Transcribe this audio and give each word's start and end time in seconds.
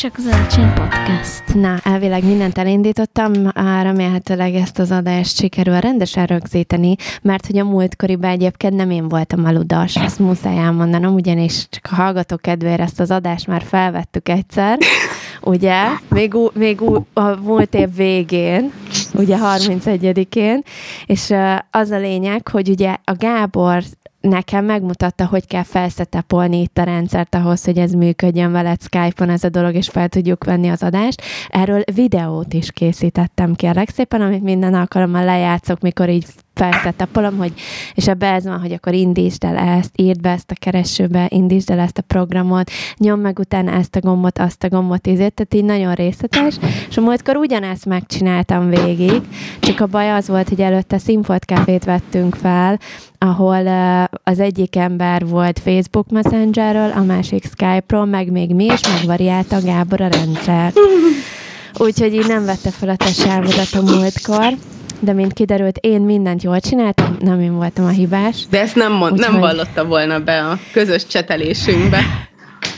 csak 0.00 0.14
az 0.16 0.26
Alacsony 0.26 0.72
Podcast. 0.74 1.54
Na, 1.54 1.78
elvileg 1.82 2.24
mindent 2.24 2.58
elindítottam, 2.58 3.32
remélhetőleg 3.82 4.54
ezt 4.54 4.78
az 4.78 4.90
adást 4.90 5.36
sikerül 5.36 5.80
rendesen 5.80 6.26
rögzíteni, 6.26 6.94
mert 7.22 7.46
hogy 7.46 7.58
a 7.58 7.64
múltkoriban 7.64 8.30
egyébként 8.30 8.74
nem 8.74 8.90
én 8.90 9.08
voltam 9.08 9.44
a 9.44 9.52
ludas, 9.52 9.96
ezt 9.96 10.18
muszáj 10.18 10.58
elmondanom, 10.58 11.14
ugyanis 11.14 11.66
csak 11.70 11.88
a 11.90 11.94
hallgató 11.94 12.36
kedvére 12.36 12.82
ezt 12.82 13.00
az 13.00 13.10
adást 13.10 13.46
már 13.46 13.62
felvettük 13.62 14.28
egyszer, 14.28 14.78
ugye, 15.42 15.84
még, 16.08 16.34
még 16.52 16.80
a 17.12 17.36
múlt 17.42 17.74
év 17.74 17.94
végén, 17.94 18.72
ugye 19.14 19.36
31-én, 19.40 20.62
és 21.06 21.34
az 21.70 21.90
a 21.90 21.98
lényeg, 21.98 22.48
hogy 22.48 22.68
ugye 22.68 22.96
a 23.04 23.12
Gábor 23.18 23.82
nekem 24.20 24.64
megmutatta, 24.64 25.26
hogy 25.26 25.46
kell 25.46 25.62
felszetepolni 25.62 26.60
itt 26.60 26.78
a 26.78 26.82
rendszert 26.82 27.34
ahhoz, 27.34 27.64
hogy 27.64 27.78
ez 27.78 27.92
működjön 27.92 28.52
veled 28.52 28.82
Skype-on 28.82 29.30
ez 29.30 29.44
a 29.44 29.48
dolog, 29.48 29.74
és 29.74 29.88
fel 29.88 30.08
tudjuk 30.08 30.44
venni 30.44 30.68
az 30.68 30.82
adást. 30.82 31.22
Erről 31.48 31.82
videót 31.94 32.52
is 32.52 32.70
készítettem 32.70 33.54
kérlek 33.54 33.90
szépen, 33.90 34.20
amit 34.20 34.42
minden 34.42 34.74
alkalommal 34.74 35.24
lejátszok, 35.24 35.80
mikor 35.80 36.08
így 36.08 36.26
felszetapolom, 36.54 37.36
hogy, 37.36 37.52
és 37.94 38.08
ebbe 38.08 38.32
ez 38.32 38.44
van, 38.44 38.60
hogy 38.60 38.72
akkor 38.72 38.94
indítsd 38.94 39.44
el 39.44 39.56
ezt, 39.56 39.90
írd 39.96 40.20
be 40.20 40.30
ezt 40.30 40.50
a 40.50 40.54
keresőbe, 40.58 41.26
indítsd 41.28 41.70
el 41.70 41.78
ezt 41.78 41.98
a 41.98 42.02
programot, 42.02 42.70
nyom 42.96 43.20
meg 43.20 43.38
utána 43.38 43.72
ezt 43.72 43.96
a 43.96 44.00
gombot, 44.00 44.38
azt 44.38 44.64
a 44.64 44.68
gombot, 44.68 45.06
ízért, 45.06 45.34
tehát 45.34 45.54
így 45.54 45.64
nagyon 45.64 45.94
részletes, 45.94 46.56
és 46.88 46.96
a 46.96 47.00
múltkor 47.00 47.36
ugyanezt 47.36 47.86
megcsináltam 47.86 48.68
végig, 48.68 49.22
csak 49.60 49.80
a 49.80 49.86
baj 49.86 50.10
az 50.10 50.28
volt, 50.28 50.48
hogy 50.48 50.60
előtte 50.60 50.98
Színfolt 50.98 51.44
Cafét 51.44 51.84
vettünk 51.84 52.34
fel, 52.34 52.78
ahol 53.18 53.62
uh, 53.64 54.04
az 54.22 54.40
egyik 54.40 54.76
ember 54.76 55.26
volt 55.26 55.58
Facebook 55.58 56.10
Messengerről, 56.10 56.90
a 56.90 57.02
másik 57.02 57.44
Skype-ról, 57.44 58.04
meg 58.04 58.30
még 58.30 58.54
mi 58.54 58.64
is 58.64 58.80
megvariálta 58.88 59.60
Gábor 59.60 60.00
a 60.00 60.08
rendszert. 60.08 60.78
Úgyhogy 61.78 62.14
így 62.14 62.26
nem 62.26 62.44
vette 62.44 62.70
fel 62.70 62.88
a 62.88 62.96
te 62.96 63.78
a 63.78 63.82
múltkor 63.82 64.56
de 65.00 65.12
mint 65.12 65.32
kiderült, 65.32 65.78
én 65.80 66.00
mindent 66.00 66.42
jól 66.42 66.60
csináltam, 66.60 67.16
nem 67.20 67.40
én 67.40 67.54
voltam 67.54 67.84
a 67.84 67.88
hibás. 67.88 68.46
De 68.50 68.60
ezt 68.60 68.74
nem, 68.74 68.92
mond, 68.92 69.18
nem 69.18 69.38
vallotta 69.38 69.84
volna 69.84 70.18
be 70.18 70.40
a 70.40 70.58
közös 70.72 71.06
csetelésünkbe. 71.06 72.28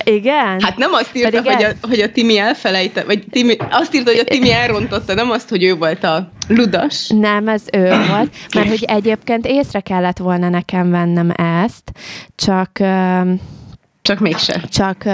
Igen? 0.05 0.61
Hát 0.61 0.77
nem 0.77 0.93
azt 0.93 1.17
írta, 1.17 1.43
hogy 1.43 1.65
a, 1.65 1.87
hogy 1.89 2.01
a 2.01 2.11
Timi 2.11 2.39
elfelejte, 2.39 3.05
vagy 3.05 3.25
Timi, 3.31 3.57
azt 3.71 3.95
írta, 3.95 4.11
hogy 4.11 4.21
a 4.21 4.25
Timi 4.25 4.53
elrontotta, 4.53 5.15
nem 5.15 5.31
azt, 5.31 5.49
hogy 5.49 5.63
ő 5.63 5.75
volt 5.75 6.05
a 6.05 6.33
ludas. 6.49 7.09
Nem, 7.09 7.49
ez 7.49 7.63
ő 7.73 7.89
volt, 8.11 8.35
mert 8.55 8.69
hogy 8.69 8.85
egyébként 8.87 9.47
észre 9.47 9.81
kellett 9.81 10.19
volna 10.19 10.49
nekem 10.49 10.91
vennem 10.91 11.31
ezt, 11.65 11.93
csak... 12.35 12.71
Csak 14.03 14.19
mégse. 14.19 14.61
Csak, 14.69 15.05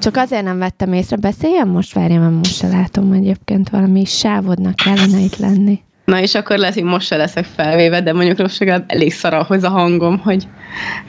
csak 0.00 0.16
azért 0.16 0.44
nem 0.44 0.58
vettem 0.58 0.92
észre. 0.92 1.16
Beszéljem 1.16 1.68
most? 1.68 1.92
Várjam, 1.92 2.20
mert 2.20 2.34
most 2.34 2.56
se 2.56 2.68
látom 2.68 3.12
egyébként 3.12 3.68
valami 3.68 4.04
sávodnak 4.04 4.74
kellene 4.74 5.18
itt 5.18 5.36
lenni. 5.36 5.80
Na 6.06 6.20
és 6.20 6.34
akkor 6.34 6.58
lehet, 6.58 6.74
hogy 6.74 6.82
most 6.82 7.06
se 7.06 7.16
leszek 7.16 7.44
felvéve, 7.44 8.00
de 8.00 8.12
mondjuk 8.12 8.38
most 8.38 8.62
elég 8.86 9.12
szar 9.12 9.34
ahhoz 9.34 9.62
a 9.62 9.68
hangom, 9.68 10.18
hogy 10.18 10.48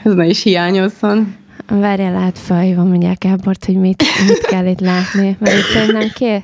ez 0.04 0.12
ne 0.12 0.26
is 0.26 0.42
hiányozzon. 0.42 1.36
Várjál 1.68 2.16
át 2.16 2.38
felhívom 2.38 2.88
mondják 2.88 3.18
Gábort, 3.18 3.64
hogy 3.64 3.76
mit, 3.76 4.04
mit 4.28 4.40
kell 4.40 4.66
itt 4.66 4.80
látni, 4.80 5.36
mert 5.40 5.56
itt 5.56 5.64
szerintem 5.64 6.08
két, 6.14 6.42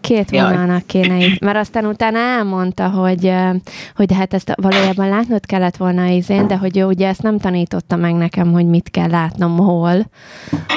két 0.00 0.30
vonalnak 0.30 0.86
kéne 0.86 1.24
itt, 1.24 1.40
mert 1.40 1.56
aztán 1.56 1.86
utána 1.86 2.18
elmondta, 2.18 2.88
hogy, 2.88 3.32
hogy 3.96 4.12
hát 4.14 4.34
ezt 4.34 4.52
valójában 4.56 5.08
látnod 5.08 5.46
kellett 5.46 5.76
volna 5.76 6.06
izén, 6.06 6.46
de 6.46 6.56
hogy 6.56 6.78
ő 6.78 6.84
ugye 6.84 7.08
ezt 7.08 7.22
nem 7.22 7.38
tanította 7.38 7.96
meg 7.96 8.14
nekem, 8.14 8.52
hogy 8.52 8.66
mit 8.66 8.90
kell 8.90 9.10
látnom 9.10 9.56
hol, 9.56 10.06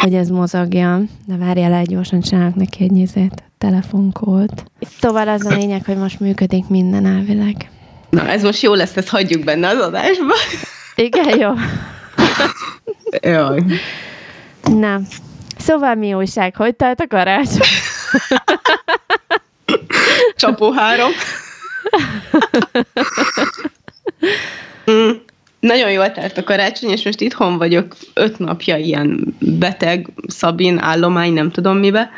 hogy 0.01 0.13
ez 0.13 0.29
mozogjon. 0.29 1.09
De 1.25 1.35
várjál 1.35 1.73
el, 1.73 1.83
gyorsan 1.83 2.19
csinálok 2.19 2.55
neki 2.55 2.83
egy 2.83 2.91
nyizét 2.91 3.46
telefonkód. 3.57 4.49
Szóval 4.99 5.27
az 5.27 5.45
a 5.45 5.55
lényeg, 5.55 5.85
hogy 5.85 5.97
most 5.97 6.19
működik 6.19 6.67
minden 6.67 7.05
elvileg. 7.05 7.69
Na, 8.09 8.27
ez 8.27 8.43
most 8.43 8.61
jó 8.61 8.73
lesz, 8.73 8.97
ezt 8.97 9.09
hagyjuk 9.09 9.43
benne 9.43 9.67
az 9.67 9.79
adásba. 9.79 10.33
Igen, 10.95 11.39
jó. 11.39 11.51
Jaj. 13.31 13.63
Na, 14.63 14.99
szóval 15.57 15.95
mi 15.95 16.13
újság? 16.13 16.55
Hogy 16.55 16.75
telt 16.75 16.99
a 16.99 17.07
karácsony? 17.07 17.67
Csapó 20.35 20.71
három. 20.71 21.11
mm, 24.91 25.09
nagyon 25.59 25.91
jól 25.91 26.11
telt 26.11 26.37
a 26.37 26.43
karácsony, 26.43 26.89
és 26.89 27.03
most 27.03 27.21
itthon 27.21 27.57
vagyok 27.57 27.95
öt 28.13 28.39
napja 28.39 28.77
ilyen 28.77 29.35
beteg, 29.39 30.07
Szabin, 30.27 30.79
állomány, 30.79 31.33
nem 31.33 31.51
tudom 31.51 31.77
mibe, 31.77 32.09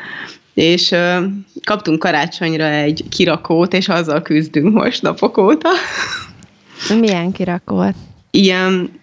és 0.54 0.94
kaptunk 1.64 1.98
karácsonyra 1.98 2.64
egy 2.64 3.04
kirakót, 3.08 3.72
és 3.72 3.88
azzal 3.88 4.22
küzdünk 4.22 4.74
most 4.74 5.02
napok 5.02 5.38
óta. 5.38 5.68
Milyen 7.00 7.32
kirakót? 7.32 7.94
Ilyen 8.30 9.00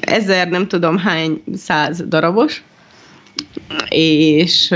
ezer, 0.00 0.48
nem 0.48 0.68
tudom 0.68 0.98
hány 0.98 1.42
száz 1.56 2.04
darabos, 2.08 2.62
és 3.88 4.74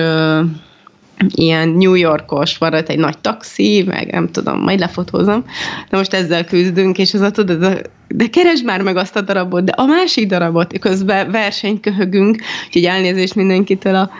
ilyen 1.28 1.68
New 1.68 1.94
Yorkos, 1.94 2.58
van 2.58 2.74
egy 2.74 2.98
nagy 2.98 3.18
taxi, 3.18 3.84
meg 3.86 4.10
nem 4.10 4.30
tudom, 4.30 4.60
majd 4.60 4.78
lefotózom. 4.78 5.44
De 5.90 5.96
most 5.96 6.14
ezzel 6.14 6.44
küzdünk, 6.44 6.98
és 6.98 7.14
az 7.14 7.20
a 7.20 7.30
tudod, 7.30 7.62
a, 7.62 7.74
de 8.08 8.26
keresd 8.26 8.64
már 8.64 8.82
meg 8.82 8.96
azt 8.96 9.16
a 9.16 9.20
darabot, 9.20 9.64
de 9.64 9.72
a 9.72 9.84
másik 9.84 10.26
darabot, 10.26 10.78
közben 10.78 11.30
versenyt 11.30 11.80
köhögünk, 11.80 12.42
úgyhogy 12.66 12.84
elnézést 12.84 13.34
mindenkitől 13.34 13.94
a 13.94 14.10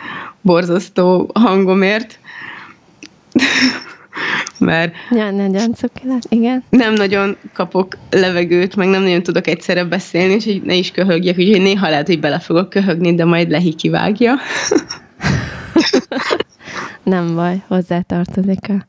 borzasztó 0.41 1.31
hangomért. 1.33 2.19
Mert 4.59 4.93
ja, 5.11 5.31
nagyon 5.31 5.73
cukilat, 5.73 6.25
igen. 6.29 6.63
nem 6.69 6.93
nagyon 6.93 7.37
kapok 7.53 7.97
levegőt, 8.09 8.75
meg 8.75 8.87
nem 8.87 9.01
nagyon 9.01 9.23
tudok 9.23 9.47
egyszerre 9.47 9.83
beszélni, 9.83 10.33
és 10.33 10.45
hogy 10.45 10.61
ne 10.63 10.73
is 10.73 10.91
köhögjek, 10.91 11.37
úgyhogy 11.37 11.61
néha 11.61 11.89
lehet, 11.89 12.07
hogy 12.07 12.19
bele 12.19 12.39
fogok 12.39 12.69
köhögni, 12.69 13.15
de 13.15 13.25
majd 13.25 13.49
lehi 13.49 13.73
kivágja. 13.73 14.35
nem 17.03 17.35
baj, 17.35 17.63
hozzátartozik 17.67 18.69
a 18.69 18.85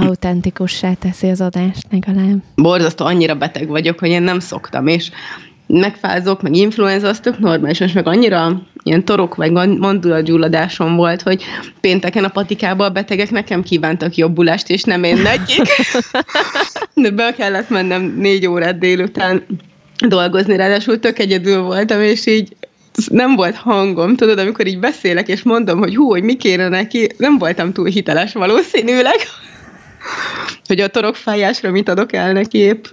autentikussá 0.00 0.92
teszi 0.92 1.28
az 1.28 1.40
adást 1.40 1.86
legalább. 1.90 2.42
Borzasztó, 2.54 3.04
annyira 3.04 3.34
beteg 3.34 3.68
vagyok, 3.68 3.98
hogy 3.98 4.08
én 4.08 4.22
nem 4.22 4.38
szoktam, 4.38 4.86
és 4.86 5.10
megfázok, 5.80 6.42
meg 6.42 6.54
influenza, 6.54 7.08
az 7.08 7.20
tök 7.20 7.38
normális, 7.38 7.78
most 7.78 7.94
meg 7.94 8.06
annyira 8.06 8.62
ilyen 8.82 9.04
torok 9.04 9.34
vagy 9.34 9.52
mandulagyulladásom 9.52 10.96
volt, 10.96 11.22
hogy 11.22 11.42
pénteken 11.80 12.24
a 12.24 12.28
patikában 12.28 12.86
a 12.86 12.92
betegek 12.92 13.30
nekem 13.30 13.62
kívántak 13.62 14.16
jobbulást, 14.16 14.70
és 14.70 14.82
nem 14.82 15.04
én 15.04 15.16
nekik. 15.16 15.62
De 16.94 17.10
be 17.10 17.32
kellett 17.36 17.68
mennem 17.68 18.14
négy 18.18 18.46
órát 18.46 18.78
délután 18.78 19.46
dolgozni, 20.08 20.56
ráadásul 20.56 20.98
tök 20.98 21.18
egyedül 21.18 21.62
voltam, 21.62 22.00
és 22.00 22.26
így 22.26 22.56
nem 23.08 23.34
volt 23.34 23.56
hangom, 23.56 24.16
tudod, 24.16 24.38
amikor 24.38 24.66
így 24.66 24.78
beszélek, 24.78 25.28
és 25.28 25.42
mondom, 25.42 25.78
hogy 25.78 25.96
hú, 25.96 26.08
hogy 26.08 26.22
mi 26.22 26.36
kéne 26.36 26.68
neki, 26.68 27.08
nem 27.16 27.38
voltam 27.38 27.72
túl 27.72 27.86
hiteles 27.86 28.32
valószínűleg, 28.32 29.16
hogy 30.68 30.80
a 30.80 30.88
torokfájásra 30.88 31.70
mit 31.70 31.88
adok 31.88 32.12
el 32.12 32.32
neki 32.32 32.58
épp. 32.58 32.84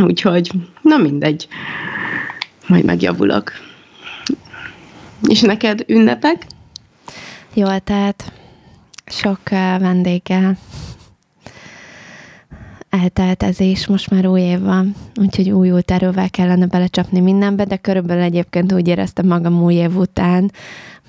Úgyhogy, 0.08 0.50
na 0.82 0.96
mindegy. 0.96 1.48
Majd 2.66 2.84
megjavulok. 2.84 3.52
És 5.28 5.40
neked 5.40 5.84
ünnepek? 5.86 6.46
Jól, 7.54 7.80
tehát 7.80 8.32
sok 9.06 9.40
uh, 9.50 9.78
vendéggel 9.78 10.58
elteltezés, 12.90 13.86
most 13.86 14.10
már 14.10 14.26
új 14.26 14.40
év 14.40 14.60
van, 14.60 14.94
úgyhogy 15.16 15.50
új 15.50 15.70
út 15.70 15.90
erővel 15.90 16.30
kellene 16.30 16.66
belecsapni 16.66 17.20
mindenbe, 17.20 17.64
de 17.64 17.76
körülbelül 17.76 18.22
egyébként 18.22 18.72
úgy 18.72 18.88
éreztem 18.88 19.26
magam 19.26 19.62
új 19.62 19.74
év 19.74 19.96
után, 19.96 20.50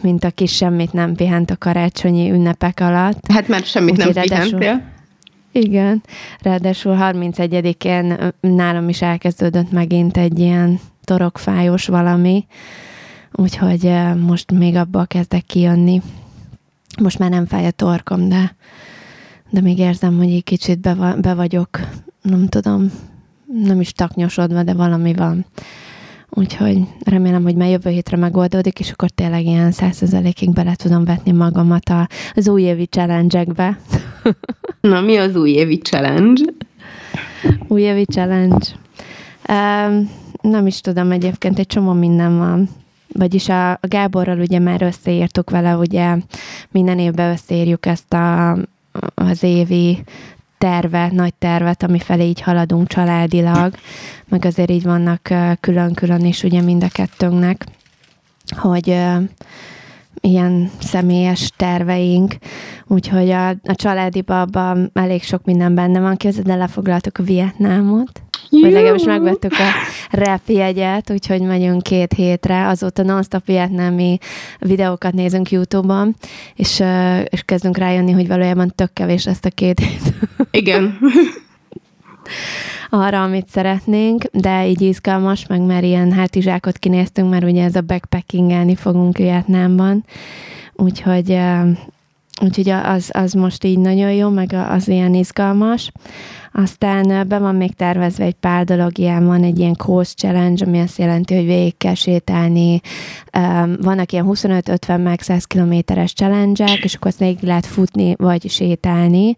mint 0.01 0.24
aki 0.24 0.45
semmit 0.45 0.94
nem 0.94 1.16
pihent 1.16 1.51
a 1.51 1.57
karácsonyi 1.57 2.31
ünnepek 2.31 2.80
alatt. 2.80 3.31
Hát 3.31 3.48
mert 3.48 3.66
semmit 3.66 3.92
Úgy 3.92 4.13
nem 4.16 4.24
pihentél. 4.24 4.83
Igen, 5.51 6.03
ráadásul 6.42 6.98
31-én 7.00 8.33
nálam 8.39 8.89
is 8.89 9.01
elkezdődött 9.01 9.71
megint 9.71 10.18
egy 10.18 10.39
ilyen 10.39 10.80
torokfájós 11.03 11.88
valami, 11.88 12.45
úgyhogy 13.31 13.92
most 14.19 14.51
még 14.51 14.75
abból 14.75 15.07
kezdek 15.07 15.44
kijönni. 15.44 16.01
Most 17.01 17.19
már 17.19 17.30
nem 17.30 17.45
fáj 17.45 17.65
a 17.65 17.71
torkom, 17.71 18.30
de, 18.30 18.56
de 19.50 19.62
még 19.62 19.77
érzem, 19.77 20.18
hogy 20.18 20.31
egy 20.31 20.44
kicsit 20.44 20.80
be, 20.80 21.15
be 21.21 21.33
vagyok, 21.33 21.69
nem 22.21 22.47
tudom, 22.47 22.92
nem 23.63 23.80
is 23.80 23.92
taknyosodva, 23.92 24.63
de 24.63 24.74
valami 24.74 25.13
van. 25.13 25.45
Úgyhogy 26.30 26.81
remélem, 27.04 27.44
hogy 27.44 27.56
már 27.56 27.69
jövő 27.69 27.89
hétre 27.89 28.18
megoldódik, 28.18 28.80
és 28.80 28.92
akkor 28.92 29.09
tényleg 29.09 29.45
ilyen 29.45 29.71
százszerzelékig 29.71 30.54
bele 30.54 30.75
tudom 30.75 31.04
vetni 31.04 31.31
magamat 31.31 31.92
az 32.33 32.47
újévi 32.47 32.86
challenge-ekbe. 32.86 33.77
Na, 34.81 35.01
mi 35.01 35.18
az 35.18 35.35
újévi 35.35 35.77
challenge? 35.77 36.44
Újévi 37.68 38.06
challenge. 38.06 38.65
Um, 39.50 40.09
nem 40.41 40.68
is 40.68 40.81
tudom, 40.81 41.12
egyébként 41.12 41.59
egy 41.59 41.68
csomó 41.68 41.91
minden 41.91 42.38
van. 42.38 42.69
vagyis 43.13 43.50
a, 43.50 43.71
a 43.71 43.88
Gáborral 43.88 44.39
ugye 44.39 44.59
már 44.59 44.81
összeírtuk 44.81 45.50
vele, 45.50 45.75
ugye 45.75 46.18
minden 46.71 47.00
évben 47.00 47.31
összeírjuk 47.31 47.85
ezt 47.85 48.13
a, 48.13 48.51
az 49.15 49.44
évi 49.44 50.03
tervet, 50.57 51.12
nagy 51.12 51.33
tervet, 51.33 51.83
ami 51.83 52.00
felé 52.00 52.27
így 52.27 52.41
haladunk 52.41 52.88
családilag, 52.88 53.73
meg 54.29 54.45
azért 54.45 54.69
így 54.69 54.83
vannak 54.83 55.29
külön-külön 55.59 56.25
is 56.25 56.44
ugye 56.44 56.62
mind 56.62 56.83
a 56.83 56.88
kettőnknek, 56.91 57.65
hogy 58.57 58.97
ilyen 60.22 60.72
személyes 60.80 61.52
terveink, 61.56 62.36
úgyhogy 62.88 63.30
a, 63.30 63.50
a 63.50 63.75
családi 63.75 64.22
babban 64.22 64.90
elég 64.94 65.24
sok 65.24 65.46
minden 65.46 65.75
benne 65.75 66.00
van. 66.00 66.16
Képzeld, 66.16 66.46
de 66.46 66.56
lefoglaltuk 66.56 67.18
a 67.18 67.24
Vietnámot, 67.24 68.22
vagy 68.50 68.72
legalábbis 68.72 69.04
megvettük 69.04 69.52
a 69.52 69.69
rap 70.10 70.42
jegyet, 70.46 71.12
úgyhogy 71.12 71.42
megyünk 71.42 71.84
két 71.84 72.13
hétre. 72.13 72.68
Azóta 72.68 73.04
non-stop 73.04 73.46
vietnámi 73.46 74.18
videókat 74.60 75.13
nézünk 75.13 75.52
YouTube-on, 75.52 76.16
és, 76.56 76.84
és 77.30 77.42
kezdünk 77.46 77.78
rájönni, 77.78 78.12
hogy 78.12 78.28
valójában 78.28 78.72
tök 78.75 78.94
kevés 78.94 79.25
ezt 79.25 79.46
a 79.46 79.50
két 79.50 79.80
hét. 79.80 80.14
Igen. 80.52 80.98
arra, 82.94 83.24
amit 83.24 83.50
szeretnénk, 83.50 84.24
de 84.32 84.68
így 84.68 84.82
izgalmas, 84.82 85.48
meg 85.48 85.62
már 85.62 85.84
ilyen 85.84 86.12
hátizsákot 86.12 86.78
kinéztünk, 86.78 87.30
mert 87.30 87.44
ugye 87.44 87.64
ez 87.64 87.76
a 87.76 87.82
backpackingelni 87.82 88.76
fogunk 88.76 89.18
Vietnámban, 89.18 90.06
úgyhogy 90.74 91.40
Úgyhogy 92.44 92.70
az, 92.70 93.10
az 93.14 93.34
most 93.34 93.64
így 93.64 93.80
nagyon 93.80 94.12
jó, 94.12 94.30
meg 94.30 94.54
az 94.70 94.88
ilyen 94.88 95.14
izgalmas. 95.14 95.92
Aztán 96.54 97.28
be 97.28 97.38
van 97.38 97.56
még 97.56 97.74
tervezve 97.74 98.24
egy 98.24 98.36
pár 98.36 98.64
dolog, 98.66 98.98
ilyen 98.98 99.26
van 99.26 99.44
egy 99.44 99.60
ilyen 99.60 99.76
coast 99.76 100.18
challenge, 100.18 100.66
ami 100.66 100.80
azt 100.80 100.98
jelenti, 100.98 101.36
hogy 101.36 101.46
végig 101.46 101.78
kell 101.78 101.94
sétálni. 101.94 102.82
Vannak 103.82 104.12
ilyen 104.12 104.26
25-50 104.30 105.04
meg 105.04 105.22
100 105.22 105.46
kilométeres 105.46 106.14
challenge 106.14 106.80
és 106.82 106.96
akkor 106.96 107.08
azt 107.08 107.20
végig 107.20 107.44
lehet 107.44 107.66
futni, 107.66 108.16
vagy 108.18 108.50
sétálni 108.50 109.36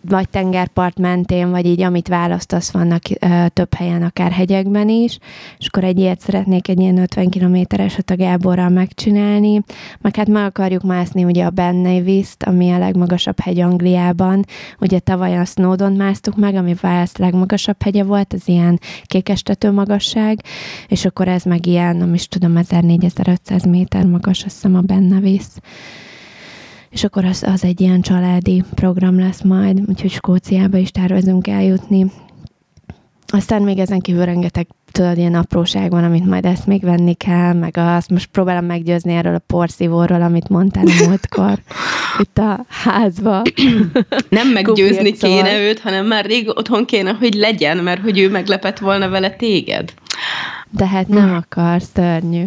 vagy 0.00 0.28
tengerpart 0.28 0.98
mentén, 0.98 1.50
vagy 1.50 1.66
így 1.66 1.82
amit 1.82 2.08
választasz, 2.08 2.70
vannak 2.70 3.02
több 3.52 3.74
helyen, 3.74 4.02
akár 4.02 4.32
hegyekben 4.32 4.88
is, 4.88 5.18
és 5.58 5.66
akkor 5.66 5.84
egy 5.84 5.98
ilyet 5.98 6.20
szeretnék 6.20 6.68
egy 6.68 6.80
ilyen 6.80 6.98
50 6.98 7.28
kilométereset 7.28 8.10
a 8.10 8.16
Gáborral 8.16 8.68
megcsinálni, 8.68 9.60
meg 10.00 10.16
hát 10.16 10.28
meg 10.28 10.44
akarjuk 10.44 10.82
mászni 10.82 11.24
ugye 11.24 11.44
a 11.44 11.50
Ben 11.50 11.74
Nevis-t, 11.74 12.42
ami 12.44 12.70
a 12.70 12.78
legmagasabb 12.78 13.40
hegy 13.40 13.60
Angliában, 13.60 14.44
ugye 14.80 14.98
tavaly 14.98 15.38
a 15.38 15.44
Snowdon 15.44 15.92
másztuk 15.92 16.36
meg, 16.36 16.54
ami 16.54 16.74
Wales 16.82 17.16
legmagasabb 17.16 17.82
hegye 17.82 18.04
volt, 18.04 18.32
az 18.32 18.42
ilyen 18.48 18.80
kékestető 19.04 19.70
magasság, 19.70 20.42
és 20.88 21.04
akkor 21.04 21.28
ez 21.28 21.42
meg 21.42 21.66
ilyen, 21.66 21.96
nem 21.96 22.14
is 22.14 22.28
tudom, 22.28 22.52
1400-1500 22.56 23.70
méter 23.70 24.04
magas, 24.04 24.44
azt 24.44 24.54
hiszem 24.54 24.74
a 24.74 24.80
Ben 24.80 25.02
Nevis 25.02 25.44
és 26.90 27.04
akkor 27.04 27.24
az, 27.24 27.42
az 27.42 27.64
egy 27.64 27.80
ilyen 27.80 28.00
családi 28.00 28.64
program 28.74 29.18
lesz 29.18 29.42
majd, 29.42 29.80
úgyhogy 29.88 30.10
Skóciába 30.10 30.76
is 30.76 30.90
tervezünk 30.90 31.46
eljutni. 31.46 32.06
Aztán 33.26 33.62
még 33.62 33.78
ezen 33.78 34.00
kívül 34.00 34.24
rengeteg 34.24 34.66
tudod, 34.92 35.18
ilyen 35.18 35.34
apróság 35.34 35.90
van, 35.90 36.04
amit 36.04 36.26
majd 36.26 36.44
ezt 36.44 36.66
még 36.66 36.82
venni 36.82 37.14
kell, 37.14 37.52
meg 37.52 37.76
azt 37.76 38.10
most 38.10 38.26
próbálom 38.26 38.64
meggyőzni 38.64 39.12
erről 39.12 39.34
a 39.34 39.42
porszívóról, 39.46 40.22
amit 40.22 40.48
mondtál 40.48 40.84
a 40.86 41.04
múltkor 41.06 41.58
itt 42.22 42.38
a 42.38 42.64
házba. 42.68 43.42
Nem 44.28 44.48
meggyőzni 44.48 45.12
kéne 45.12 45.60
őt, 45.60 45.80
hanem 45.80 46.06
már 46.06 46.24
rég 46.24 46.48
otthon 46.48 46.84
kéne, 46.84 47.12
hogy 47.12 47.34
legyen, 47.34 47.76
mert 47.76 48.00
hogy 48.00 48.18
ő 48.18 48.30
meglepett 48.30 48.78
volna 48.78 49.08
vele 49.08 49.30
téged. 49.30 49.92
De 50.70 50.86
hát 50.86 51.08
nem 51.08 51.34
akar, 51.34 51.82
szörnyű. 51.94 52.44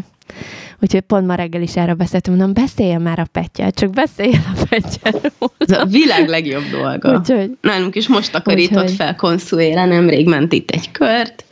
Úgyhogy 0.82 1.02
pont 1.02 1.28
ma 1.28 1.36
reggel 1.36 1.62
is 1.62 1.76
erre 1.76 1.94
beszéltem, 1.94 2.34
mondom, 2.36 2.54
beszéljen 2.54 3.02
már 3.02 3.20
a 3.20 3.26
pettyel, 3.32 3.72
csak 3.72 3.90
beszélj 3.90 4.34
a 4.34 4.66
pettyel. 4.70 5.22
Ez 5.58 5.72
a 5.72 5.86
világ 5.86 6.28
legjobb 6.28 6.64
dolga. 6.72 7.18
Úgyhogy, 7.18 7.58
Nálunk 7.62 7.96
is 7.96 8.08
most 8.08 8.32
takarított 8.32 8.82
úgyhogy, 8.82 8.96
fel 8.96 9.16
konszulére, 9.16 9.86
nemrég 9.86 10.28
ment 10.28 10.54
itt 10.54 10.72
egy 10.72 10.92
kört, 10.92 11.46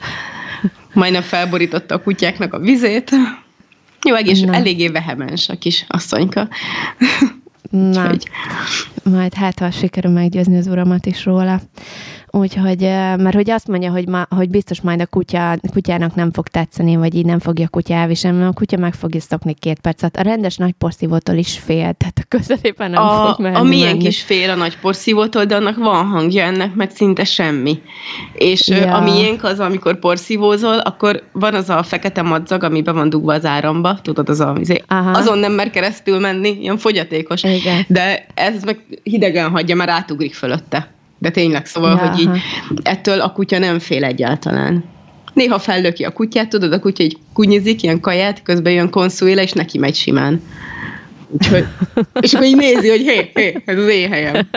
majdnem 0.94 1.22
felborította 1.22 1.96
a 1.96 2.02
kutyáknak 2.02 2.54
a 2.54 2.60
vizét. 2.60 3.12
Jó, 4.08 4.16
egész 4.16 4.42
Na. 4.42 4.54
eléggé 4.54 4.88
vehemens 4.88 5.50
a 5.50 5.58
kis 5.58 5.86
asszonyka. 5.88 6.48
Na, 7.70 7.88
Úgyhogy... 7.88 8.24
majd 9.04 9.34
hát, 9.34 9.60
ha 9.60 9.72
sikerül 9.72 10.12
meggyőzni 10.12 10.58
az 10.58 10.68
uramat 10.68 11.06
is 11.06 11.26
róla. 11.26 11.62
Úgyhogy, 12.32 12.80
mert 13.18 13.34
hogy 13.34 13.50
azt 13.50 13.68
mondja, 13.68 13.92
hogy, 13.92 14.08
ma, 14.08 14.26
hogy 14.30 14.50
biztos 14.50 14.82
majd 14.82 15.02
a 15.02 15.06
kutya, 15.06 15.56
kutyának 15.72 16.16
nem 16.16 16.32
fog 16.32 16.48
tetszeni, 16.48 16.96
vagy 16.96 17.16
így 17.16 17.26
nem 17.26 17.40
fogja 17.40 17.66
a 17.66 17.70
kutya 17.70 17.94
elviselni, 17.94 18.38
mert 18.38 18.50
a 18.50 18.54
kutya 18.54 18.78
meg 18.78 18.94
fogja 18.94 19.20
szokni 19.20 19.54
két 19.54 19.80
percet. 19.80 20.18
A 20.18 20.22
rendes 20.22 20.58
nagy 20.58 20.74
porszívótól 20.74 21.36
is 21.36 21.58
fél, 21.58 21.94
tehát 21.94 22.20
a 22.22 22.26
közelében 22.28 22.92
nem 22.92 23.04
a, 23.04 23.26
fog 23.26 23.42
menni. 23.42 23.56
A 23.56 23.64
miénk 23.64 24.04
is 24.04 24.22
fél 24.22 24.50
a 24.50 24.56
nagy 24.56 24.78
porszívótól, 24.80 25.46
de 25.46 25.56
annak 25.56 25.78
van 25.78 26.06
hangja, 26.06 26.44
ennek 26.44 26.76
meg 26.76 26.92
szinte 26.92 27.24
semmi. 27.24 27.82
És 28.34 28.68
ja. 28.68 28.96
a 28.96 29.02
miénk 29.02 29.44
az, 29.44 29.60
amikor 29.60 30.00
porszívózol, 30.00 30.78
akkor 30.78 31.24
van 31.32 31.54
az 31.54 31.70
a 31.70 31.84
fekete 31.84 32.22
madzag, 32.22 32.64
ami 32.64 32.82
be 32.82 32.92
van 32.92 33.10
dugva 33.10 33.34
az 33.34 33.46
áramba, 33.46 34.00
tudod, 34.02 34.30
az 34.30 34.40
a, 34.40 34.56
izé, 34.60 34.84
azon 35.14 35.38
nem 35.38 35.52
mer 35.52 35.70
keresztül 35.70 36.20
menni, 36.20 36.58
ilyen 36.62 36.78
fogyatékos. 36.78 37.44
Igen. 37.44 37.86
De 37.88 38.26
ez 38.34 38.64
meg 38.64 38.80
hidegen 39.04 39.50
hagyja, 39.50 39.76
mert 39.76 39.90
átugrik 39.90 40.34
fölötte. 40.34 40.98
De 41.20 41.30
tényleg, 41.30 41.66
szóval, 41.66 41.90
ja, 41.90 42.10
hogy 42.10 42.20
így 42.20 42.30
ettől 42.84 43.22
a 43.22 43.32
kutya 43.32 43.60
nem 43.60 43.80
fél 43.80 44.04
egyáltalán. 44.04 44.84
Néha 45.34 45.60
fellöki 45.60 46.04
a 46.04 46.12
kutyát, 46.12 46.50
tudod, 46.50 46.74
a 46.74 46.80
kutya 46.80 47.04
egy 47.04 47.18
kunyizik, 47.34 47.84
ilyen 47.84 48.00
kaját, 48.00 48.44
közben 48.44 48.74
jön 48.74 48.90
konszúéle, 48.90 49.42
és 49.42 49.52
neki 49.52 49.78
megy 49.78 49.96
simán. 49.96 50.42
Úgyhogy, 51.28 51.66
és 52.22 52.34
akkor 52.34 52.46
így 52.46 52.56
nézi, 52.56 52.90
hogy 52.90 53.02
hé, 53.02 53.32
hé, 53.34 53.62
ez 53.66 53.78
az 53.78 53.88
én 53.88 54.10
helyem. 54.10 54.50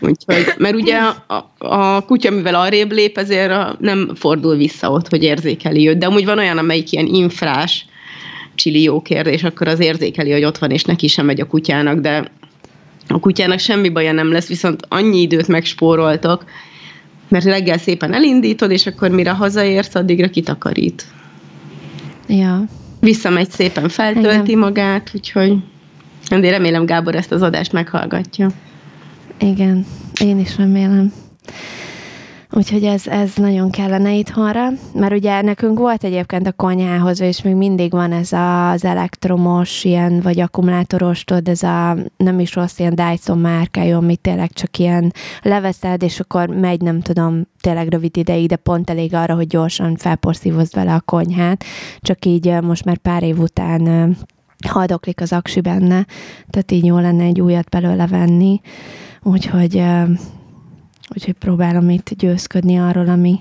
Úgyhogy, 0.00 0.54
mert 0.58 0.74
ugye 0.74 0.96
a, 1.26 1.50
a 1.58 2.00
kutya, 2.00 2.30
mivel 2.30 2.54
arrébb 2.54 2.92
lép, 2.92 3.18
ezért 3.18 3.50
a, 3.50 3.76
nem 3.80 4.10
fordul 4.14 4.56
vissza 4.56 4.90
ott, 4.90 5.08
hogy 5.08 5.22
érzékeli 5.22 5.88
őt. 5.88 5.98
De 5.98 6.06
amúgy 6.06 6.24
van 6.24 6.38
olyan, 6.38 6.58
amelyik 6.58 6.92
ilyen 6.92 7.06
infrás 7.06 7.86
csili 8.54 8.82
jó 8.82 9.02
kérdés, 9.02 9.42
akkor 9.42 9.68
az 9.68 9.80
érzékeli, 9.80 10.32
hogy 10.32 10.44
ott 10.44 10.58
van, 10.58 10.70
és 10.70 10.84
neki 10.84 11.06
sem 11.06 11.26
megy 11.26 11.40
a 11.40 11.46
kutyának, 11.46 11.98
de 11.98 12.30
a 13.08 13.18
kutyának 13.18 13.58
semmi 13.58 13.88
baja 13.88 14.12
nem 14.12 14.32
lesz, 14.32 14.48
viszont 14.48 14.82
annyi 14.88 15.20
időt 15.20 15.48
megspóroltok, 15.48 16.44
mert 17.28 17.44
reggel 17.44 17.78
szépen 17.78 18.14
elindítod, 18.14 18.70
és 18.70 18.86
akkor 18.86 19.10
mire 19.10 19.30
hazaérsz, 19.30 19.94
addigra 19.94 20.28
kitakarít. 20.28 21.04
Ja. 22.28 22.64
Visszamegy 23.00 23.50
szépen, 23.50 23.88
feltölti 23.88 24.50
Igen. 24.50 24.58
magát, 24.58 25.10
úgyhogy 25.14 25.56
de 26.28 26.50
remélem 26.50 26.86
Gábor 26.86 27.14
ezt 27.14 27.32
az 27.32 27.42
adást 27.42 27.72
meghallgatja. 27.72 28.48
Igen, 29.40 29.86
én 30.20 30.38
is 30.38 30.56
remélem. 30.56 31.12
Úgyhogy 32.52 32.84
ez, 32.84 33.06
ez 33.06 33.34
nagyon 33.34 33.70
kellene 33.70 34.14
itthonra, 34.14 34.68
mert 34.94 35.12
ugye 35.12 35.40
nekünk 35.40 35.78
volt 35.78 36.04
egyébként 36.04 36.46
a 36.46 36.52
konyhához, 36.52 37.20
és 37.20 37.42
még 37.42 37.54
mindig 37.54 37.90
van 37.90 38.12
ez 38.12 38.32
az 38.32 38.84
elektromos, 38.84 39.84
ilyen, 39.84 40.20
vagy 40.20 40.40
akkumulátoros, 40.40 41.24
tudod, 41.24 41.48
ez 41.48 41.62
a 41.62 41.96
nem 42.16 42.40
is 42.40 42.54
rossz 42.54 42.78
ilyen 42.78 42.94
Dyson 42.94 43.38
márkájú, 43.38 43.96
ami 43.96 44.16
tényleg 44.16 44.52
csak 44.52 44.78
ilyen 44.78 45.12
leveszed, 45.42 46.02
és 46.02 46.20
akkor 46.20 46.48
megy, 46.48 46.80
nem 46.80 47.00
tudom, 47.00 47.46
tényleg 47.60 47.88
rövid 47.88 48.16
ideig, 48.16 48.48
de 48.48 48.56
pont 48.56 48.90
elég 48.90 49.14
arra, 49.14 49.34
hogy 49.34 49.46
gyorsan 49.46 49.96
felporszívozd 49.96 50.74
vele 50.74 50.94
a 50.94 51.00
konyhát, 51.00 51.64
csak 52.00 52.24
így 52.24 52.60
most 52.62 52.84
már 52.84 52.96
pár 52.96 53.22
év 53.22 53.38
után 53.38 54.16
haldoklik 54.68 55.20
az 55.20 55.32
aksi 55.32 55.60
benne, 55.60 56.06
tehát 56.50 56.70
így 56.70 56.84
jó 56.84 56.98
lenne 56.98 57.24
egy 57.24 57.40
újat 57.40 57.68
belőle 57.68 58.06
venni, 58.06 58.60
úgyhogy 59.22 59.82
Úgyhogy 61.14 61.34
próbálom 61.34 61.90
itt 61.90 62.10
győzködni 62.18 62.78
arról, 62.78 63.08
ami, 63.08 63.40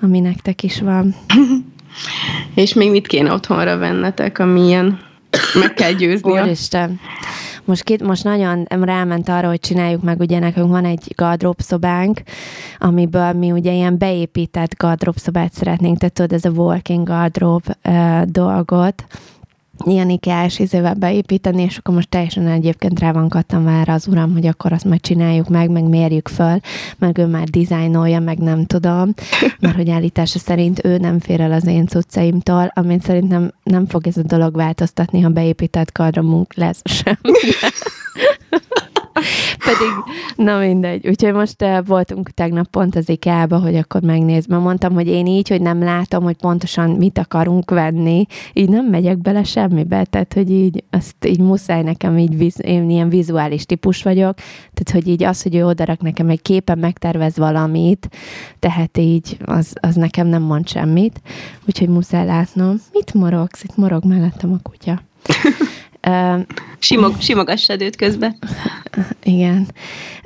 ami 0.00 0.20
nektek 0.20 0.62
is 0.62 0.80
van. 0.80 1.14
És 2.54 2.74
még 2.74 2.90
mit 2.90 3.06
kéne 3.06 3.32
otthonra 3.32 3.76
vennetek, 3.76 4.38
amilyen 4.38 4.98
meg 5.60 5.74
kell 5.74 5.92
győzni? 5.92 6.30
Úristen. 6.30 7.00
Most, 7.64 7.82
két, 7.82 8.02
most 8.02 8.24
nagyon 8.24 8.66
ráment 8.68 9.28
arra, 9.28 9.48
hogy 9.48 9.60
csináljuk 9.60 10.02
meg, 10.02 10.20
ugye 10.20 10.38
nekünk 10.38 10.70
van 10.70 10.84
egy 10.84 11.12
gardrób 11.16 11.60
szobánk, 11.60 12.22
amiből 12.78 13.32
mi 13.32 13.52
ugye 13.52 13.72
ilyen 13.72 13.98
beépített 13.98 14.74
gardrób 14.76 15.16
szobát 15.16 15.52
szeretnénk, 15.52 15.98
tehát 15.98 16.14
tudod, 16.14 16.32
ez 16.32 16.44
a 16.44 16.50
walking 16.50 17.06
gardrób 17.06 17.62
uh, 17.84 18.22
dolgot, 18.22 19.04
ilyen 19.84 20.10
ikás 20.10 20.58
izével 20.58 20.94
beépíteni, 20.94 21.62
és 21.62 21.76
akkor 21.76 21.94
most 21.94 22.08
teljesen 22.08 22.46
egyébként 22.46 23.00
rá 23.00 23.12
van 23.12 23.28
kattam 23.28 23.62
már 23.62 23.88
az 23.88 24.06
uram, 24.06 24.32
hogy 24.32 24.46
akkor 24.46 24.72
azt 24.72 24.84
majd 24.84 25.00
csináljuk 25.00 25.48
meg, 25.48 25.70
meg 25.70 25.84
mérjük 25.84 26.28
föl, 26.28 26.58
meg 26.98 27.18
ő 27.18 27.26
már 27.26 27.48
dizájnolja, 27.48 28.20
meg 28.20 28.38
nem 28.38 28.64
tudom, 28.64 29.14
mert 29.60 29.76
hogy 29.76 29.90
állítása 29.90 30.38
szerint 30.38 30.84
ő 30.84 30.96
nem 30.96 31.18
fér 31.18 31.40
el 31.40 31.52
az 31.52 31.66
én 31.66 31.86
cuccaimtól, 31.86 32.70
amit 32.74 33.02
szerintem 33.02 33.52
nem 33.62 33.86
fog 33.86 34.06
ez 34.06 34.16
a 34.16 34.22
dolog 34.22 34.56
változtatni, 34.56 35.20
ha 35.20 35.28
beépített 35.28 35.92
kardramunk 35.92 36.54
lesz 36.54 36.82
sem. 36.84 37.18
Pedig, 39.64 40.14
na 40.36 40.58
mindegy. 40.58 41.08
Úgyhogy 41.08 41.32
most 41.32 41.62
uh, 41.62 41.86
voltunk 41.86 42.30
tegnap 42.30 42.66
pont 42.66 42.96
az 42.96 43.08
IKEA-ba, 43.08 43.58
hogy 43.58 43.76
akkor 43.76 44.00
megnézd. 44.00 44.48
Mert 44.48 44.62
mondtam, 44.62 44.92
hogy 44.92 45.06
én 45.06 45.26
így, 45.26 45.48
hogy 45.48 45.60
nem 45.60 45.82
látom, 45.82 46.22
hogy 46.22 46.36
pontosan 46.36 46.90
mit 46.90 47.18
akarunk 47.18 47.70
venni, 47.70 48.26
így 48.52 48.68
nem 48.68 48.86
megyek 48.86 49.18
bele 49.18 49.44
semmibe. 49.44 50.04
Tehát, 50.04 50.32
hogy 50.32 50.50
így, 50.50 50.84
azt 50.90 51.26
így 51.26 51.40
muszáj 51.40 51.82
nekem 51.82 52.18
így, 52.18 52.36
viz, 52.36 52.60
én 52.62 52.90
ilyen 52.90 53.08
vizuális 53.08 53.64
típus 53.64 54.02
vagyok. 54.02 54.34
Tehát, 54.72 54.90
hogy 54.92 55.08
így 55.08 55.22
az, 55.22 55.42
hogy 55.42 55.54
ő 55.54 55.66
odarak 55.66 56.00
nekem 56.00 56.28
egy 56.28 56.42
képen 56.42 56.78
megtervez 56.78 57.36
valamit, 57.36 58.08
tehát 58.58 58.98
így 58.98 59.36
az, 59.44 59.72
az 59.80 59.94
nekem 59.94 60.26
nem 60.26 60.42
mond 60.42 60.68
semmit. 60.68 61.20
Úgyhogy 61.66 61.88
muszáj 61.88 62.26
látnom. 62.26 62.76
Mit 62.92 63.14
morogsz? 63.14 63.62
Itt 63.62 63.76
morog 63.76 64.04
mellettem 64.04 64.52
a 64.52 64.58
kutya. 64.62 65.02
Simog, 66.78 67.20
simogassad 67.20 67.82
őt 67.82 67.96
közben. 67.96 68.38
Igen. 69.22 69.66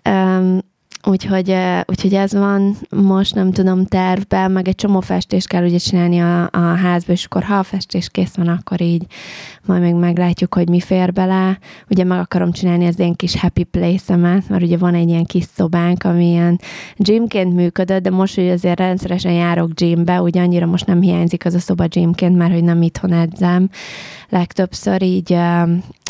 Um, 0.05 0.61
Úgyhogy, 1.05 1.55
úgyhogy 1.87 2.15
ez 2.15 2.33
van 2.33 2.77
most, 2.91 3.35
nem 3.35 3.53
tudom, 3.53 3.85
tervben, 3.85 4.51
meg 4.51 4.69
egy 4.69 4.75
csomó 4.75 5.01
festést 5.01 5.49
kell 5.49 5.65
ugye 5.65 5.79
csinálni 5.79 6.19
a, 6.19 6.43
a 6.43 6.59
házba, 6.59 7.13
és 7.13 7.25
akkor 7.25 7.43
ha 7.43 7.59
a 7.59 7.63
festés 7.63 8.09
kész 8.09 8.35
van, 8.35 8.49
akkor 8.49 8.81
így 8.81 9.07
majd 9.67 9.83
még 9.83 9.95
meglátjuk, 9.95 10.55
hogy 10.55 10.69
mi 10.69 10.81
fér 10.81 11.13
bele. 11.13 11.59
Ugye 11.91 12.05
meg 12.05 12.19
akarom 12.19 12.53
csinálni 12.53 12.87
az 12.87 12.99
én 12.99 13.15
kis 13.15 13.41
happy 13.41 13.65
place-emet, 13.65 14.49
mert 14.49 14.63
ugye 14.63 14.77
van 14.77 14.95
egy 14.95 15.09
ilyen 15.09 15.25
kis 15.25 15.45
szobánk, 15.55 16.05
ami 16.05 16.29
ilyen 16.29 16.61
gymként 16.97 17.55
működött, 17.55 18.03
de 18.03 18.11
most, 18.11 18.35
hogy 18.35 18.49
azért 18.49 18.79
rendszeresen 18.79 19.33
járok 19.33 19.73
gymbe, 19.73 20.21
ugye 20.21 20.41
annyira 20.41 20.67
most 20.67 20.87
nem 20.87 21.01
hiányzik 21.01 21.45
az 21.45 21.55
a 21.55 21.59
szoba 21.59 21.87
gymként, 21.87 22.37
mert 22.37 22.53
hogy 22.53 22.65
nem 22.65 22.83
itthon 22.83 23.13
edzem, 23.13 23.69
legtöbbször 24.29 25.03
így, 25.03 25.37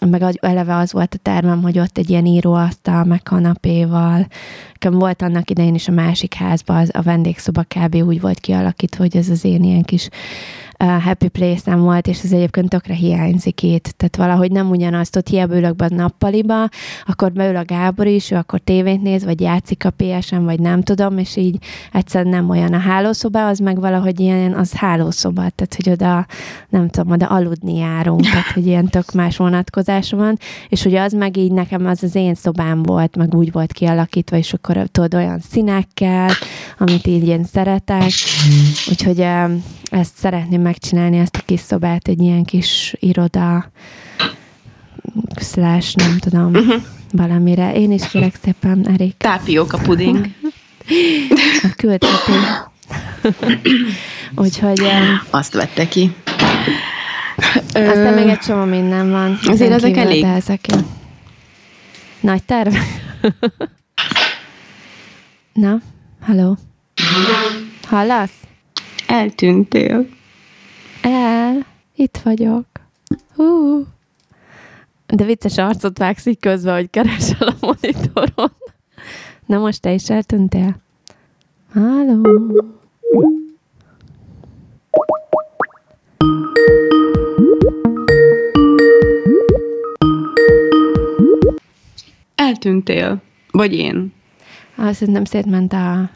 meg 0.06 0.38
eleve 0.40 0.76
az 0.76 0.92
volt 0.92 1.14
a 1.14 1.18
tervem, 1.22 1.62
hogy 1.62 1.78
ott 1.78 1.98
egy 1.98 2.10
ilyen 2.10 2.26
íróasztal, 2.26 3.04
meg 3.04 3.22
kanapéval. 3.22 4.26
Nekem 4.72 4.92
volt 4.98 5.22
annak 5.22 5.50
idején 5.50 5.74
is 5.74 5.88
a 5.88 5.92
másik 5.92 6.34
házban, 6.34 6.76
az, 6.76 6.90
a 6.92 7.02
vendégszoba 7.02 7.62
kb. 7.62 7.94
úgy 7.94 8.20
volt 8.20 8.40
kialakítva, 8.40 9.02
hogy 9.02 9.16
ez 9.16 9.28
az 9.28 9.44
én 9.44 9.64
ilyen 9.64 9.82
kis 9.82 10.08
happy 10.84 11.28
place 11.28 11.60
nem 11.64 11.80
volt, 11.80 12.06
és 12.06 12.22
ez 12.22 12.32
egyébként 12.32 12.68
tökre 12.68 12.94
hiányzik 12.94 13.62
itt. 13.62 13.94
Tehát 13.96 14.16
valahogy 14.16 14.50
nem 14.52 14.70
ugyanazt, 14.70 15.16
ott 15.16 15.28
hiába 15.28 15.56
ülök 15.56 15.76
be 15.76 15.84
a 15.84 15.94
nappaliba, 15.94 16.68
akkor 17.06 17.32
beül 17.32 17.56
a 17.56 17.64
Gábor 17.64 18.06
is, 18.06 18.30
ő 18.30 18.36
akkor 18.36 18.58
tévét 18.58 19.02
néz, 19.02 19.24
vagy 19.24 19.40
játszik 19.40 19.84
a 19.84 19.92
PSN, 19.96 20.42
vagy 20.42 20.60
nem 20.60 20.82
tudom, 20.82 21.18
és 21.18 21.36
így 21.36 21.58
egyszerűen 21.92 22.34
nem 22.34 22.50
olyan 22.50 22.72
a 22.72 22.78
hálószoba, 22.78 23.46
az 23.46 23.58
meg 23.58 23.80
valahogy 23.80 24.20
ilyen, 24.20 24.54
az 24.54 24.72
hálószoba, 24.72 25.50
tehát 25.54 25.74
hogy 25.76 25.90
oda, 25.90 26.26
nem 26.68 26.88
tudom, 26.88 27.12
oda 27.12 27.26
aludni 27.26 27.76
járunk, 27.76 28.20
tehát 28.20 28.52
hogy 28.54 28.66
ilyen 28.66 28.86
tök 28.86 29.12
más 29.12 29.36
vonatkozása 29.36 30.16
van, 30.16 30.38
és 30.68 30.82
hogy 30.82 30.94
az 30.94 31.12
meg 31.12 31.36
így 31.36 31.52
nekem 31.52 31.86
az 31.86 32.02
az 32.02 32.14
én 32.14 32.34
szobám 32.34 32.82
volt, 32.82 33.16
meg 33.16 33.34
úgy 33.34 33.52
volt 33.52 33.72
kialakítva, 33.72 34.36
és 34.36 34.52
akkor 34.52 34.88
tudod 34.92 35.14
olyan 35.14 35.40
színekkel, 35.50 36.30
amit 36.78 37.06
így 37.06 37.26
én 37.26 37.44
szeretek, 37.44 38.10
úgyhogy 38.90 39.26
ezt 39.90 40.16
szeretném 40.16 40.60
megcsinálni, 40.60 41.18
ezt 41.18 41.36
a 41.36 41.42
kis 41.44 41.60
szobát, 41.60 42.08
egy 42.08 42.20
ilyen 42.20 42.44
kis 42.44 42.94
iroda, 42.98 43.70
slash, 45.40 45.96
nem 45.96 46.18
tudom, 46.18 46.54
uh-huh. 46.54 46.82
valamire. 47.12 47.74
Én 47.74 47.92
is 47.92 48.08
kérek 48.08 48.34
szépen, 48.42 48.88
Erik. 48.88 49.16
Tápióka 49.16 49.78
puding. 49.78 50.26
Küldhető. 51.76 52.32
Úgyhogy... 54.36 54.82
Azt 55.30 55.52
vette 55.52 55.88
ki. 55.88 56.14
Aztán 57.72 58.14
még 58.14 58.26
egy 58.26 58.38
csomó 58.38 58.64
minden 58.64 59.10
van. 59.10 59.38
Azért 59.46 59.72
ezek 59.72 59.96
elég. 59.96 60.24
Ezek 60.24 60.66
Nagy 62.20 62.42
terv. 62.42 62.74
Na, 65.52 65.80
halló. 66.20 66.56
Hallasz? 67.88 68.30
Eltűntél. 69.08 70.06
El, 71.02 71.66
itt 71.94 72.16
vagyok. 72.16 72.66
Hú. 73.34 73.84
De 75.06 75.24
vicces 75.24 75.58
arcot 75.58 75.98
vágsz 75.98 76.26
így 76.26 76.38
közben, 76.38 76.74
hogy 76.74 76.90
keresel 76.90 77.48
a 77.48 77.54
monitoron. 77.60 78.52
Na 79.46 79.58
most 79.58 79.80
te 79.80 79.92
is 79.92 80.10
eltűntél? 80.10 80.76
Halló. 81.72 82.52
Eltűntél. 92.34 93.22
Vagy 93.50 93.72
én. 93.74 94.12
Azt 94.76 95.06
nem 95.06 95.24
szétment 95.24 95.72
a 95.72 96.10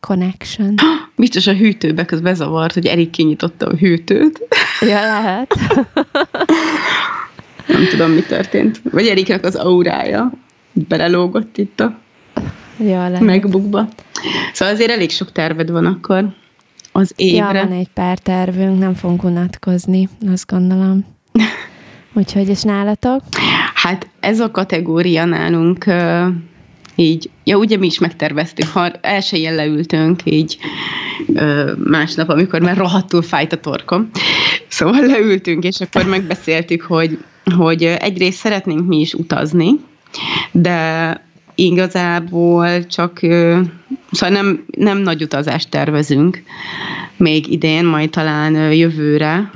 connection. 0.00 0.74
Biztos 1.16 1.46
a 1.46 1.52
hűtőbe 1.52 2.04
közben 2.04 2.34
zavart, 2.34 2.74
hogy 2.74 2.86
Erik 2.86 3.10
kinyitotta 3.10 3.66
a 3.66 3.76
hűtőt. 3.76 4.40
Ja, 4.80 5.00
lehet. 5.00 5.54
Nem 7.66 7.86
tudom, 7.90 8.10
mi 8.10 8.20
történt. 8.20 8.80
Vagy 8.90 9.06
Eriknek 9.06 9.44
az 9.44 9.54
aurája 9.54 10.32
belelógott 10.72 11.58
itt 11.58 11.80
a 11.80 11.98
ja, 12.78 13.08
lehet. 13.08 13.20
megbukba. 13.20 13.88
Szóval 14.52 14.74
azért 14.74 14.90
elég 14.90 15.10
sok 15.10 15.32
terved 15.32 15.70
van 15.70 15.86
akkor 15.86 16.34
az 16.92 17.12
évre. 17.16 17.58
Ja, 17.58 17.66
van 17.66 17.78
egy 17.78 17.88
pár 17.94 18.18
tervünk, 18.18 18.78
nem 18.78 18.94
fogunk 18.94 19.22
unatkozni, 19.22 20.08
azt 20.32 20.46
gondolom. 20.50 21.04
Úgyhogy, 22.14 22.48
és 22.48 22.62
nálatok? 22.62 23.22
Hát 23.74 24.08
ez 24.20 24.40
a 24.40 24.50
kategória 24.50 25.24
nálunk 25.24 25.84
így, 26.96 27.30
ja 27.44 27.56
ugye 27.56 27.76
mi 27.76 27.86
is 27.86 27.98
megterveztük, 27.98 28.68
ha 28.68 28.90
elsőjén 28.90 29.54
leültünk 29.54 30.20
így 30.24 30.58
másnap, 31.84 32.28
amikor 32.28 32.60
már 32.60 32.76
rohadtul 32.76 33.22
fájt 33.22 33.52
a 33.52 33.60
torkom. 33.60 34.10
Szóval 34.68 35.06
leültünk, 35.06 35.64
és 35.64 35.80
akkor 35.80 36.04
megbeszéltük, 36.04 36.82
hogy, 36.82 37.18
hogy 37.56 37.82
egyrészt 37.82 38.38
szeretnénk 38.38 38.86
mi 38.86 39.00
is 39.00 39.14
utazni, 39.14 39.70
de 40.52 41.24
igazából 41.54 42.86
csak, 42.86 43.18
szóval 44.10 44.42
nem, 44.42 44.64
nem 44.76 44.98
nagy 44.98 45.22
utazást 45.22 45.70
tervezünk 45.70 46.42
még 47.16 47.52
idén, 47.52 47.84
majd 47.84 48.10
talán 48.10 48.72
jövőre, 48.72 49.50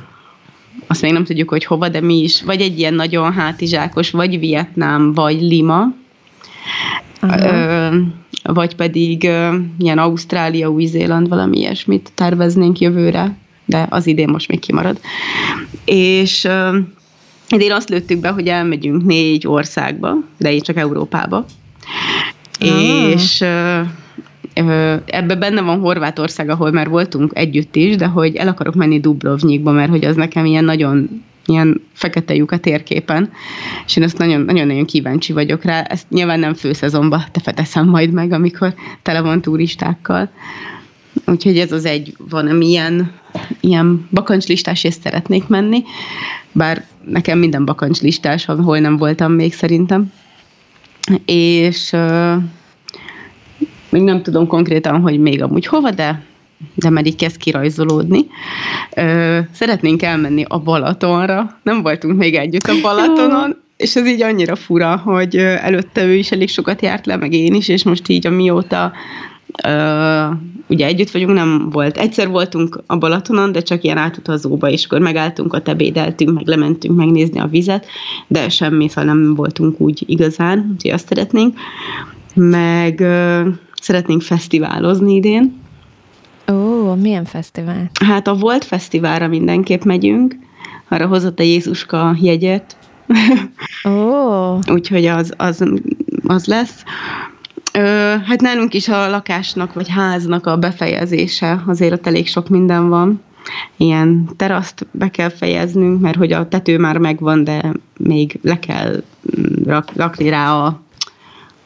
azt 0.87 1.02
még 1.02 1.12
nem 1.12 1.25
tudjuk, 1.25 1.49
hogy 1.49 1.64
hova, 1.64 1.88
de 1.88 2.00
mi 2.00 2.23
is, 2.23 2.42
vagy 2.42 2.61
egy 2.61 2.78
ilyen 2.78 2.94
nagyon 2.94 3.32
hátizsákos, 3.32 4.11
vagy 4.11 4.38
Vietnám, 4.38 5.12
vagy 5.12 5.40
Lima, 5.40 5.87
Ö, 7.21 7.97
vagy 8.43 8.77
pedig 8.77 9.23
ilyen 9.79 9.99
Ausztrália, 9.99 10.69
Új-Zéland, 10.69 11.29
valami 11.29 11.59
ilyesmit 11.59 12.12
terveznénk 12.15 12.79
jövőre, 12.79 13.37
de 13.65 13.87
az 13.91 14.07
idén 14.07 14.29
most 14.29 14.49
még 14.49 14.59
kimarad. 14.59 15.00
És 15.85 16.49
idén 17.49 17.73
azt 17.73 17.89
lőttük 17.89 18.21
be, 18.21 18.29
hogy 18.29 18.47
elmegyünk 18.47 19.05
négy 19.05 19.47
országba, 19.47 20.15
de 20.39 20.53
én 20.53 20.61
csak 20.61 20.77
Európába. 20.77 21.45
Ah. 22.61 23.11
És 23.11 23.41
ebbe 25.05 25.35
benne 25.39 25.61
van 25.61 25.79
Horvátország, 25.79 26.49
ahol 26.49 26.71
már 26.71 26.89
voltunk 26.89 27.31
együtt 27.35 27.77
is, 27.77 27.97
de 27.97 28.07
hogy 28.07 28.37
el 28.37 28.49
akarok 28.49 28.75
menni 28.75 29.00
Dubrovnikba, 29.00 29.71
mert 29.71 29.91
hogy 29.91 30.05
az 30.05 30.17
nekem 30.17 30.45
ilyen 30.45 30.65
nagyon 30.65 31.23
ilyen 31.47 31.82
fekete 31.92 32.35
lyuk 32.35 32.50
a 32.50 32.59
térképen, 32.59 33.32
és 33.87 33.97
én 33.97 34.04
ezt 34.04 34.18
nagyon-nagyon 34.18 34.85
kíváncsi 34.85 35.32
vagyok 35.32 35.64
rá. 35.64 35.82
Ezt 35.82 36.11
nyilván 36.11 36.38
nem 36.38 36.54
főszezonban 36.54 37.25
tefeteszem 37.32 37.88
majd 37.88 38.12
meg, 38.12 38.32
amikor 38.32 38.75
tele 39.02 39.20
van 39.20 39.40
turistákkal. 39.40 40.30
Úgyhogy 41.26 41.59
ez 41.59 41.73
az 41.73 41.85
egy, 41.85 42.14
van, 42.28 42.47
ami 42.47 42.66
ilyen, 42.66 43.12
ilyen 43.61 44.09
bakancslistás, 44.11 44.85
és 44.85 44.94
szeretnék 44.94 45.47
menni, 45.47 45.82
bár 46.52 46.85
nekem 47.04 47.38
minden 47.38 47.64
bakancslistás, 47.64 48.49
ahol 48.49 48.78
nem 48.78 48.97
voltam 48.97 49.32
még 49.32 49.54
szerintem. 49.54 50.12
És 51.25 51.92
uh, 51.92 52.42
még 53.90 54.02
nem 54.02 54.23
tudom 54.23 54.47
konkrétan, 54.47 55.00
hogy 55.00 55.20
még 55.20 55.42
amúgy 55.42 55.66
hova, 55.66 55.90
de 55.90 56.25
de 56.75 56.90
már 56.90 57.07
így 57.07 57.17
kezd 57.17 57.37
kirajzolódni. 57.37 58.26
Ö, 58.97 59.38
szeretnénk 59.52 60.02
elmenni 60.02 60.45
a 60.49 60.59
Balatonra, 60.59 61.59
nem 61.62 61.83
voltunk 61.83 62.19
még 62.19 62.35
együtt 62.35 62.67
a 62.69 62.81
Balatonon, 62.83 63.57
és 63.76 63.97
ez 63.97 64.07
így 64.07 64.23
annyira 64.23 64.57
fura, 64.57 64.97
hogy 64.97 65.37
előtte 65.37 66.05
ő 66.05 66.14
is 66.14 66.31
elég 66.31 66.49
sokat 66.49 66.83
járt 66.83 67.07
le, 67.07 67.17
meg 67.17 67.33
én 67.33 67.55
is, 67.55 67.69
és 67.69 67.85
most 67.85 68.09
így 68.09 68.26
amióta 68.26 68.93
ö, 69.64 70.25
ugye 70.69 70.87
együtt 70.87 71.11
vagyunk, 71.11 71.35
nem 71.35 71.69
volt. 71.71 71.97
Egyszer 71.97 72.29
voltunk 72.29 72.83
a 72.87 72.97
Balatonon, 72.97 73.52
de 73.52 73.62
csak 73.62 73.83
ilyen 73.85 73.97
átutazóba, 73.97 74.69
és 74.69 74.85
akkor 74.85 75.00
megálltunk, 75.00 75.52
ott 75.52 75.69
ebédeltünk, 75.69 76.35
meg 76.35 76.47
lementünk 76.47 76.97
megnézni 76.97 77.40
a 77.40 77.47
vizet, 77.47 77.87
de 78.26 78.49
semmi, 78.49 78.88
szóval 78.88 79.05
nem 79.05 79.35
voltunk 79.35 79.81
úgy 79.81 80.02
igazán, 80.07 80.71
úgyhogy 80.73 80.90
azt 80.90 81.09
szeretnénk. 81.09 81.59
Meg 82.35 83.00
ö, 83.00 83.49
szeretnénk 83.81 84.23
fesztiválozni 84.23 85.14
idén, 85.14 85.59
Ó, 86.50 86.95
milyen 86.95 87.25
fesztivál? 87.25 87.90
Hát 88.04 88.26
a 88.26 88.35
Volt 88.35 88.64
Fesztiválra 88.64 89.28
mindenképp 89.28 89.83
megyünk, 89.83 90.37
arra 90.88 91.07
hozott 91.07 91.38
a 91.38 91.42
Jézuska 91.42 92.16
jegyet, 92.21 92.76
Ó. 93.85 94.59
Úgyhogy 94.75 95.07
az, 95.07 95.33
az, 95.37 95.64
az 96.26 96.47
lesz. 96.47 96.83
Ö, 97.73 98.14
hát 98.25 98.40
nálunk 98.40 98.75
is 98.75 98.88
a 98.88 99.09
lakásnak 99.09 99.73
vagy 99.73 99.88
háznak 99.88 100.47
a 100.47 100.57
befejezése, 100.57 101.62
azért 101.66 101.92
ott 101.92 102.07
elég 102.07 102.28
sok 102.28 102.49
minden 102.49 102.88
van. 102.88 103.23
Ilyen 103.76 104.28
teraszt 104.37 104.87
be 104.90 105.11
kell 105.11 105.28
fejeznünk, 105.28 106.00
mert 106.00 106.16
hogy 106.16 106.33
a 106.33 106.49
tető 106.49 106.78
már 106.78 106.99
megvan, 106.99 107.45
de 107.45 107.73
még 107.97 108.38
le 108.42 108.59
kell 108.59 109.02
mm, 109.40 109.64
rak, 109.64 109.92
rakni 109.97 110.28
rá 110.28 110.52
a, 110.52 110.80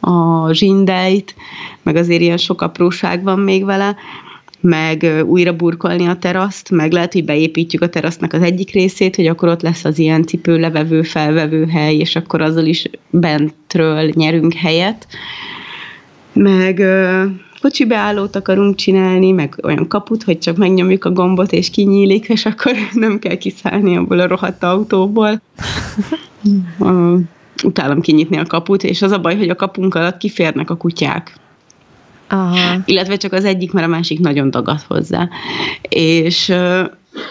a 0.00 0.52
zsindeit, 0.52 1.34
meg 1.82 1.96
azért 1.96 2.20
ilyen 2.20 2.36
sok 2.36 2.62
apróság 2.62 3.22
van 3.22 3.38
még 3.38 3.64
vele 3.64 3.96
meg 4.64 5.24
újra 5.26 5.56
burkolni 5.56 6.06
a 6.06 6.16
teraszt, 6.16 6.70
meg 6.70 6.92
lehet, 6.92 7.12
hogy 7.12 7.24
beépítjük 7.24 7.82
a 7.82 7.88
terasznak 7.88 8.32
az 8.32 8.42
egyik 8.42 8.72
részét, 8.72 9.16
hogy 9.16 9.26
akkor 9.26 9.48
ott 9.48 9.62
lesz 9.62 9.84
az 9.84 9.98
ilyen 9.98 10.26
cipőlevevő, 10.26 11.02
felvevő 11.02 11.66
hely, 11.66 11.96
és 11.96 12.16
akkor 12.16 12.40
azzal 12.40 12.64
is 12.64 12.90
bentről 13.10 14.10
nyerünk 14.14 14.52
helyet. 14.52 15.06
Meg 16.32 16.82
kocsi 17.60 17.84
beállót 17.84 18.36
akarunk 18.36 18.76
csinálni, 18.76 19.30
meg 19.30 19.58
olyan 19.62 19.88
kaput, 19.88 20.22
hogy 20.22 20.38
csak 20.38 20.56
megnyomjuk 20.56 21.04
a 21.04 21.10
gombot, 21.10 21.52
és 21.52 21.70
kinyílik, 21.70 22.28
és 22.28 22.46
akkor 22.46 22.72
nem 22.92 23.18
kell 23.18 23.36
kiszállni 23.36 23.96
abból 23.96 24.20
a 24.20 24.26
rohadt 24.26 24.62
autóból. 24.62 25.40
Utálom 27.64 28.00
kinyitni 28.00 28.36
a 28.36 28.44
kaput, 28.44 28.82
és 28.82 29.02
az 29.02 29.10
a 29.10 29.20
baj, 29.20 29.36
hogy 29.36 29.48
a 29.48 29.54
kapunk 29.54 29.94
alatt 29.94 30.16
kiférnek 30.16 30.70
a 30.70 30.76
kutyák. 30.76 31.42
Aha. 32.34 32.82
Illetve 32.84 33.16
csak 33.16 33.32
az 33.32 33.44
egyik, 33.44 33.72
mert 33.72 33.86
a 33.86 33.90
másik 33.90 34.20
nagyon 34.20 34.50
dagad 34.50 34.80
hozzá. 34.80 35.28
És 35.88 36.52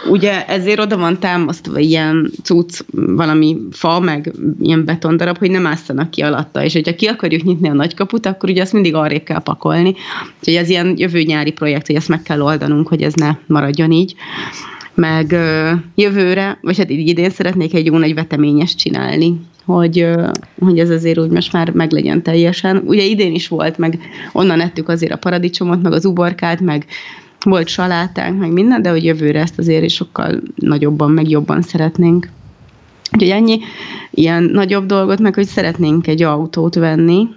ugye 0.09 0.45
ezért 0.45 0.79
oda 0.79 0.97
van 0.97 1.19
támasztva 1.19 1.79
ilyen 1.79 2.31
cucc, 2.43 2.79
valami 2.91 3.57
fa, 3.71 3.99
meg 3.99 4.33
ilyen 4.61 4.85
betondarab, 4.85 5.37
hogy 5.37 5.51
nem 5.51 5.65
ásszanak 5.65 6.11
ki 6.11 6.21
alatta. 6.21 6.63
És 6.63 6.73
hogyha 6.73 6.95
ki 6.95 7.05
akarjuk 7.05 7.43
nyitni 7.43 7.69
a 7.69 7.73
nagykaput, 7.73 8.25
akkor 8.25 8.49
ugye 8.49 8.61
azt 8.61 8.73
mindig 8.73 8.95
arrébb 8.95 9.23
kell 9.23 9.39
pakolni. 9.39 9.93
Úgyhogy 10.39 10.55
ez 10.55 10.69
ilyen 10.69 10.93
jövő 10.97 11.21
nyári 11.21 11.51
projekt, 11.51 11.87
hogy 11.87 11.95
ezt 11.95 12.09
meg 12.09 12.21
kell 12.21 12.41
oldanunk, 12.41 12.87
hogy 12.87 13.01
ez 13.01 13.13
ne 13.13 13.35
maradjon 13.47 13.91
így 13.91 14.15
meg 14.95 15.35
jövőre, 15.95 16.57
vagy 16.61 16.77
hát 16.77 16.89
idén 16.89 17.29
szeretnék 17.29 17.73
egy 17.73 17.85
jó 17.85 17.97
nagy 17.97 18.13
veteményes 18.13 18.75
csinálni, 18.75 19.41
hogy, 19.65 20.07
hogy 20.59 20.79
ez 20.79 20.89
azért 20.89 21.19
úgy 21.19 21.29
most 21.29 21.53
már 21.53 21.71
meglegyen 21.71 22.21
teljesen. 22.21 22.81
Ugye 22.85 23.03
idén 23.03 23.33
is 23.33 23.47
volt, 23.47 23.77
meg 23.77 23.99
onnan 24.31 24.61
ettük 24.61 24.89
azért 24.89 25.13
a 25.13 25.17
paradicsomot, 25.17 25.81
meg 25.81 25.91
az 25.91 26.05
uborkát, 26.05 26.61
meg 26.61 26.85
volt 27.43 27.67
salátánk, 27.67 28.39
meg 28.39 28.51
minden, 28.51 28.81
de 28.81 28.89
hogy 28.89 29.03
jövőre 29.03 29.39
ezt 29.39 29.59
azért 29.59 29.83
is 29.83 29.93
sokkal 29.93 30.41
nagyobban, 30.55 31.11
meg 31.11 31.29
jobban 31.29 31.61
szeretnénk. 31.61 32.29
Úgyhogy 33.11 33.29
ennyi 33.29 33.59
ilyen 34.11 34.43
nagyobb 34.43 34.85
dolgot, 34.85 35.19
meg 35.19 35.35
hogy 35.35 35.47
szeretnénk 35.47 36.07
egy 36.07 36.21
autót 36.21 36.75
venni, 36.75 37.27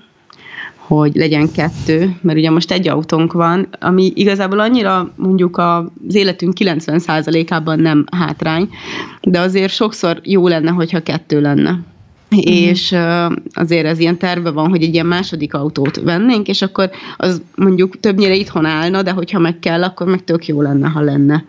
hogy 0.76 1.14
legyen 1.14 1.52
kettő, 1.52 2.16
mert 2.20 2.38
ugye 2.38 2.50
most 2.50 2.70
egy 2.70 2.88
autónk 2.88 3.32
van, 3.32 3.68
ami 3.80 4.12
igazából 4.14 4.60
annyira 4.60 5.12
mondjuk 5.16 5.58
az 5.58 6.14
életünk 6.14 6.56
90%-ában 6.60 7.78
nem 7.78 8.04
hátrány, 8.10 8.68
de 9.20 9.40
azért 9.40 9.72
sokszor 9.72 10.20
jó 10.22 10.48
lenne, 10.48 10.70
hogyha 10.70 11.02
kettő 11.02 11.40
lenne. 11.40 11.78
Uh-huh. 12.30 12.52
És 12.52 12.96
azért 13.52 13.86
ez 13.86 13.98
ilyen 13.98 14.18
terve 14.18 14.50
van, 14.50 14.68
hogy 14.68 14.82
egy 14.82 14.94
ilyen 14.94 15.06
második 15.06 15.54
autót 15.54 15.96
vennénk, 15.96 16.48
és 16.48 16.62
akkor 16.62 16.90
az 17.16 17.42
mondjuk 17.54 18.00
többnyire 18.00 18.34
itthon 18.34 18.64
állna, 18.64 19.02
de 19.02 19.10
hogyha 19.10 19.38
meg 19.38 19.58
kell, 19.58 19.82
akkor 19.82 20.06
meg 20.06 20.24
tök 20.24 20.46
jó 20.46 20.62
lenne, 20.62 20.88
ha 20.88 21.00
lenne. 21.00 21.44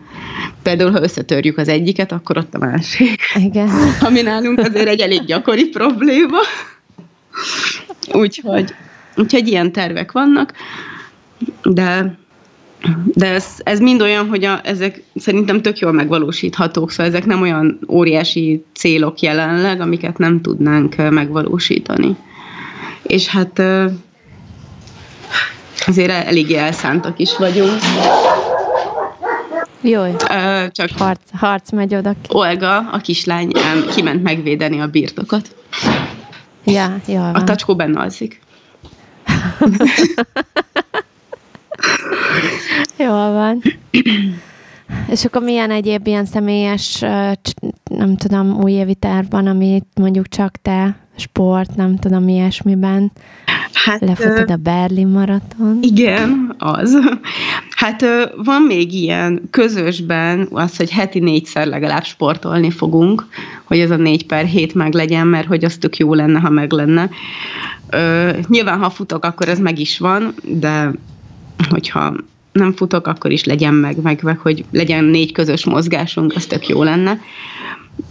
Például, 0.62 0.90
ha 0.90 1.02
összetörjük 1.02 1.58
az 1.58 1.68
egyiket, 1.68 2.12
akkor 2.12 2.38
ott 2.38 2.54
a 2.54 2.58
másik. 2.58 3.20
Igen. 3.34 3.68
Ami 4.06 4.22
nálunk 4.22 4.58
azért 4.58 4.88
egy 4.88 5.00
elég 5.00 5.24
gyakori 5.24 5.68
probléma. 5.68 6.38
Úgyhogy, 8.12 8.74
úgyhogy 9.16 9.48
ilyen 9.48 9.72
tervek 9.72 10.12
vannak, 10.12 10.52
de 11.62 12.18
de 13.04 13.26
ez, 13.26 13.46
ez 13.58 13.80
mind 13.80 14.00
olyan, 14.00 14.28
hogy 14.28 14.44
a, 14.44 14.60
ezek 14.64 15.02
szerintem 15.16 15.62
tök 15.62 15.78
jól 15.78 15.92
megvalósíthatók, 15.92 16.90
szóval 16.90 17.06
ezek 17.06 17.26
nem 17.26 17.40
olyan 17.40 17.78
óriási 17.88 18.64
célok 18.74 19.20
jelenleg, 19.20 19.80
amiket 19.80 20.18
nem 20.18 20.40
tudnánk 20.40 21.10
megvalósítani. 21.10 22.16
És 23.02 23.26
hát 23.26 23.62
azért 25.86 26.10
eléggé 26.10 26.54
elszántak 26.54 27.18
is 27.18 27.36
vagyunk. 27.36 27.78
Jó, 29.80 30.16
csak 30.70 30.90
harc, 30.98 31.20
harc 31.32 31.72
megy 31.72 31.94
oda. 31.94 32.14
Olga, 32.28 32.76
a 32.76 32.98
kislány 32.98 33.52
kiment 33.94 34.22
megvédeni 34.22 34.80
a 34.80 34.86
birtokot. 34.86 35.54
Ja, 36.64 36.96
jó. 37.06 37.22
A 37.32 37.44
tacskó 37.44 37.76
benne 37.76 38.00
alszik. 38.00 38.40
Jól 42.96 43.32
van. 43.32 43.62
És 45.10 45.24
akkor 45.24 45.42
milyen 45.42 45.70
egyéb 45.70 46.06
ilyen 46.06 46.24
személyes, 46.24 46.98
nem 47.90 48.16
tudom, 48.16 48.60
újévi 48.62 48.94
terv 48.94 49.30
van, 49.30 49.46
amit 49.46 49.86
mondjuk 49.94 50.28
csak 50.28 50.56
te, 50.62 50.96
sport, 51.16 51.76
nem 51.76 51.96
tudom, 51.96 52.28
ilyesmiben 52.28 53.12
hát, 53.72 54.00
lefutod 54.00 54.50
a 54.50 54.56
Berlin 54.56 55.08
maraton? 55.08 55.78
Igen, 55.82 56.54
az. 56.58 56.98
Hát 57.70 58.04
van 58.44 58.62
még 58.62 58.92
ilyen 58.92 59.48
közösben 59.50 60.48
az, 60.50 60.76
hogy 60.76 60.90
heti 60.90 61.18
négyszer 61.18 61.66
legalább 61.66 62.04
sportolni 62.04 62.70
fogunk, 62.70 63.26
hogy 63.64 63.78
ez 63.78 63.90
a 63.90 63.96
négy 63.96 64.26
per 64.26 64.44
hét 64.44 64.74
meg 64.74 64.92
legyen, 64.92 65.26
mert 65.26 65.46
hogy 65.46 65.64
az 65.64 65.76
tök 65.76 65.96
jó 65.96 66.14
lenne, 66.14 66.38
ha 66.38 66.50
meg 66.50 66.72
lenne. 66.72 67.10
Nyilván, 68.46 68.78
ha 68.78 68.90
futok, 68.90 69.24
akkor 69.24 69.48
ez 69.48 69.58
meg 69.58 69.78
is 69.78 69.98
van, 69.98 70.34
de 70.42 70.90
hogyha 71.68 72.14
nem 72.52 72.72
futok, 72.72 73.06
akkor 73.06 73.30
is 73.30 73.44
legyen 73.44 73.74
meg, 73.74 73.96
meg, 74.02 74.22
meg 74.22 74.38
hogy 74.38 74.64
legyen 74.70 75.04
négy 75.04 75.32
közös 75.32 75.64
mozgásunk, 75.64 76.32
az 76.34 76.46
tök 76.46 76.68
jó 76.68 76.82
lenne. 76.82 77.20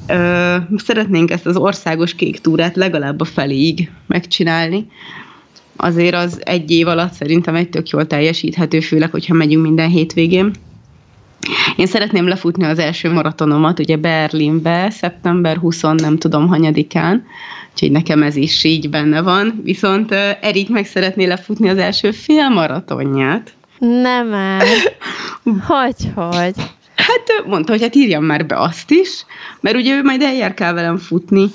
Ö, 0.07 0.55
szeretnénk 0.75 1.31
ezt 1.31 1.45
az 1.45 1.57
országos 1.57 2.15
kék 2.15 2.39
túrát 2.39 2.75
legalább 2.75 3.21
a 3.21 3.25
feléig 3.25 3.91
megcsinálni. 4.07 4.87
Azért 5.75 6.15
az 6.15 6.41
egy 6.45 6.71
év 6.71 6.87
alatt 6.87 7.13
szerintem 7.13 7.55
egy 7.55 7.69
tök 7.69 7.89
jól 7.89 8.07
teljesíthető, 8.07 8.79
főleg, 8.79 9.11
hogyha 9.11 9.33
megyünk 9.33 9.63
minden 9.63 9.89
hétvégén. 9.89 10.51
Én 11.75 11.85
szeretném 11.85 12.27
lefutni 12.27 12.63
az 12.63 12.79
első 12.79 13.11
maratonomat, 13.11 13.79
ugye 13.79 13.97
Berlinbe, 13.97 14.89
szeptember 14.89 15.57
20 15.57 15.81
nem 15.81 16.17
tudom 16.17 16.47
hanyadikán, 16.47 17.25
úgyhogy 17.71 17.91
nekem 17.91 18.23
ez 18.23 18.35
is 18.35 18.63
így 18.63 18.89
benne 18.89 19.21
van. 19.21 19.61
Viszont 19.63 20.11
Erik 20.41 20.69
meg 20.69 20.85
szeretné 20.85 21.25
lefutni 21.25 21.69
az 21.69 21.77
első 21.77 22.11
fél 22.11 22.49
maratonját. 22.49 23.53
Nem 23.79 24.33
el. 24.33 24.65
Hogy, 25.43 26.11
hogy? 26.15 26.55
Hát 26.95 27.45
mondta, 27.45 27.71
hogy 27.71 27.81
hát 27.81 27.95
írjam 27.95 28.23
már 28.23 28.45
be 28.45 28.59
azt 28.59 28.91
is, 28.91 29.25
mert 29.59 29.75
ugye 29.75 29.95
ő 29.95 30.03
majd 30.03 30.21
eljár 30.21 30.53
kell 30.53 30.73
velem 30.73 30.97
futni, 30.97 31.51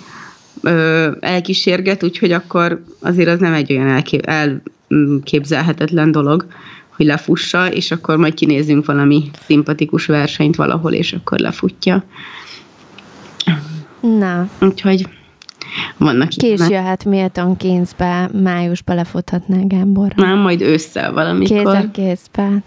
elkísérget, 1.21 2.05
úgyhogy 2.05 2.33
akkor 2.33 2.85
azért 3.01 3.29
az 3.29 3.39
nem 3.39 3.53
egy 3.53 3.73
olyan 3.73 4.03
elképzelhetetlen 4.25 6.13
dolog, 6.13 6.47
hogy 7.03 7.11
lefussa, 7.11 7.73
és 7.73 7.91
akkor 7.91 8.17
majd 8.17 8.35
kinézzünk 8.35 8.87
valami 8.87 9.31
szimpatikus 9.47 10.07
versenyt 10.07 10.57
valahol, 10.57 10.93
és 10.93 11.13
akkor 11.13 11.39
lefutja. 11.39 12.05
Na. 14.01 14.49
Úgyhogy 14.61 15.09
vannak 15.97 16.29
Ki 16.29 16.51
is 16.51 16.69
jöhet 16.69 17.05
Milton 17.05 17.57
Keynesbe, 17.57 18.31
májusba 18.43 18.95
lefuthatná 18.95 19.57
Gáborra. 19.65 20.27
Nem, 20.27 20.39
majd 20.39 20.61
ősszel 20.61 21.13
valamikor. 21.13 21.57
Kéz 21.57 21.67
a 21.67 21.91
kézbe. 21.93 22.63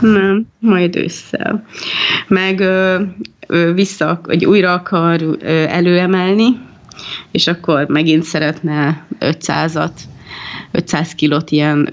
Nem, 0.00 0.46
majd 0.58 0.96
ősszel. 0.96 1.64
Meg 2.28 2.60
ö, 2.60 3.02
ö, 3.46 3.72
vissza, 3.72 4.20
vagy 4.24 4.44
újra 4.44 4.72
akar 4.72 5.22
ö, 5.22 5.36
előemelni, 5.68 6.60
és 7.30 7.46
akkor 7.46 7.86
megint 7.88 8.22
szeretne 8.22 9.06
500-at 9.20 9.92
500 10.70 11.12
kilót 11.14 11.50
ilyen 11.50 11.88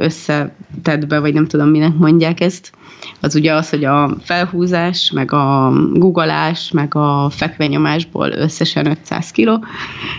összetetbe, 0.73 1.19
vagy 1.19 1.33
nem 1.33 1.47
tudom, 1.47 1.69
minek 1.69 1.97
mondják 1.97 2.39
ezt, 2.39 2.71
az 3.19 3.35
ugye 3.35 3.53
az, 3.53 3.69
hogy 3.69 3.83
a 3.83 4.15
felhúzás, 4.21 5.11
meg 5.11 5.31
a 5.31 5.73
guggolás, 5.93 6.71
meg 6.71 6.95
a 6.95 7.29
fekvenyomásból 7.29 8.31
összesen 8.31 8.85
500 8.85 9.31
kiló. 9.31 9.63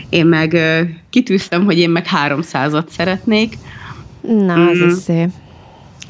Én 0.09 0.27
meg 0.27 0.59
kitűztem, 1.11 1.65
hogy 1.65 1.79
én 1.79 1.91
meg 1.91 2.07
300-at 2.27 2.89
szeretnék. 2.89 3.59
Na, 4.21 4.69
az 4.69 4.79
mm. 4.79 4.89
is 4.89 4.93
szép. 4.93 5.29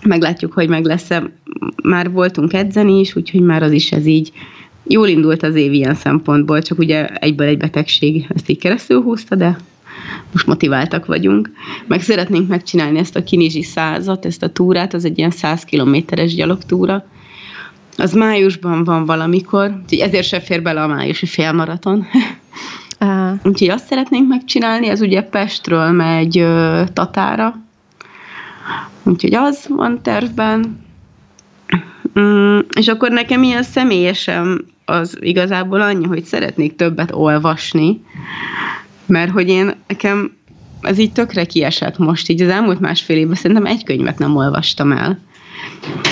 Meglátjuk, 0.02 0.52
hogy 0.52 0.68
meg 0.68 0.84
lesz-e. 0.84 1.30
Már 1.82 2.10
voltunk 2.10 2.52
edzeni 2.52 2.98
is, 2.98 3.16
úgyhogy 3.16 3.40
már 3.40 3.62
az 3.62 3.72
is 3.72 3.92
ez 3.92 4.06
így 4.06 4.32
jól 4.86 5.08
indult 5.08 5.42
az 5.42 5.54
év 5.54 5.72
ilyen 5.72 5.94
szempontból, 5.94 6.62
csak 6.62 6.78
ugye 6.78 7.06
egyből 7.06 7.46
egy 7.46 7.58
betegség 7.58 8.26
ezt 8.34 8.48
így 8.48 8.58
keresztül 8.58 9.02
húzta, 9.02 9.34
de 9.34 9.56
most 10.32 10.46
motiváltak 10.46 11.06
vagyunk. 11.06 11.50
Meg 11.86 12.02
szeretnénk 12.02 12.48
megcsinálni 12.48 12.98
ezt 12.98 13.16
a 13.16 13.24
Kinizsi 13.24 13.62
százat, 13.62 14.24
ezt 14.24 14.42
a 14.42 14.48
túrát, 14.48 14.94
az 14.94 15.04
egy 15.04 15.18
ilyen 15.18 15.30
100 15.30 15.64
kilométeres 15.64 16.34
gyalogtúra. 16.34 17.04
Az 17.96 18.12
májusban 18.12 18.84
van 18.84 19.04
valamikor, 19.04 19.80
úgyhogy 19.82 19.98
ezért 19.98 20.26
se 20.26 20.40
fér 20.40 20.62
bele 20.62 20.82
a 20.82 20.86
májusi 20.86 21.26
félmaraton. 21.26 22.06
Aha. 22.98 23.36
Úgyhogy 23.44 23.68
azt 23.68 23.86
szeretnénk 23.86 24.28
megcsinálni, 24.28 24.88
ez 24.88 25.00
ugye 25.00 25.22
Pestről 25.22 25.90
megy 25.90 26.38
ö, 26.38 26.82
Tatára. 26.92 27.54
Úgyhogy 29.02 29.34
az 29.34 29.66
van 29.68 30.02
tervben. 30.02 30.82
Mm, 32.18 32.58
és 32.76 32.88
akkor 32.88 33.10
nekem 33.10 33.42
ilyen 33.42 33.62
személyesen 33.62 34.64
az 34.84 35.16
igazából 35.20 35.80
annyi, 35.80 36.04
hogy 36.04 36.24
szeretnék 36.24 36.76
többet 36.76 37.10
olvasni, 37.12 38.02
mert 39.06 39.30
hogy 39.30 39.48
én 39.48 39.74
nekem 39.86 40.32
ez 40.80 40.98
így 40.98 41.12
tökre 41.12 41.44
kiesett 41.44 41.98
most, 41.98 42.28
így 42.28 42.42
az 42.42 42.48
elmúlt 42.48 42.80
másfél 42.80 43.16
évben 43.16 43.34
szerintem 43.34 43.66
egy 43.66 43.84
könyvet 43.84 44.18
nem 44.18 44.36
olvastam 44.36 44.92
el. 44.92 45.18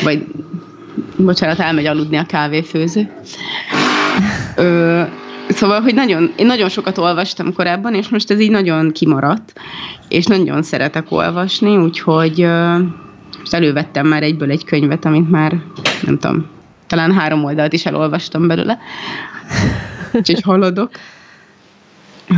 Vagy, 0.02 0.26
bocsánat, 1.16 1.58
elmegy 1.58 1.86
aludni 1.86 2.16
a 2.16 2.26
kávéfőző. 2.26 3.10
Ö, 4.56 5.02
szóval, 5.48 5.80
hogy 5.80 5.94
nagyon, 5.94 6.32
én 6.36 6.46
nagyon 6.46 6.68
sokat 6.68 6.98
olvastam 6.98 7.52
korábban, 7.52 7.94
és 7.94 8.08
most 8.08 8.30
ez 8.30 8.40
így 8.40 8.50
nagyon 8.50 8.92
kimaradt, 8.92 9.52
és 10.08 10.24
nagyon 10.24 10.62
szeretek 10.62 11.06
olvasni, 11.08 11.76
úgyhogy 11.76 12.42
ö, 12.42 12.78
most 13.38 13.54
elővettem 13.54 14.06
már 14.06 14.22
egyből 14.22 14.50
egy 14.50 14.64
könyvet, 14.64 15.04
amit 15.04 15.30
már, 15.30 15.62
nem 16.02 16.18
tudom, 16.18 16.46
talán 16.86 17.12
három 17.12 17.44
oldalt 17.44 17.72
is 17.72 17.86
elolvastam 17.86 18.46
belőle. 18.46 18.78
Úgyhogy 20.12 20.40
haladok. 20.40 20.90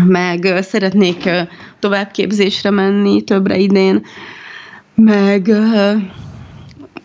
Meg 0.06 0.58
szeretnék 0.60 1.30
továbbképzésre 1.78 2.70
menni 2.70 3.22
többre 3.22 3.58
idén, 3.58 4.06
meg 4.94 5.50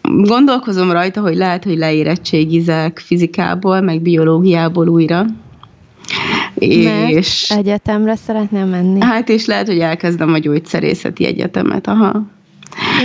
gondolkozom 0.01 0.91
rajta, 0.91 1.21
hogy 1.21 1.35
lehet, 1.35 1.63
hogy 1.63 1.77
leérettségizek 1.77 2.99
fizikából, 2.99 3.81
meg 3.81 4.01
biológiából 4.01 4.87
újra. 4.87 5.25
Mert 6.83 7.09
És 7.09 7.49
egyetemre 7.49 8.15
szeretnél 8.15 8.65
menni? 8.65 9.01
hát 9.01 9.29
és 9.29 9.45
lehet, 9.45 9.67
hogy 9.67 9.79
elkezdem 9.79 10.33
a 10.33 10.37
gyógyszerészeti 10.37 11.25
egyetemet, 11.25 11.87
aha. 11.87 12.11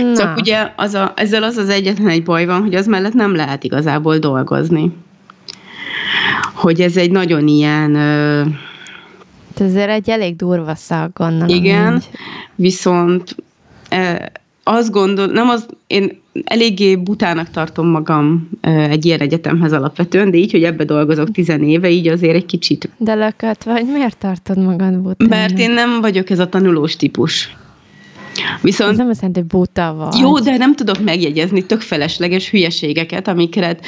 Na, 0.01 0.17
Csak 0.17 0.37
ugye 0.37 0.71
az 0.75 0.93
a, 0.93 1.13
ezzel 1.15 1.43
az 1.43 1.57
az 1.57 1.69
egyetlen 1.69 2.09
egy 2.09 2.23
baj 2.23 2.45
van, 2.45 2.61
hogy 2.61 2.75
az 2.75 2.87
mellett 2.87 3.13
nem 3.13 3.35
lehet 3.35 3.63
igazából 3.63 4.17
dolgozni. 4.17 4.91
Hogy 6.53 6.81
ez 6.81 6.97
egy 6.97 7.11
nagyon 7.11 7.47
ilyen, 7.47 7.95
ö, 7.95 8.41
ez 9.59 9.69
azért 9.69 9.89
egy 9.89 10.09
elég 10.09 10.35
durva 10.35 10.75
szak, 10.75 11.17
gondolom. 11.17 11.55
igen, 11.55 11.95
így. 11.95 12.09
viszont 12.55 13.35
ö, 13.89 14.13
azt 14.63 14.91
gondol, 14.91 15.25
nem 15.25 15.49
az, 15.49 15.65
én 15.87 16.21
eléggé 16.43 16.95
butának 16.95 17.49
tartom 17.49 17.87
magam 17.87 18.49
egy 18.61 19.05
ilyen 19.05 19.19
egyetemhez 19.19 19.73
alapvetően, 19.73 20.31
de 20.31 20.37
így, 20.37 20.51
hogy 20.51 20.63
ebbe 20.63 20.83
dolgozok 20.83 21.31
tizenéve, 21.31 21.89
így 21.89 22.07
azért 22.07 22.35
egy 22.35 22.45
kicsit. 22.45 22.89
De 22.97 23.13
lökött 23.13 23.63
vagy, 23.63 23.85
miért 23.91 24.17
tartod 24.17 24.57
magad 24.57 24.97
bután? 24.97 25.27
Mert 25.27 25.59
én 25.59 25.71
nem 25.71 26.01
vagyok 26.01 26.29
ez 26.29 26.39
a 26.39 26.49
tanulós 26.49 26.95
típus. 26.95 27.55
Ez 28.35 28.61
Viszont 28.61 28.97
nem 28.97 29.09
azt 29.09 29.21
jelenti, 29.21 29.39
hogy 29.39 29.49
buta 29.49 29.93
vagy. 29.97 30.19
Jó, 30.19 30.39
de 30.39 30.57
nem 30.57 30.75
tudok 30.75 30.99
megjegyezni 31.03 31.65
tök 31.65 31.81
felesleges 31.81 32.49
hülyeségeket, 32.49 33.27
amiket 33.27 33.85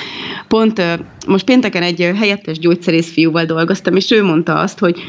pont 0.47 0.82
most 1.27 1.45
pénteken 1.45 1.82
egy 1.82 2.12
helyettes 2.15 2.60
gyógyszerész 2.60 3.12
fiúval 3.12 3.45
dolgoztam, 3.45 3.95
és 3.95 4.12
ő 4.12 4.23
mondta 4.23 4.56
azt, 4.56 4.80
hogy 4.80 4.99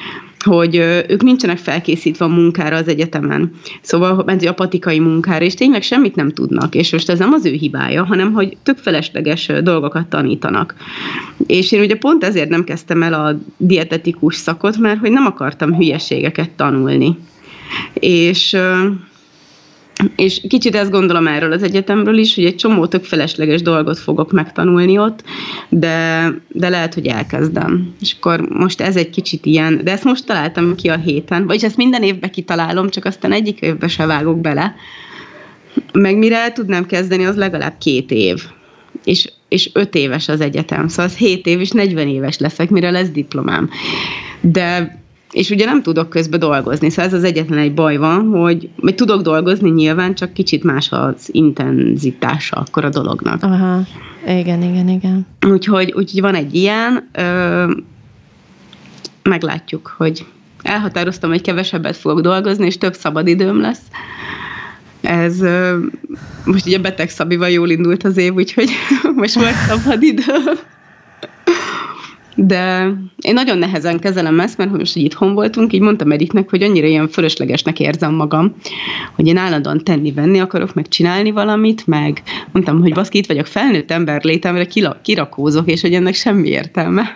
hogy 0.45 0.77
ők 1.09 1.23
nincsenek 1.23 1.59
felkészítve 1.59 2.25
a 2.25 2.29
munkára 2.29 2.77
az 2.77 2.89
egyetemen. 2.89 3.51
Szóval 3.81 4.23
ment 4.27 4.45
a 4.45 4.53
patikai 4.53 4.99
munkára, 4.99 5.45
és 5.45 5.55
tényleg 5.55 5.83
semmit 5.83 6.15
nem 6.15 6.31
tudnak. 6.31 6.75
És 6.75 6.93
most 6.93 7.11
ez 7.11 7.19
nem 7.19 7.33
az 7.33 7.45
ő 7.45 7.53
hibája, 7.53 8.05
hanem 8.05 8.33
hogy 8.33 8.57
tök 8.63 8.77
felesleges 8.77 9.51
dolgokat 9.63 10.07
tanítanak. 10.07 10.75
És 11.47 11.73
én 11.73 11.81
ugye 11.81 11.97
pont 11.97 12.25
ezért 12.25 12.49
nem 12.49 12.65
kezdtem 12.65 13.03
el 13.03 13.13
a 13.13 13.39
dietetikus 13.57 14.35
szakot, 14.35 14.77
mert 14.77 15.01
hogy 15.01 15.11
nem 15.11 15.27
akartam 15.27 15.75
hülyeségeket 15.75 16.51
tanulni. 16.51 17.17
És 17.95 18.57
és 20.17 20.41
kicsit 20.49 20.75
ezt 20.75 20.91
gondolom 20.91 21.27
erről 21.27 21.53
az 21.53 21.63
egyetemről 21.63 22.19
is, 22.19 22.35
hogy 22.35 22.45
egy 22.45 22.57
csomó 22.57 22.87
tök 22.87 23.05
felesleges 23.05 23.63
dolgot 23.63 23.99
fogok 23.99 24.33
megtanulni 24.33 24.99
ott, 24.99 25.23
de, 25.69 26.29
de 26.49 26.69
lehet, 26.69 26.95
hogy 26.95 27.07
elkezdem. 27.07 27.95
És 28.01 28.15
akkor 28.19 28.41
most 28.41 28.81
ez 28.81 28.97
egy 28.97 29.11
kicsit 29.11 29.47
ilyen, 29.47 29.81
de 29.85 29.91
ezt 29.91 30.05
most 30.05 30.27
találtam 30.27 30.75
ki 30.75 30.89
a 30.89 30.97
héten, 30.97 31.47
vagyis 31.47 31.63
ezt 31.63 31.77
minden 31.77 32.03
évben 32.03 32.31
kitalálom, 32.31 32.89
csak 32.89 33.05
aztán 33.05 33.33
egyik 33.33 33.61
évbe 33.61 33.89
se 33.89 34.07
vágok 34.07 34.41
bele. 34.41 34.75
Meg 35.93 36.17
mire 36.17 36.37
el 36.37 36.53
tudnám 36.53 36.87
kezdeni, 36.87 37.25
az 37.25 37.37
legalább 37.37 37.75
két 37.79 38.11
év. 38.11 38.45
És, 39.05 39.33
és 39.49 39.71
öt 39.73 39.95
éves 39.95 40.29
az 40.29 40.41
egyetem, 40.41 40.89
szóval 40.89 41.05
az 41.05 41.15
7 41.17 41.47
év 41.47 41.61
és 41.61 41.71
40 41.71 42.09
éves 42.09 42.39
leszek, 42.39 42.71
mire 42.71 42.91
lesz 42.91 43.11
diplomám. 43.11 43.71
De 44.41 44.99
és 45.39 45.51
ugye 45.51 45.65
nem 45.65 45.83
tudok 45.83 46.09
közben 46.09 46.41
dolgozni, 46.41 46.91
szóval 46.91 47.05
ez 47.05 47.13
az 47.13 47.25
egyetlen 47.25 47.59
egy 47.59 47.75
baj 47.75 47.97
van, 47.97 48.29
hogy, 48.29 48.69
hogy 48.81 48.95
tudok 48.95 49.23
dolgozni 49.23 49.71
nyilván, 49.71 50.15
csak 50.15 50.33
kicsit 50.33 50.65
más 50.65 50.93
az 50.93 51.29
intenzitása 51.33 52.57
akkor 52.57 52.85
a 52.85 52.89
dolognak. 52.89 53.43
Aha, 53.43 53.81
igen, 54.27 54.63
igen, 54.63 54.89
igen. 54.89 55.27
Úgyhogy, 55.47 55.93
úgyhogy 55.97 56.21
van 56.21 56.35
egy 56.35 56.55
ilyen, 56.55 57.09
ö, 57.13 57.73
meglátjuk, 59.23 59.95
hogy 59.97 60.27
elhatároztam, 60.63 61.31
hogy 61.31 61.41
kevesebbet 61.41 61.97
fogok 61.97 62.21
dolgozni, 62.21 62.67
és 62.67 62.79
több 62.79 62.95
szabadidőm 62.95 63.61
lesz. 63.61 63.83
Ez 65.01 65.41
ö, 65.41 65.79
most 66.45 66.67
ugye 66.67 66.79
beteg 66.79 67.11
Szabival 67.11 67.49
jól 67.49 67.71
indult 67.71 68.03
az 68.03 68.17
év, 68.17 68.35
úgyhogy 68.35 68.71
most 69.17 69.35
volt 69.35 69.57
szabadidő. 69.69 70.33
De 72.41 72.93
én 73.21 73.33
nagyon 73.33 73.59
nehezen 73.59 73.99
kezelem 73.99 74.41
ezt, 74.41 74.59
mert 74.59 74.71
hogy 74.71 74.79
most 74.79 74.97
így 74.97 75.05
itthon 75.05 75.35
voltunk, 75.35 75.73
így 75.73 75.81
mondtam 75.81 76.13
Ediknek, 76.13 76.51
hogy 76.51 76.63
annyira 76.63 76.87
ilyen 76.87 77.09
fölöslegesnek 77.09 77.81
érzem 77.81 78.15
magam, 78.15 78.55
hogy 79.15 79.27
én 79.27 79.37
állandóan 79.37 79.85
tenni-venni 79.85 80.39
akarok, 80.39 80.75
meg 80.75 80.89
csinálni 80.89 81.31
valamit, 81.31 81.87
meg 81.87 82.23
mondtam, 82.53 82.81
hogy 82.81 82.95
baszki, 82.95 83.19
itt 83.19 83.27
vagyok 83.27 83.47
felnőtt 83.47 83.91
ember 83.91 84.25
létemre, 84.25 84.67
kirakózok, 85.03 85.71
és 85.71 85.81
hogy 85.81 85.95
ennek 85.95 86.15
semmi 86.15 86.49
értelme. 86.49 87.13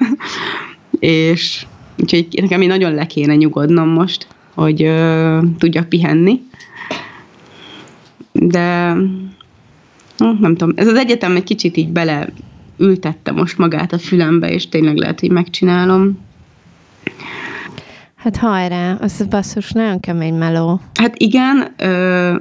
és 0.99 1.67
úgyhogy 1.99 2.27
nekem 2.41 2.63
így 2.63 2.69
nagyon 2.69 2.95
le 2.95 3.07
kéne 3.07 3.35
nyugodnom 3.35 3.89
most, 3.89 4.27
hogy 4.55 4.83
ö, 4.83 5.39
tudjak 5.59 5.89
pihenni. 5.89 6.41
De 8.33 8.93
hm, 10.19 10.41
nem 10.41 10.57
tudom, 10.57 10.73
ez 10.77 10.87
az 10.87 10.97
egyetem 10.97 11.37
egy 11.37 11.45
kicsit 11.45 11.77
így 11.77 11.89
bele 11.89 12.29
ültette 12.83 13.33
most 13.33 13.59
magát 13.59 13.93
a 13.93 13.99
fülembe, 13.99 14.51
és 14.51 14.69
tényleg 14.69 14.97
lehet, 14.97 15.21
hogy 15.21 15.31
megcsinálom. 15.31 16.19
Hát 18.17 18.37
hajrá, 18.37 18.97
az 19.01 19.27
basszus 19.31 19.71
nagyon 19.71 20.01
kemény 20.01 20.35
meló. 20.35 20.81
Hát 20.95 21.15
igen, 21.17 21.75
ö, 21.79 22.35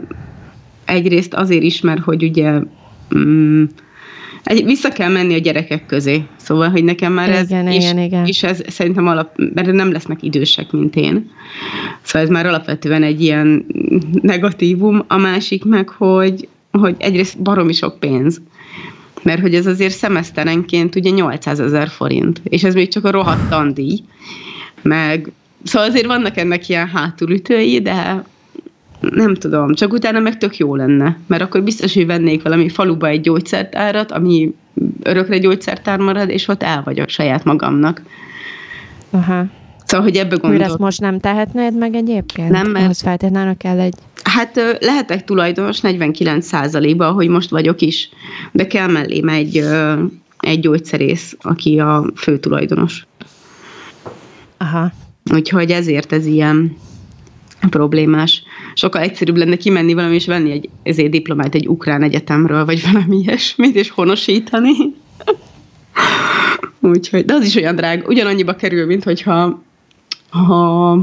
egyrészt 0.85 1.33
azért 1.33 1.63
is, 1.63 1.81
mert 1.81 2.01
hogy 2.01 2.23
ugye 2.23 2.59
mm, 3.15 3.63
egy, 4.43 4.65
vissza 4.65 4.89
kell 4.89 5.11
menni 5.11 5.33
a 5.33 5.37
gyerekek 5.37 5.85
közé. 5.85 6.23
Szóval, 6.35 6.69
hogy 6.69 6.83
nekem 6.83 7.13
már 7.13 7.29
ez, 7.29 7.49
Igen, 7.49 7.67
és, 7.67 7.83
igen, 7.83 7.97
igen. 7.97 8.25
és 8.25 8.43
ez 8.43 8.61
szerintem 8.67 9.07
alap, 9.07 9.37
mert 9.53 9.71
nem 9.71 9.91
lesznek 9.91 10.23
idősek, 10.23 10.71
mint 10.71 10.95
én. 10.95 11.29
Szóval 12.01 12.21
ez 12.21 12.33
már 12.33 12.45
alapvetően 12.45 13.03
egy 13.03 13.21
ilyen 13.21 13.65
negatívum. 14.21 15.03
A 15.07 15.17
másik 15.17 15.65
meg, 15.65 15.89
hogy, 15.89 16.47
hogy 16.71 16.95
egyrészt 16.97 17.41
baromi 17.41 17.73
sok 17.73 17.99
pénz. 17.99 18.41
Mert 19.23 19.41
hogy 19.41 19.55
ez 19.55 19.65
azért 19.65 19.93
szemeszterenként 19.93 20.95
ugye 20.95 21.09
800 21.09 21.59
ezer 21.59 21.87
forint, 21.87 22.41
és 22.43 22.63
ez 22.63 22.73
még 22.73 22.87
csak 22.87 23.05
a 23.05 23.11
rohadt 23.11 23.49
tandíj. 23.49 23.99
Meg, 24.81 25.31
szóval 25.63 25.89
azért 25.89 26.05
vannak 26.05 26.37
ennek 26.37 26.69
ilyen 26.69 26.87
hátulütői, 26.87 27.81
de 27.81 28.23
nem 28.99 29.35
tudom, 29.35 29.73
csak 29.73 29.93
utána 29.93 30.19
meg 30.19 30.37
tök 30.37 30.57
jó 30.57 30.75
lenne, 30.75 31.17
mert 31.27 31.41
akkor 31.41 31.63
biztos, 31.63 31.93
hogy 31.93 32.05
vennék 32.05 32.41
valami 32.41 32.69
faluba 32.69 33.07
egy 33.07 33.21
gyógyszertárat, 33.21 34.11
ami 34.11 34.55
örökre 35.03 35.37
gyógyszertár 35.37 35.99
marad, 35.99 36.29
és 36.29 36.47
ott 36.47 36.63
el 36.63 36.81
vagyok 36.83 37.09
saját 37.09 37.43
magamnak. 37.43 38.01
Aha. 39.09 39.45
Szóval, 39.91 40.05
hogy 40.05 40.17
ebbe 40.17 40.35
gondolok. 40.35 40.67
ezt 40.67 40.77
most 40.77 40.99
nem 40.99 41.19
tehetnéd 41.19 41.77
meg 41.77 41.95
egyébként? 41.95 42.49
Nem, 42.49 42.67
mert- 42.67 42.83
Ahhoz 42.85 43.01
feltétlenül 43.01 43.57
kell 43.57 43.79
egy... 43.79 43.93
Hát 44.23 44.77
lehetek 44.79 45.23
tulajdonos 45.23 45.79
49%-ba, 45.81 47.07
ahogy 47.07 47.27
most 47.27 47.49
vagyok 47.49 47.81
is, 47.81 48.09
de 48.51 48.67
kell 48.67 48.87
mellém 48.87 49.27
egy, 49.27 49.63
egy 50.39 50.59
gyógyszerész, 50.59 51.35
aki 51.41 51.79
a 51.79 52.05
fő 52.15 52.37
tulajdonos. 52.37 53.05
Aha. 54.57 54.91
Úgyhogy 55.33 55.71
ezért 55.71 56.11
ez 56.11 56.25
ilyen 56.25 56.77
problémás. 57.69 58.43
Sokkal 58.73 59.01
egyszerűbb 59.01 59.37
lenne 59.37 59.55
kimenni 59.55 59.93
valami 59.93 60.15
és 60.15 60.25
venni 60.25 60.51
egy 60.51 60.69
ezért 60.83 61.09
diplomát 61.09 61.55
egy 61.55 61.67
ukrán 61.67 62.03
egyetemről, 62.03 62.65
vagy 62.65 62.83
valami 62.91 63.17
ilyesmit, 63.17 63.75
és 63.75 63.89
honosítani. 63.89 64.71
Úgyhogy, 66.79 67.25
de 67.25 67.33
az 67.33 67.45
is 67.45 67.55
olyan 67.55 67.75
drága, 67.75 68.07
ugyanannyiba 68.07 68.55
kerül, 68.55 68.85
mint 68.85 69.03
hogyha 69.03 69.61
ha, 70.31 70.97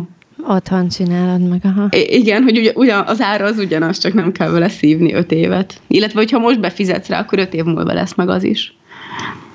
Otthon 0.46 0.88
csinálod 0.88 1.48
meg, 1.48 1.60
aha. 1.64 1.88
Igen, 1.90 2.42
hogy 2.42 2.58
ugye, 2.58 2.72
ugyan, 2.74 3.06
az 3.06 3.20
ára 3.20 3.44
az 3.44 3.58
ugyanaz, 3.58 3.98
csak 3.98 4.12
nem 4.12 4.32
kell 4.32 4.50
vele 4.50 4.68
szívni 4.68 5.14
öt 5.14 5.32
évet. 5.32 5.80
Illetve, 5.86 6.18
hogyha 6.18 6.38
most 6.38 6.60
befizetsz 6.60 7.08
rá, 7.08 7.20
akkor 7.20 7.38
öt 7.38 7.54
év 7.54 7.64
múlva 7.64 7.92
lesz 7.92 8.14
meg 8.14 8.28
az 8.28 8.44
is. 8.44 8.76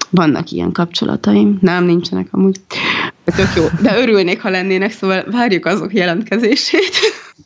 Vannak 0.09 0.51
ilyen 0.51 0.71
kapcsolataim. 0.71 1.57
Nem, 1.61 1.83
nincsenek 1.83 2.27
amúgy. 2.31 2.59
Tök 3.25 3.53
jó, 3.55 3.63
de 3.81 3.97
örülnék, 3.97 4.41
ha 4.41 4.49
lennének, 4.49 4.91
szóval 4.91 5.23
várjuk 5.31 5.65
azok 5.65 5.93
jelentkezését, 5.93 6.95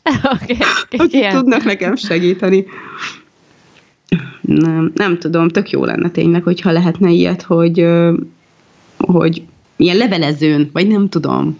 okay, 0.33 0.57
akik 0.83 1.13
igen. 1.13 1.35
tudnak 1.35 1.63
nekem 1.63 1.95
segíteni. 1.95 2.65
Nem, 4.41 4.91
nem 4.95 5.17
tudom, 5.19 5.49
tök 5.49 5.69
jó 5.69 5.85
lenne 5.85 6.09
tényleg, 6.09 6.43
hogyha 6.43 6.71
lehetne 6.71 7.09
ilyet, 7.09 7.41
hogy, 7.41 7.85
hogy 8.97 9.43
ilyen 9.77 9.97
levelezőn, 9.97 10.69
vagy 10.73 10.87
nem 10.87 11.09
tudom. 11.09 11.57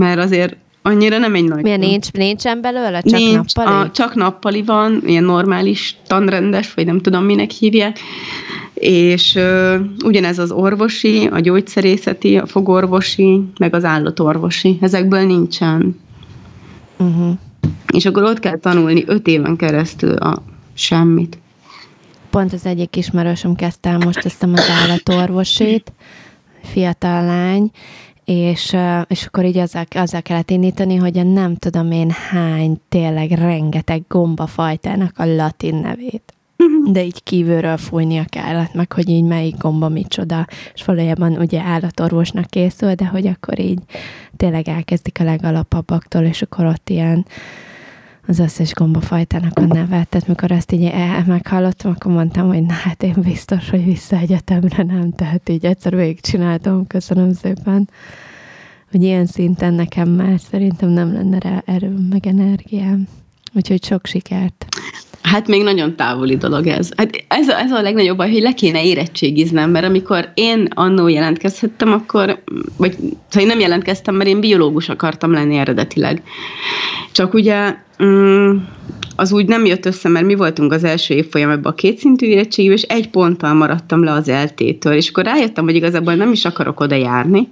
Mert 0.00 0.18
azért 0.18 0.56
annyira 0.82 1.18
nem 1.18 1.34
egy 1.34 1.44
nagy... 1.44 1.62
Milyen 1.62 1.78
nincs, 1.78 2.12
nincsen 2.12 2.60
belőle? 2.60 3.00
Csak 3.00 3.18
nincs, 3.18 3.54
nappali? 3.54 3.86
A, 3.86 3.90
csak 3.90 4.14
nappali 4.14 4.62
van, 4.62 5.02
ilyen 5.06 5.24
normális, 5.24 5.96
tanrendes, 6.06 6.74
vagy 6.74 6.86
nem 6.86 7.00
tudom 7.00 7.24
minek 7.24 7.50
hívják. 7.50 7.98
És 8.74 9.34
ö, 9.34 9.78
ugyanez 10.04 10.38
az 10.38 10.50
orvosi, 10.50 11.26
a 11.26 11.38
gyógyszerészeti, 11.38 12.36
a 12.36 12.46
fogorvosi, 12.46 13.42
meg 13.58 13.74
az 13.74 13.84
állatorvosi. 13.84 14.78
Ezekből 14.80 15.26
nincsen. 15.26 16.00
Uh-huh. 16.96 17.32
És 17.92 18.06
akkor 18.06 18.22
ott 18.22 18.38
kell 18.38 18.58
tanulni 18.58 19.04
öt 19.06 19.26
éven 19.26 19.56
keresztül 19.56 20.16
a 20.16 20.42
semmit. 20.74 21.38
Pont 22.30 22.52
az 22.52 22.66
egyik 22.66 22.96
ismerősöm 22.96 23.54
kezdte 23.54 23.88
el 23.88 23.98
most 23.98 24.24
ezt 24.24 24.42
az 24.42 24.68
állatorvosét, 24.82 25.92
fiatal 26.62 27.24
lány, 27.24 27.70
és, 28.30 28.76
és 29.06 29.26
akkor 29.26 29.44
így 29.44 29.58
azzal, 29.58 29.84
azzal 29.90 30.22
kellett 30.22 30.50
indítani, 30.50 30.96
hogy 30.96 31.18
a 31.18 31.22
nem 31.22 31.56
tudom 31.56 31.90
én 31.90 32.10
hány, 32.10 32.80
tényleg 32.88 33.30
rengeteg 33.30 34.02
gombafajtának 34.08 35.18
a 35.18 35.24
latin 35.24 35.74
nevét. 35.74 36.34
De 36.92 37.04
így 37.04 37.22
kívülről 37.22 37.76
fújnia 37.76 38.24
kellett, 38.24 38.74
meg 38.74 38.92
hogy 38.92 39.08
így 39.08 39.24
melyik 39.24 39.56
gomba 39.58 39.88
micsoda, 39.88 40.46
és 40.74 40.84
valójában 40.84 41.32
ugye 41.32 41.60
állatorvosnak 41.60 42.46
készül, 42.46 42.94
de 42.94 43.06
hogy 43.06 43.26
akkor 43.26 43.58
így 43.58 43.80
tényleg 44.36 44.68
elkezdik 44.68 45.20
a 45.20 45.24
legalapabbaktól, 45.24 46.22
és 46.22 46.42
akkor 46.42 46.64
ott 46.64 46.90
ilyen 46.90 47.26
az 48.30 48.38
összes 48.38 48.72
gombafajtának 48.72 49.58
a 49.58 49.66
nevet, 49.66 50.08
tehát 50.08 50.26
mikor 50.26 50.50
ezt 50.50 50.72
így 50.72 50.84
el, 50.84 51.24
meghallottam, 51.26 51.90
akkor 51.90 52.12
mondtam, 52.12 52.48
hogy 52.48 52.62
na 52.62 52.72
hát 52.72 53.02
én 53.02 53.14
biztos, 53.16 53.70
hogy 53.70 53.84
vissza 53.84 54.16
egyetemre 54.16 54.82
nem, 54.82 55.12
tehát 55.12 55.48
így 55.48 55.64
egyszer 55.64 55.96
végigcsináltam, 55.96 56.86
köszönöm 56.86 57.32
szépen, 57.32 57.88
hogy 58.90 59.02
ilyen 59.02 59.26
szinten 59.26 59.74
nekem 59.74 60.08
már 60.08 60.40
szerintem 60.40 60.88
nem 60.88 61.12
lenne 61.12 61.38
rá 61.38 61.62
erőm, 61.64 62.06
meg 62.10 62.26
energiám. 62.26 63.08
Úgyhogy 63.52 63.84
sok 63.84 64.06
sikert. 64.06 64.66
Hát 65.22 65.48
még 65.48 65.62
nagyon 65.62 65.96
távoli 65.96 66.36
dolog 66.36 66.66
ez. 66.66 66.88
Hát 66.96 67.24
ez, 67.28 67.48
a, 67.48 67.58
ez 67.58 67.72
a 67.72 67.82
legnagyobb 67.82 68.16
baj, 68.16 68.30
hogy 68.30 68.42
le 68.42 68.52
kéne 68.52 68.84
érettségiznem, 68.84 69.70
mert 69.70 69.84
amikor 69.84 70.30
én 70.34 70.68
annó 70.74 71.08
jelentkezhettem, 71.08 71.92
akkor, 71.92 72.42
vagy 72.76 72.92
szóval 72.92 73.40
én 73.40 73.46
nem 73.46 73.60
jelentkeztem, 73.60 74.14
mert 74.14 74.28
én 74.28 74.40
biológus 74.40 74.88
akartam 74.88 75.32
lenni 75.32 75.56
eredetileg. 75.56 76.22
Csak 77.12 77.34
ugye 77.34 77.74
mm, 78.02 78.56
az 79.16 79.32
úgy 79.32 79.46
nem 79.46 79.64
jött 79.64 79.86
össze, 79.86 80.08
mert 80.08 80.26
mi 80.26 80.34
voltunk 80.34 80.72
az 80.72 80.84
első 80.84 81.14
évfolyamban 81.14 81.72
a 81.72 81.74
kétszintű 81.74 82.26
érettségű, 82.26 82.72
és 82.72 82.82
egy 82.82 83.10
ponttal 83.10 83.54
maradtam 83.54 84.04
le 84.04 84.12
az 84.12 84.28
eltétől, 84.28 84.92
és 84.92 85.08
akkor 85.08 85.24
rájöttem, 85.24 85.64
hogy 85.64 85.74
igazából 85.74 86.14
nem 86.14 86.32
is 86.32 86.44
akarok 86.44 86.80
oda 86.80 86.94
járni, 86.94 87.48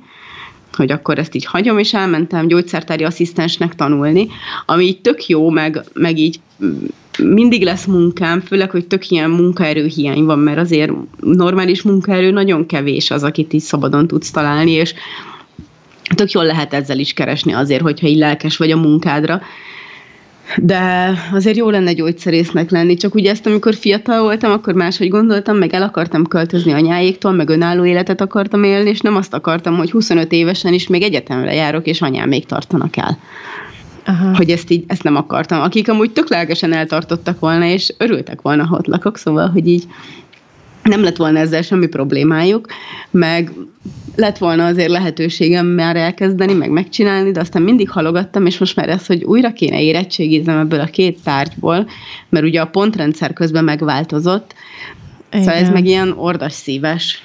hogy 0.72 0.90
akkor 0.90 1.18
ezt 1.18 1.34
így 1.34 1.44
hagyom, 1.44 1.78
és 1.78 1.94
elmentem 1.94 2.46
gyógyszertári 2.46 3.04
asszisztensnek 3.04 3.74
tanulni, 3.74 4.28
ami 4.66 4.84
így 4.84 5.00
tök 5.00 5.26
jó, 5.26 5.50
meg, 5.50 5.84
meg 5.92 6.18
így 6.18 6.40
mindig 7.18 7.62
lesz 7.62 7.84
munkám, 7.84 8.40
főleg, 8.40 8.70
hogy 8.70 8.86
tök 8.86 9.10
ilyen 9.10 9.30
munkaerő 9.30 9.86
hiány 9.86 10.24
van, 10.24 10.38
mert 10.38 10.58
azért 10.58 10.92
normális 11.20 11.82
munkaerő 11.82 12.30
nagyon 12.30 12.66
kevés 12.66 13.10
az, 13.10 13.22
akit 13.22 13.52
így 13.52 13.60
szabadon 13.60 14.06
tudsz 14.06 14.30
találni, 14.30 14.70
és 14.70 14.94
tök 16.14 16.30
jól 16.30 16.44
lehet 16.44 16.74
ezzel 16.74 16.98
is 16.98 17.12
keresni 17.12 17.52
azért, 17.52 17.82
hogyha 17.82 18.06
így 18.06 18.18
lelkes 18.18 18.56
vagy 18.56 18.70
a 18.70 18.76
munkádra. 18.76 19.40
De 20.56 21.12
azért 21.32 21.56
jó 21.56 21.70
lenne 21.70 21.92
gyógyszerésznek 21.92 22.70
lenni, 22.70 22.96
csak 22.96 23.14
ugye 23.14 23.30
ezt, 23.30 23.46
amikor 23.46 23.74
fiatal 23.74 24.22
voltam, 24.22 24.52
akkor 24.52 24.74
máshogy 24.74 25.08
gondoltam, 25.08 25.56
meg 25.56 25.74
el 25.74 25.82
akartam 25.82 26.26
költözni 26.26 26.72
anyáéktól, 26.72 27.32
meg 27.32 27.48
önálló 27.48 27.84
életet 27.84 28.20
akartam 28.20 28.62
élni, 28.64 28.88
és 28.88 29.00
nem 29.00 29.16
azt 29.16 29.34
akartam, 29.34 29.76
hogy 29.76 29.90
25 29.90 30.32
évesen 30.32 30.72
is 30.72 30.86
még 30.86 31.02
egyetemre 31.02 31.54
járok, 31.54 31.86
és 31.86 32.00
anyám 32.00 32.28
még 32.28 32.46
tartanak 32.46 32.96
el. 32.96 33.18
Aha. 34.08 34.36
hogy 34.36 34.50
ezt 34.50 34.70
így, 34.70 34.84
ezt 34.86 35.02
nem 35.02 35.16
akartam. 35.16 35.60
Akik 35.60 35.88
amúgy 35.88 36.10
tök 36.10 36.28
lelkesen 36.28 36.72
eltartottak 36.72 37.40
volna, 37.40 37.64
és 37.64 37.94
örültek 37.98 38.40
volna, 38.40 38.64
ha 38.64 38.76
ott 38.76 38.86
lakok, 38.86 39.18
szóval, 39.18 39.48
hogy 39.48 39.68
így 39.68 39.84
nem 40.82 41.02
lett 41.02 41.16
volna 41.16 41.38
ezzel 41.38 41.62
semmi 41.62 41.86
problémájuk, 41.86 42.66
meg 43.10 43.52
lett 44.16 44.38
volna 44.38 44.66
azért 44.66 44.88
lehetőségem 44.88 45.66
már 45.66 45.96
elkezdeni, 45.96 46.52
meg 46.52 46.70
megcsinálni, 46.70 47.30
de 47.30 47.40
aztán 47.40 47.62
mindig 47.62 47.90
halogattam, 47.90 48.46
és 48.46 48.58
most 48.58 48.76
már 48.76 48.88
ez, 48.88 49.06
hogy 49.06 49.24
újra 49.24 49.52
kéne 49.52 49.82
érettségiznem 49.82 50.58
ebből 50.58 50.80
a 50.80 50.84
két 50.84 51.22
tárgyból, 51.22 51.88
mert 52.28 52.44
ugye 52.44 52.60
a 52.60 52.66
pontrendszer 52.66 53.32
közben 53.32 53.64
megváltozott, 53.64 54.54
Igen. 55.30 55.44
szóval 55.44 55.60
ez 55.60 55.70
meg 55.70 55.86
ilyen 55.86 56.12
ordas 56.16 56.52
szíves. 56.52 57.22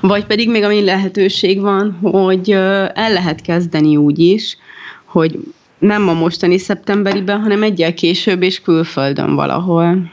Vagy 0.00 0.24
pedig 0.24 0.50
még 0.50 0.62
ami 0.62 0.84
lehetőség 0.84 1.60
van, 1.60 1.98
hogy 2.02 2.50
el 2.94 3.12
lehet 3.12 3.40
kezdeni 3.40 3.96
úgy 3.96 4.18
is, 4.18 4.56
hogy 5.14 5.38
nem 5.78 6.08
a 6.08 6.12
mostani 6.12 6.58
szeptemberiben, 6.58 7.40
hanem 7.40 7.62
egyel 7.62 7.94
később 7.94 8.42
és 8.42 8.60
külföldön 8.60 9.34
valahol. 9.34 10.10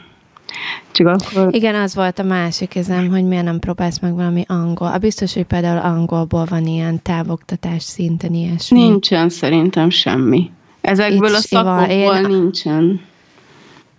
Csak 0.90 1.06
akkor... 1.06 1.54
Igen, 1.54 1.74
az 1.74 1.94
volt 1.94 2.18
a 2.18 2.22
másik 2.22 2.76
ezem, 2.76 3.08
hogy 3.08 3.24
miért 3.24 3.44
nem 3.44 3.58
próbálsz 3.58 4.00
meg 4.00 4.14
valami 4.14 4.44
angol. 4.48 4.88
A 4.88 4.98
biztos, 4.98 5.34
hogy 5.34 5.44
például 5.44 5.78
angolból 5.78 6.44
van 6.44 6.66
ilyen 6.66 7.02
távoktatás 7.02 7.82
szinten 7.82 8.34
ilyesmi. 8.34 8.78
Nincsen 8.78 9.28
szerintem 9.28 9.90
semmi. 9.90 10.50
Ezekből 10.80 11.28
Itt 11.28 11.34
a 11.34 11.38
szakokból 11.38 11.86
én... 11.86 12.26
nincsen. 12.26 13.00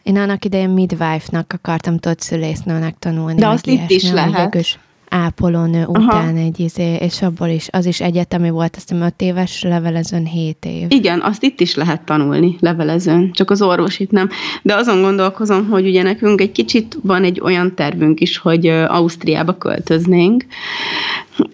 Én 0.04 0.18
annak 0.18 0.46
idején 0.46 0.70
midwife-nak 0.70 1.54
akartam 1.54 1.98
tudod 1.98 2.20
szülésznőnek 2.20 2.96
tanulni. 3.00 3.39
De 3.39 3.48
azt 3.48 3.68
itt 3.68 3.89
is 3.89 4.12
lehet 4.12 4.68
ápolónő 5.13 5.84
Aha. 5.88 6.04
után 6.04 6.36
egy 6.38 6.60
izé, 6.60 6.95
és 6.95 7.21
abból 7.21 7.47
is, 7.47 7.67
az 7.71 7.86
is 7.86 8.02
egyetemi 8.02 8.49
volt, 8.49 8.76
azt 8.76 8.89
hiszem 8.89 9.06
öt 9.06 9.21
éves, 9.21 9.62
levelezőn 9.62 10.26
hét 10.26 10.65
év. 10.65 10.86
Igen, 10.89 11.21
azt 11.21 11.43
itt 11.43 11.60
is 11.60 11.76
lehet 11.76 12.02
tanulni, 12.02 12.56
levelezőn, 12.60 13.32
csak 13.32 13.52
az 13.52 13.62
orvosit 13.62 14.12
nem. 14.12 14.30
De 14.62 14.76
azon 14.76 15.02
gondolkozom, 15.02 15.69
hogy 15.69 15.88
ugye 15.88 16.04
nekünk 16.04 16.41
egy 16.41 16.52
kicsit 16.52 16.97
van 17.02 17.23
egy 17.23 17.39
olyan 17.41 17.76
tervünk 17.76 18.19
is, 18.19 18.38
hogy 18.38 18.67
Ausztriába 18.67 19.58
költöznénk, 19.58 20.45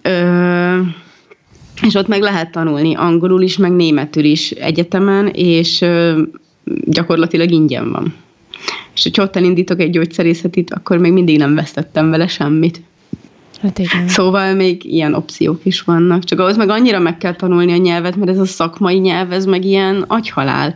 Ö, 0.02 0.80
és 1.82 1.94
ott 1.94 2.08
meg 2.08 2.22
lehet 2.22 2.52
tanulni 2.52 2.96
angolul 2.96 3.42
is, 3.42 3.58
meg 3.58 3.72
németül 3.72 4.24
is 4.24 4.52
egyetemen, 4.52 5.28
és 5.28 5.86
gyakorlatilag 6.86 7.52
ingyen 7.52 7.92
van. 7.92 8.14
És 8.96 9.04
hogyha 9.04 9.24
ott 9.24 9.36
elindítok 9.36 9.80
egy 9.80 9.90
gyógyszerészetit, 9.90 10.74
akkor 10.74 10.98
még 10.98 11.12
mindig 11.12 11.38
nem 11.38 11.56
vesztettem 11.56 12.10
vele 12.10 12.28
semmit. 12.28 12.82
Hát 13.62 13.80
igen. 13.80 14.08
Szóval 14.08 14.54
még 14.54 14.84
ilyen 14.84 15.14
opciók 15.14 15.60
is 15.64 15.82
vannak. 15.82 16.24
Csak 16.24 16.40
ahhoz 16.40 16.58
meg 16.58 16.70
annyira 16.70 17.00
meg 17.00 17.18
kell 17.18 17.36
tanulni 17.36 17.72
a 17.72 17.78
nyelvet, 17.78 18.16
mert 18.16 18.32
ez 18.32 18.40
a 18.40 18.46
szakmai 18.46 18.98
nyelv, 18.98 19.32
ez 19.32 19.46
meg 19.46 19.66
ilyen 19.66 20.06
agyhalál. 20.08 20.76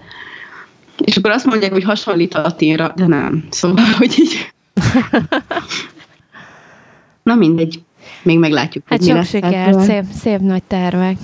És 1.06 1.18
akkor 1.18 1.32
azt 1.32 1.46
mondják, 1.46 1.72
hogy 1.72 1.84
hasonlít 1.84 2.34
a 2.34 2.42
latinra, 2.42 2.94
de 2.96 3.08
nem. 3.08 3.48
Szóval, 3.50 3.86
hogy 3.98 4.14
így... 4.18 4.54
Na 7.24 7.36
mindegy. 7.36 7.82
Még 8.24 8.40
meglátjuk, 8.40 8.84
hát 8.88 9.06
sok 9.06 9.24
sikert, 9.24 9.80
szép, 9.80 10.04
szép 10.22 10.40
nagy 10.40 10.64
tervek. 10.64 11.18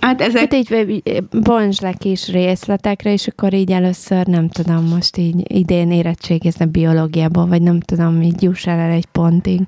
Hát 0.00 0.20
ezek... 0.20 0.40
Hát 0.40 0.54
így 0.54 1.02
bonts 1.30 1.80
le 1.80 1.92
kis 1.92 2.28
részletekre, 2.28 3.12
és 3.12 3.26
akkor 3.26 3.54
így 3.54 3.70
először, 3.70 4.26
nem 4.26 4.48
tudom, 4.48 4.84
most 4.84 5.16
így 5.16 5.52
idén 5.56 5.90
érettségizni 5.90 6.64
biológiából, 6.64 7.46
vagy 7.46 7.62
nem 7.62 7.80
tudom, 7.80 8.22
így 8.22 8.42
juss 8.42 8.66
el 8.66 8.90
egy 8.90 9.06
pontig 9.06 9.60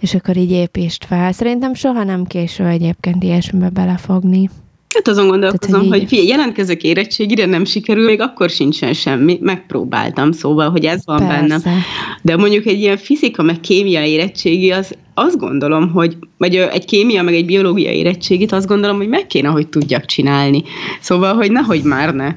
és 0.00 0.14
akkor 0.14 0.36
így 0.36 0.50
építsd 0.50 1.04
fel. 1.04 1.32
Szerintem 1.32 1.74
soha 1.74 2.04
nem 2.04 2.24
késő 2.24 2.64
egyébként 2.64 3.22
ilyesmibe 3.22 3.68
belefogni. 3.68 4.50
Hát 4.94 5.08
azon 5.08 5.28
gondolkozom, 5.28 5.80
Tehát, 5.80 5.86
hogy, 5.86 5.98
hogy 5.98 6.08
figyelj, 6.08 6.28
jelentkezek 6.28 6.82
érettségire, 6.82 7.46
nem 7.46 7.64
sikerül, 7.64 8.04
még 8.04 8.20
akkor 8.20 8.50
sincsen 8.50 8.92
semmi, 8.92 9.38
megpróbáltam, 9.40 10.32
szóval, 10.32 10.70
hogy 10.70 10.84
ez 10.84 11.02
van 11.04 11.18
Persze. 11.18 11.36
bennem. 11.36 11.60
De 12.22 12.36
mondjuk 12.36 12.66
egy 12.66 12.80
ilyen 12.80 12.96
fizika, 12.96 13.42
meg 13.42 13.60
kémia 13.60 14.04
érettségi, 14.04 14.70
az 14.70 14.94
azt 15.14 15.38
gondolom, 15.38 15.90
hogy, 15.90 16.16
vagy 16.36 16.56
egy 16.56 16.84
kémia, 16.84 17.22
meg 17.22 17.34
egy 17.34 17.44
biológia 17.44 17.90
érettségit, 17.90 18.52
azt 18.52 18.66
gondolom, 18.66 18.96
hogy 18.96 19.08
meg 19.08 19.26
kéne, 19.26 19.48
hogy 19.48 19.68
tudjak 19.68 20.04
csinálni. 20.04 20.62
Szóval, 21.00 21.34
hogy 21.34 21.50
nehogy 21.50 21.82
már 21.82 22.14
ne. 22.14 22.34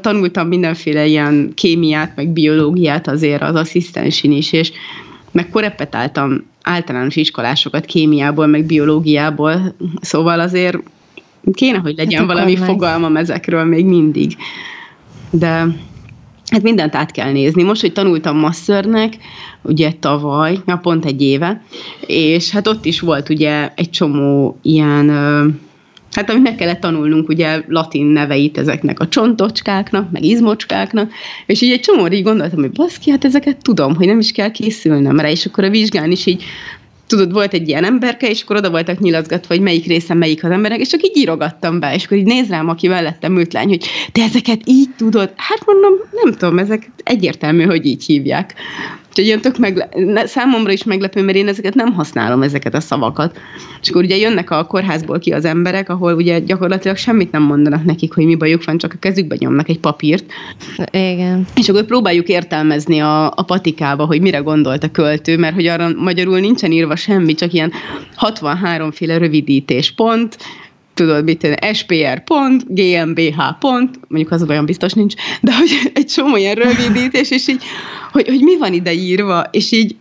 Tanultam 0.00 0.48
mindenféle 0.48 1.06
ilyen 1.06 1.52
kémiát, 1.54 2.12
meg 2.16 2.28
biológiát 2.28 3.08
azért 3.08 3.42
az 3.42 3.54
asszisztensin 3.54 4.32
is, 4.32 4.52
és 4.52 4.72
meg 5.34 5.50
korepetáltam 5.50 6.46
általános 6.62 7.16
iskolásokat 7.16 7.84
kémiából, 7.84 8.46
meg 8.46 8.64
biológiából, 8.64 9.74
szóval 10.00 10.40
azért 10.40 10.78
kéne, 11.52 11.78
hogy 11.78 11.96
legyen 11.96 12.18
hát 12.18 12.28
valami 12.28 12.56
fogalmam 12.56 13.16
ezekről 13.16 13.64
még 13.64 13.86
mindig. 13.86 14.36
De 15.30 15.48
hát 16.46 16.62
mindent 16.62 16.94
át 16.94 17.10
kell 17.10 17.32
nézni. 17.32 17.62
Most, 17.62 17.80
hogy 17.80 17.92
tanultam 17.92 18.38
masszörnek, 18.38 19.16
ugye 19.62 19.92
tavaly, 20.00 20.58
ja, 20.66 20.76
pont 20.76 21.04
egy 21.04 21.22
éve, 21.22 21.62
és 22.06 22.50
hát 22.50 22.66
ott 22.66 22.84
is 22.84 23.00
volt 23.00 23.28
ugye 23.28 23.72
egy 23.74 23.90
csomó 23.90 24.58
ilyen 24.62 25.10
hát 26.14 26.30
amit 26.30 26.42
meg 26.42 26.54
kellett 26.54 26.80
tanulnunk 26.80 27.28
ugye 27.28 27.62
latin 27.68 28.06
neveit 28.06 28.58
ezeknek 28.58 29.00
a 29.00 29.08
csontocskáknak, 29.08 30.10
meg 30.10 30.24
izmocskáknak, 30.24 31.12
és 31.46 31.60
így 31.60 31.72
egy 31.72 31.80
csomó 31.80 32.08
így 32.08 32.22
gondoltam, 32.22 32.60
hogy 32.60 32.70
baszki, 32.70 33.10
hát 33.10 33.24
ezeket 33.24 33.62
tudom, 33.62 33.94
hogy 33.94 34.06
nem 34.06 34.18
is 34.18 34.32
kell 34.32 34.50
készülnem 34.50 35.20
rá, 35.20 35.30
és 35.30 35.46
akkor 35.46 35.64
a 35.64 35.70
vizsgán 35.70 36.10
is 36.10 36.26
így 36.26 36.44
tudod, 37.06 37.32
volt 37.32 37.54
egy 37.54 37.68
ilyen 37.68 37.84
emberke, 37.84 38.28
és 38.28 38.42
akkor 38.42 38.56
oda 38.56 38.70
voltak 38.70 38.98
nyilazgatva, 38.98 39.54
hogy 39.54 39.62
melyik 39.62 39.86
része 39.86 40.14
melyik 40.14 40.44
az 40.44 40.50
emberek, 40.50 40.80
és 40.80 40.88
csak 40.88 41.02
így 41.02 41.16
írogattam 41.16 41.80
be, 41.80 41.94
és 41.94 42.04
akkor 42.04 42.16
így 42.16 42.24
néz 42.24 42.48
rám, 42.48 42.68
aki 42.68 42.88
mellettem 42.88 43.36
ült 43.38 43.52
lány, 43.52 43.68
hogy 43.68 43.84
te 44.12 44.22
ezeket 44.22 44.60
így 44.64 44.88
tudod? 44.96 45.32
Hát 45.36 45.66
mondom, 45.66 45.92
nem 46.22 46.32
tudom, 46.32 46.58
ezek 46.58 46.90
egyértelmű, 47.02 47.64
hogy 47.64 47.86
így 47.86 48.04
hívják. 48.04 48.54
Úgyhogy 49.14 49.28
ilyen 49.28 49.40
tök 49.40 49.58
megle- 49.58 50.28
számomra 50.28 50.72
is 50.72 50.84
meglepő, 50.84 51.22
mert 51.22 51.36
én 51.36 51.48
ezeket 51.48 51.74
nem 51.74 51.92
használom, 51.92 52.42
ezeket 52.42 52.74
a 52.74 52.80
szavakat. 52.80 53.38
És 53.82 53.88
akkor 53.88 54.02
ugye 54.02 54.16
jönnek 54.16 54.50
a 54.50 54.64
kórházból 54.64 55.18
ki 55.18 55.30
az 55.32 55.44
emberek, 55.44 55.88
ahol 55.88 56.14
ugye 56.14 56.38
gyakorlatilag 56.38 56.96
semmit 56.96 57.30
nem 57.30 57.42
mondanak 57.42 57.84
nekik, 57.84 58.14
hogy 58.14 58.24
mi 58.24 58.34
bajuk 58.34 58.64
van, 58.64 58.78
csak 58.78 58.92
a 58.92 58.98
kezükbe 58.98 59.36
nyomnak 59.38 59.68
egy 59.68 59.78
papírt. 59.78 60.24
Igen. 60.90 61.46
És 61.54 61.68
akkor 61.68 61.84
próbáljuk 61.84 62.28
értelmezni 62.28 62.98
a, 62.98 63.26
a 63.26 63.42
patikába, 63.46 64.04
hogy 64.04 64.20
mire 64.20 64.38
gondolt 64.38 64.84
a 64.84 64.90
költő, 64.90 65.38
mert 65.38 65.54
hogy 65.54 65.66
arra 65.66 65.88
magyarul 65.96 66.38
nincsen 66.38 66.72
írva 66.72 66.96
semmi, 66.96 67.34
csak 67.34 67.52
ilyen 67.52 67.72
63 68.14 68.90
féle 68.90 69.18
rövidítés 69.18 69.92
pont, 69.92 70.36
tudod, 70.94 71.24
mit 71.24 71.38
tenni, 71.38 71.74
SPR 71.74 72.24
pont, 72.24 72.64
GmbH 72.68 73.40
pont, 73.58 74.00
mondjuk 74.08 74.32
az 74.32 74.48
olyan 74.48 74.64
biztos 74.64 74.92
nincs, 74.92 75.14
de 75.40 75.56
hogy 75.56 75.90
egy 75.94 76.06
csomó 76.06 76.36
ilyen 76.36 76.54
rövidítés, 76.54 77.30
és 77.30 77.48
így, 77.48 77.62
hogy, 78.12 78.28
hogy 78.28 78.40
mi 78.40 78.58
van 78.58 78.72
ide 78.72 78.92
írva, 78.92 79.44
és 79.50 79.72
így 79.72 79.96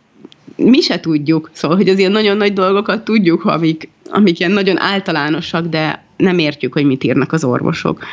mi 0.55 0.81
se 0.81 0.99
tudjuk. 0.99 1.49
Szóval, 1.53 1.77
hogy 1.77 1.89
az 1.89 1.99
ilyen 1.99 2.11
nagyon 2.11 2.37
nagy 2.37 2.53
dolgokat 2.53 3.03
tudjuk, 3.03 3.45
amik, 3.45 3.89
amik 4.09 4.39
ilyen 4.39 4.51
nagyon 4.51 4.79
általánosak, 4.79 5.65
de 5.65 6.03
nem 6.17 6.39
értjük, 6.39 6.73
hogy 6.73 6.85
mit 6.85 7.03
írnak 7.03 7.31
az 7.31 7.43
orvosok. 7.43 8.03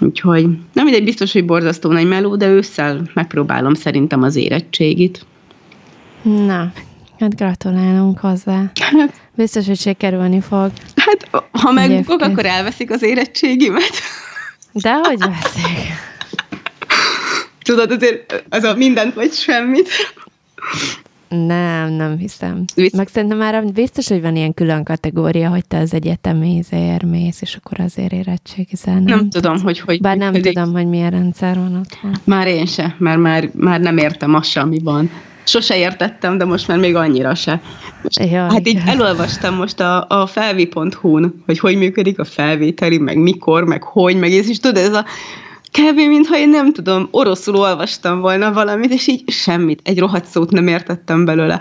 Úgyhogy 0.00 0.46
nem 0.72 0.84
mindegy, 0.84 1.04
biztos, 1.04 1.32
hogy 1.32 1.44
borzasztó 1.44 1.90
nagy 1.90 2.08
meló, 2.08 2.36
de 2.36 2.48
ősszel 2.48 3.02
megpróbálom 3.14 3.74
szerintem 3.74 4.22
az 4.22 4.36
érettségit. 4.36 5.26
Na, 6.22 6.72
hát 7.18 7.36
gratulálunk 7.36 8.18
hozzá. 8.18 8.72
Biztos, 9.34 9.66
hogy 9.66 9.78
sikerülni 9.78 10.40
fog. 10.40 10.70
Hát, 10.96 11.46
ha 11.52 11.72
megbukok, 11.72 12.20
akkor 12.20 12.46
elveszik 12.46 12.90
az 12.90 13.02
érettségimet. 13.02 13.92
De 14.72 14.92
hogy 14.92 15.18
veszik? 15.18 15.92
Tudod, 17.62 17.90
azért 17.90 18.44
az 18.48 18.62
a 18.64 18.74
mindent 18.74 19.14
vagy 19.14 19.32
semmit. 19.32 19.88
Nem, 21.28 21.92
nem 21.92 22.16
hiszem. 22.18 22.64
Visz... 22.74 22.92
Meg 22.92 23.08
szerintem 23.08 23.38
már 23.38 23.64
biztos, 23.64 24.08
hogy 24.08 24.20
van 24.20 24.36
ilyen 24.36 24.54
külön 24.54 24.84
kategória, 24.84 25.48
hogy 25.48 25.66
te 25.66 25.78
az 25.78 25.94
egyetemézér 25.94 27.02
mész, 27.02 27.40
és 27.40 27.54
akkor 27.54 27.80
azért 27.80 28.12
érettségizel. 28.12 28.94
Nem, 28.94 29.04
nem 29.04 29.30
tudom, 29.30 29.60
hogy 29.60 29.80
hogy 29.80 30.00
Bár 30.00 30.16
nem 30.16 30.32
pedig... 30.32 30.54
tudom, 30.54 30.72
hogy 30.72 30.86
milyen 30.86 31.10
rendszer 31.10 31.56
van 31.56 31.76
ott. 31.76 31.98
Már 32.24 32.46
én 32.46 32.66
se, 32.66 32.94
mert 32.98 33.18
már, 33.18 33.50
már 33.54 33.80
nem 33.80 33.96
értem 33.96 34.34
azt 34.34 34.50
sem, 34.50 34.62
ami 34.62 34.78
van. 34.82 35.10
Sose 35.50 35.78
értettem, 35.78 36.38
de 36.38 36.44
most 36.44 36.68
már 36.68 36.78
még 36.78 36.94
annyira 36.94 37.34
se. 37.34 37.60
Most, 38.02 38.30
ja, 38.30 38.52
hát 38.52 38.68
így 38.68 38.80
elolvastam 38.86 39.54
most 39.54 39.80
a, 39.80 40.06
a 40.08 40.26
felvi.hu-n, 40.26 41.42
hogy 41.46 41.58
hogy 41.58 41.76
működik 41.76 42.18
a 42.18 42.24
felvételi, 42.24 42.98
meg 42.98 43.18
mikor, 43.18 43.64
meg 43.64 43.82
hogy, 43.82 44.16
meg 44.16 44.30
és 44.30 44.48
is 44.48 44.58
tudod, 44.58 44.76
ez 44.76 44.92
a 44.92 45.04
kb. 45.70 45.96
mintha 45.96 46.36
én 46.38 46.48
nem 46.48 46.72
tudom, 46.72 47.08
oroszul 47.10 47.56
olvastam 47.56 48.20
volna 48.20 48.52
valamit, 48.52 48.92
és 48.92 49.06
így 49.06 49.30
semmit, 49.30 49.80
egy 49.84 49.98
rohadt 49.98 50.24
szót 50.24 50.50
nem 50.50 50.66
értettem 50.66 51.24
belőle. 51.24 51.60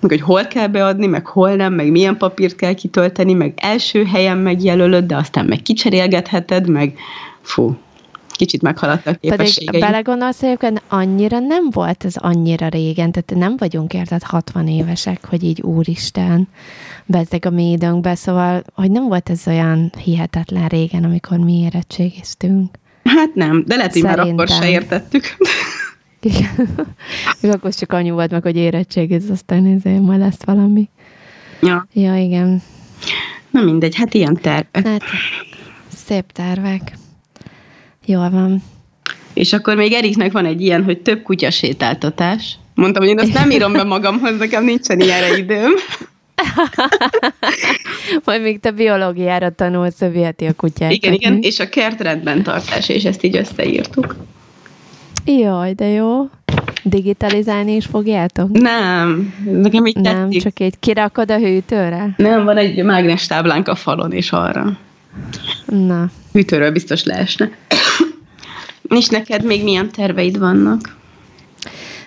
Meg 0.00 0.10
hogy 0.10 0.20
hol 0.20 0.46
kell 0.46 0.66
beadni, 0.66 1.06
meg 1.06 1.26
hol 1.26 1.54
nem, 1.54 1.72
meg 1.72 1.90
milyen 1.90 2.16
papírt 2.16 2.56
kell 2.56 2.72
kitölteni, 2.72 3.32
meg 3.32 3.52
első 3.56 4.04
helyen 4.04 4.38
megjelölöd, 4.38 5.04
de 5.04 5.16
aztán 5.16 5.44
meg 5.44 5.62
kicserélgetheted, 5.62 6.68
meg 6.68 6.98
fú, 7.42 7.76
kicsit 8.36 8.62
meghaladt 8.62 9.06
a 9.06 9.14
képességeim. 9.14 9.70
Pedig 9.70 9.80
belegondolsz 9.80 10.42
egyébként, 10.42 10.82
annyira 10.88 11.38
nem 11.38 11.70
volt 11.70 12.04
ez 12.04 12.14
annyira 12.16 12.68
régen, 12.68 13.12
tehát 13.12 13.34
nem 13.34 13.56
vagyunk 13.56 13.92
érted 13.94 14.22
60 14.22 14.68
évesek, 14.68 15.26
hogy 15.26 15.44
így 15.44 15.60
úristen, 15.60 16.48
bezzeg 17.06 17.46
a 17.46 17.50
mi 17.50 17.70
időnkbe, 17.70 18.14
szóval, 18.14 18.62
hogy 18.74 18.90
nem 18.90 19.08
volt 19.08 19.30
ez 19.30 19.42
olyan 19.46 19.92
hihetetlen 20.04 20.68
régen, 20.68 21.04
amikor 21.04 21.38
mi 21.38 21.52
érettségiztünk. 21.52 22.74
Hát 23.04 23.34
nem, 23.34 23.64
de 23.66 23.76
lehet, 23.76 23.92
hogy 23.92 24.02
már 24.02 24.18
akkor 24.18 24.48
se 24.48 24.68
értettük. 24.68 25.24
Igen. 26.20 26.68
Akkor 27.42 27.74
csak 27.74 27.92
annyi 27.92 28.10
volt 28.10 28.30
meg, 28.30 28.42
hogy 28.42 28.56
érettségiz, 28.56 29.30
aztán 29.30 29.62
nézzél, 29.62 30.00
majd 30.00 30.18
lesz 30.18 30.44
valami. 30.44 30.88
Ja. 31.60 31.86
Ja, 31.92 32.16
igen. 32.16 32.62
Na 33.50 33.60
mindegy, 33.60 33.94
hát 33.94 34.14
ilyen 34.14 34.34
tervek. 34.34 34.86
Hát, 34.86 35.02
szép 36.06 36.32
tervek. 36.32 36.92
Jól 38.04 38.30
van. 38.30 38.62
És 39.34 39.52
akkor 39.52 39.76
még 39.76 39.92
Eriknek 39.92 40.32
van 40.32 40.46
egy 40.46 40.60
ilyen, 40.60 40.84
hogy 40.84 40.98
több 40.98 41.22
kutya 41.22 41.50
sétáltatás. 41.50 42.58
Mondtam, 42.74 43.02
hogy 43.02 43.10
én 43.12 43.18
azt 43.18 43.32
nem 43.32 43.50
írom 43.50 43.72
be 43.72 43.82
magamhoz, 43.82 44.38
nekem 44.38 44.64
nincsen 44.64 45.00
ilyenre 45.00 45.36
időm. 45.38 45.70
Majd 48.24 48.42
még 48.42 48.60
te 48.60 48.70
biológiára 48.70 49.50
tanulsz, 49.50 49.94
szöviheti 49.94 50.44
a 50.46 50.52
kutyát. 50.52 50.92
Igen, 50.92 51.12
igen, 51.12 51.38
és 51.40 51.58
a 51.60 51.68
kertrendben 51.68 52.42
tartás, 52.42 52.88
és 52.88 53.04
ezt 53.04 53.22
így 53.22 53.36
összeírtuk. 53.36 54.16
Jaj, 55.24 55.72
de 55.72 55.86
jó. 55.86 56.28
Digitalizálni 56.82 57.72
is 57.74 57.86
fogjátok? 57.86 58.50
Nem, 58.50 59.34
nekem 59.44 59.86
így 59.86 59.96
Nem, 59.96 60.22
tetszik. 60.24 60.42
csak 60.42 60.60
egy 60.60 60.74
kirakod 60.80 61.30
a 61.30 61.38
hűtőre? 61.38 62.14
Nem, 62.16 62.44
van 62.44 62.56
egy 62.56 62.82
mágnes 62.82 63.26
táblánk 63.26 63.68
a 63.68 63.74
falon, 63.74 64.12
és 64.12 64.32
arra. 64.32 64.78
Na. 65.66 66.10
Hűtőről 66.34 66.70
biztos 66.70 67.04
leesne. 67.04 67.50
És 68.88 69.08
neked 69.08 69.44
még 69.44 69.62
milyen 69.62 69.90
terveid 69.90 70.38
vannak? 70.38 70.96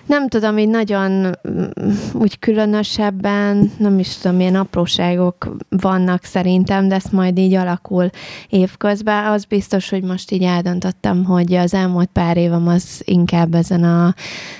Nem 0.08 0.28
tudom, 0.28 0.58
így 0.58 0.68
nagyon 0.68 1.10
mm, 1.10 1.64
úgy 2.12 2.38
különösebben, 2.38 3.72
nem 3.78 3.98
is 3.98 4.16
tudom, 4.16 4.36
milyen 4.36 4.54
apróságok 4.54 5.56
vannak 5.68 6.24
szerintem, 6.24 6.88
de 6.88 6.94
ezt 6.94 7.12
majd 7.12 7.38
így 7.38 7.54
alakul 7.54 8.10
évközben. 8.48 9.24
Az 9.24 9.44
biztos, 9.44 9.90
hogy 9.90 10.02
most 10.02 10.30
így 10.30 10.42
eldöntöttem, 10.42 11.24
hogy 11.24 11.54
az 11.54 11.74
elmúlt 11.74 12.08
pár 12.12 12.36
évam 12.36 12.68
az 12.68 13.02
inkább 13.04 13.54
ezen 13.54 13.84
a, 13.84 14.14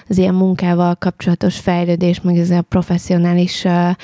az 0.08 0.18
ilyen 0.18 0.34
munkával 0.34 0.94
kapcsolatos 0.94 1.58
fejlődés, 1.58 2.20
meg 2.20 2.36
ez 2.36 2.50
a 2.50 2.62
professzionális 2.62 3.64
um, 3.64 3.96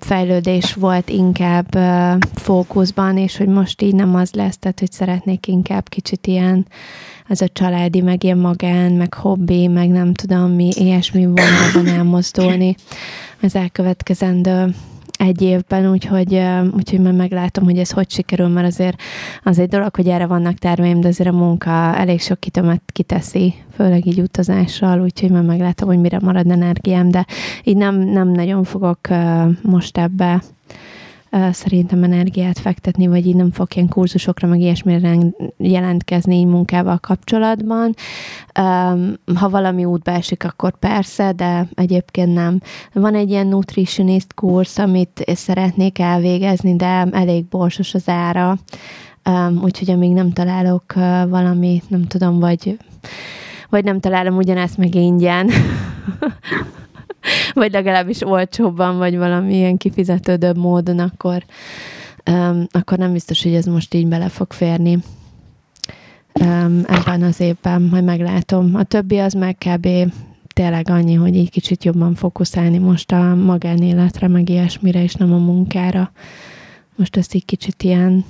fejlődés 0.00 0.74
volt 0.74 1.08
inkább 1.08 1.78
fókuszban, 2.34 3.16
és 3.16 3.36
hogy 3.36 3.48
most 3.48 3.82
így 3.82 3.94
nem 3.94 4.14
az 4.14 4.32
lesz, 4.32 4.58
tehát 4.58 4.80
hogy 4.80 4.92
szeretnék 4.92 5.46
inkább 5.46 5.88
kicsit 5.88 6.26
ilyen 6.26 6.66
ez 7.30 7.40
a 7.40 7.48
családi, 7.52 8.00
meg 8.00 8.24
ilyen 8.24 8.38
magán, 8.38 8.92
meg 8.92 9.14
hobbi, 9.14 9.66
meg 9.66 9.88
nem 9.88 10.14
tudom 10.14 10.50
mi, 10.50 10.68
ilyesmi 10.74 11.26
vonalban 11.26 11.86
elmozdulni. 11.98 12.74
Az 13.42 13.54
elkövetkezendő 13.54 14.74
egy 15.18 15.42
évben, 15.42 15.90
úgyhogy, 15.90 16.42
úgyhogy 16.72 17.00
már 17.00 17.12
meglátom, 17.12 17.64
hogy 17.64 17.78
ez 17.78 17.90
hogy 17.90 18.10
sikerül, 18.10 18.48
mert 18.48 18.66
azért 18.66 19.00
az 19.42 19.58
egy 19.58 19.68
dolog, 19.68 19.94
hogy 19.96 20.08
erre 20.08 20.26
vannak 20.26 20.54
terveim, 20.54 21.00
de 21.00 21.08
azért 21.08 21.28
a 21.28 21.32
munka 21.32 21.70
elég 21.96 22.20
sok 22.20 22.40
kitömet 22.40 22.82
kiteszi, 22.86 23.54
főleg 23.74 24.06
így 24.06 24.20
utazással, 24.20 25.00
úgyhogy 25.00 25.30
már 25.30 25.42
meglátom, 25.42 25.88
hogy 25.88 25.98
mire 25.98 26.18
marad 26.22 26.50
energiám, 26.50 27.10
de 27.10 27.26
így 27.64 27.76
nem, 27.76 27.98
nem 27.98 28.28
nagyon 28.28 28.64
fogok 28.64 29.00
most 29.62 29.98
ebbe 29.98 30.42
szerintem 31.50 32.02
energiát 32.02 32.58
fektetni, 32.58 33.06
vagy 33.06 33.26
így 33.26 33.34
nem 33.34 33.50
fog 33.50 33.68
ilyen 33.74 33.88
kurzusokra, 33.88 34.48
meg 34.48 34.60
ilyesmire 34.60 35.16
jelentkezni 35.56 36.36
így 36.36 36.46
munkával 36.46 36.98
kapcsolatban. 36.98 37.94
Ha 39.34 39.48
valami 39.48 39.84
útba 39.84 40.10
esik, 40.10 40.44
akkor 40.44 40.78
persze, 40.78 41.32
de 41.32 41.68
egyébként 41.74 42.34
nem. 42.34 42.60
Van 42.92 43.14
egy 43.14 43.30
ilyen 43.30 43.46
nutritionist 43.46 44.34
kursz, 44.34 44.78
amit 44.78 45.24
szeretnék 45.34 45.98
elvégezni, 45.98 46.76
de 46.76 47.06
elég 47.10 47.44
borsos 47.44 47.94
az 47.94 48.08
ára, 48.08 48.58
úgyhogy 49.62 49.90
amíg 49.90 50.12
nem 50.12 50.32
találok 50.32 50.92
valami, 51.28 51.82
nem 51.88 52.06
tudom, 52.06 52.38
vagy 52.38 52.78
vagy 53.70 53.84
nem 53.84 54.00
találom 54.00 54.36
ugyanezt 54.36 54.76
meg 54.76 54.94
ingyen, 54.94 55.50
vagy 57.54 57.72
legalábbis 57.72 58.26
olcsóbban, 58.26 58.98
vagy 58.98 59.16
valamilyen 59.16 59.76
kifizetődőbb 59.76 60.56
módon, 60.56 60.98
akkor, 60.98 61.44
um, 62.30 62.66
akkor 62.70 62.98
nem 62.98 63.12
biztos, 63.12 63.42
hogy 63.42 63.54
ez 63.54 63.64
most 63.64 63.94
így 63.94 64.06
bele 64.06 64.28
fog 64.28 64.52
férni 64.52 64.98
um, 66.40 66.82
ebben 66.86 67.22
az 67.22 67.40
évben, 67.40 67.82
majd 67.82 68.04
meglátom. 68.04 68.74
A 68.74 68.82
többi 68.82 69.18
az 69.18 69.32
meg 69.32 69.56
kb. 69.58 69.88
tényleg 70.54 70.88
annyi, 70.88 71.14
hogy 71.14 71.36
így 71.36 71.50
kicsit 71.50 71.84
jobban 71.84 72.14
fókuszálni 72.14 72.78
most 72.78 73.12
a 73.12 73.34
magánéletre, 73.34 74.28
meg 74.28 74.48
ilyesmire, 74.48 75.02
és 75.02 75.14
nem 75.14 75.32
a 75.32 75.38
munkára. 75.38 76.12
Most 76.96 77.16
ezt 77.16 77.34
így 77.34 77.44
kicsit 77.44 77.82
ilyen 77.82 78.24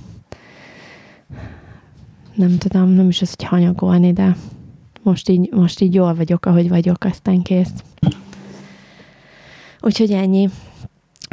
nem 2.35 2.59
tudom, 2.59 2.89
nem 2.89 3.09
is 3.09 3.23
az, 3.23 3.35
hogy 3.37 3.45
hanyagolni, 3.47 4.13
de 4.13 4.37
most 5.03 5.29
így, 5.29 5.51
most 5.53 5.81
így 5.81 5.95
jól 5.95 6.15
vagyok, 6.15 6.47
ahogy 6.47 6.69
vagyok, 6.69 7.05
aztán 7.05 7.43
kész. 7.43 7.73
Úgyhogy 9.81 10.13
ennyi. 10.13 10.49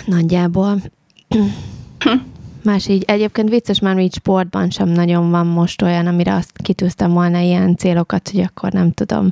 Nagyjából. 0.06 0.82
Más 2.68 2.88
így, 2.88 3.04
egyébként 3.08 3.50
vicces, 3.50 3.80
már 3.80 4.00
így 4.00 4.14
sportban 4.14 4.70
sem 4.70 4.90
nagyon 4.90 5.30
van 5.30 5.48
most 5.48 5.82
olyan, 5.82 6.08
amire 6.08 6.34
azt 6.34 6.52
kitűztem 6.58 7.12
volna 7.12 7.40
ilyen 7.40 7.76
célokat, 7.76 8.30
hogy 8.30 8.40
akkor 8.42 8.72
nem 8.72 8.92
tudom, 8.92 9.30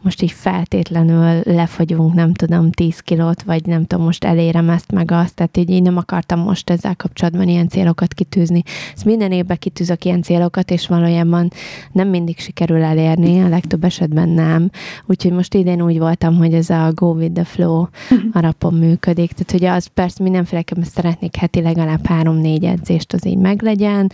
most 0.00 0.22
így 0.22 0.30
feltétlenül 0.30 1.40
lefogyunk, 1.44 2.14
nem 2.14 2.32
tudom, 2.32 2.70
10 2.70 3.00
kilót, 3.00 3.42
vagy 3.42 3.66
nem 3.66 3.86
tudom, 3.86 4.04
most 4.04 4.24
elérem 4.24 4.70
ezt 4.70 4.92
meg 4.92 5.10
azt, 5.10 5.34
tehát 5.34 5.56
így, 5.56 5.70
így 5.70 5.82
nem 5.82 5.96
akartam 5.96 6.40
most 6.40 6.70
ezzel 6.70 6.96
kapcsolatban 6.96 7.48
ilyen 7.48 7.68
célokat 7.68 8.14
kitűzni. 8.14 8.62
Ezt 8.94 9.04
minden 9.04 9.32
évben 9.32 9.58
kitűzök 9.58 10.04
ilyen 10.04 10.22
célokat, 10.22 10.70
és 10.70 10.86
valójában 10.86 11.50
nem 11.92 12.08
mindig 12.08 12.38
sikerül 12.38 12.82
elérni, 12.82 13.40
a 13.40 13.48
legtöbb 13.48 13.84
esetben 13.84 14.28
nem. 14.28 14.70
Úgyhogy 15.06 15.32
most 15.32 15.54
idén 15.54 15.82
úgy 15.82 15.98
voltam, 15.98 16.36
hogy 16.36 16.54
ez 16.54 16.70
a 16.70 16.92
go 16.94 17.06
with 17.06 17.32
the 17.32 17.44
flow 17.44 17.86
alapon 18.32 18.74
működik. 18.74 19.32
Tehát, 19.32 19.50
hogy 19.50 19.64
az 19.64 19.86
persze 19.86 20.22
mindenféleképpen 20.22 20.84
szeretnék 20.84 21.36
heti 21.36 21.60
legalább 21.60 22.06
három-négy 22.06 22.76
edzést 22.78 23.12
az 23.12 23.26
így 23.26 23.36
meglegyen, 23.36 24.10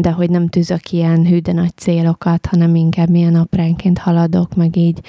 de 0.00 0.10
hogy 0.10 0.30
nem 0.30 0.48
tűzök 0.48 0.90
ilyen 0.92 1.26
hű, 1.26 1.38
de 1.38 1.52
nagy 1.52 1.76
célokat, 1.76 2.46
hanem 2.46 2.74
inkább 2.74 3.08
milyen 3.08 3.34
apránként 3.34 3.98
haladok, 3.98 4.54
meg 4.54 4.76
így 4.76 5.00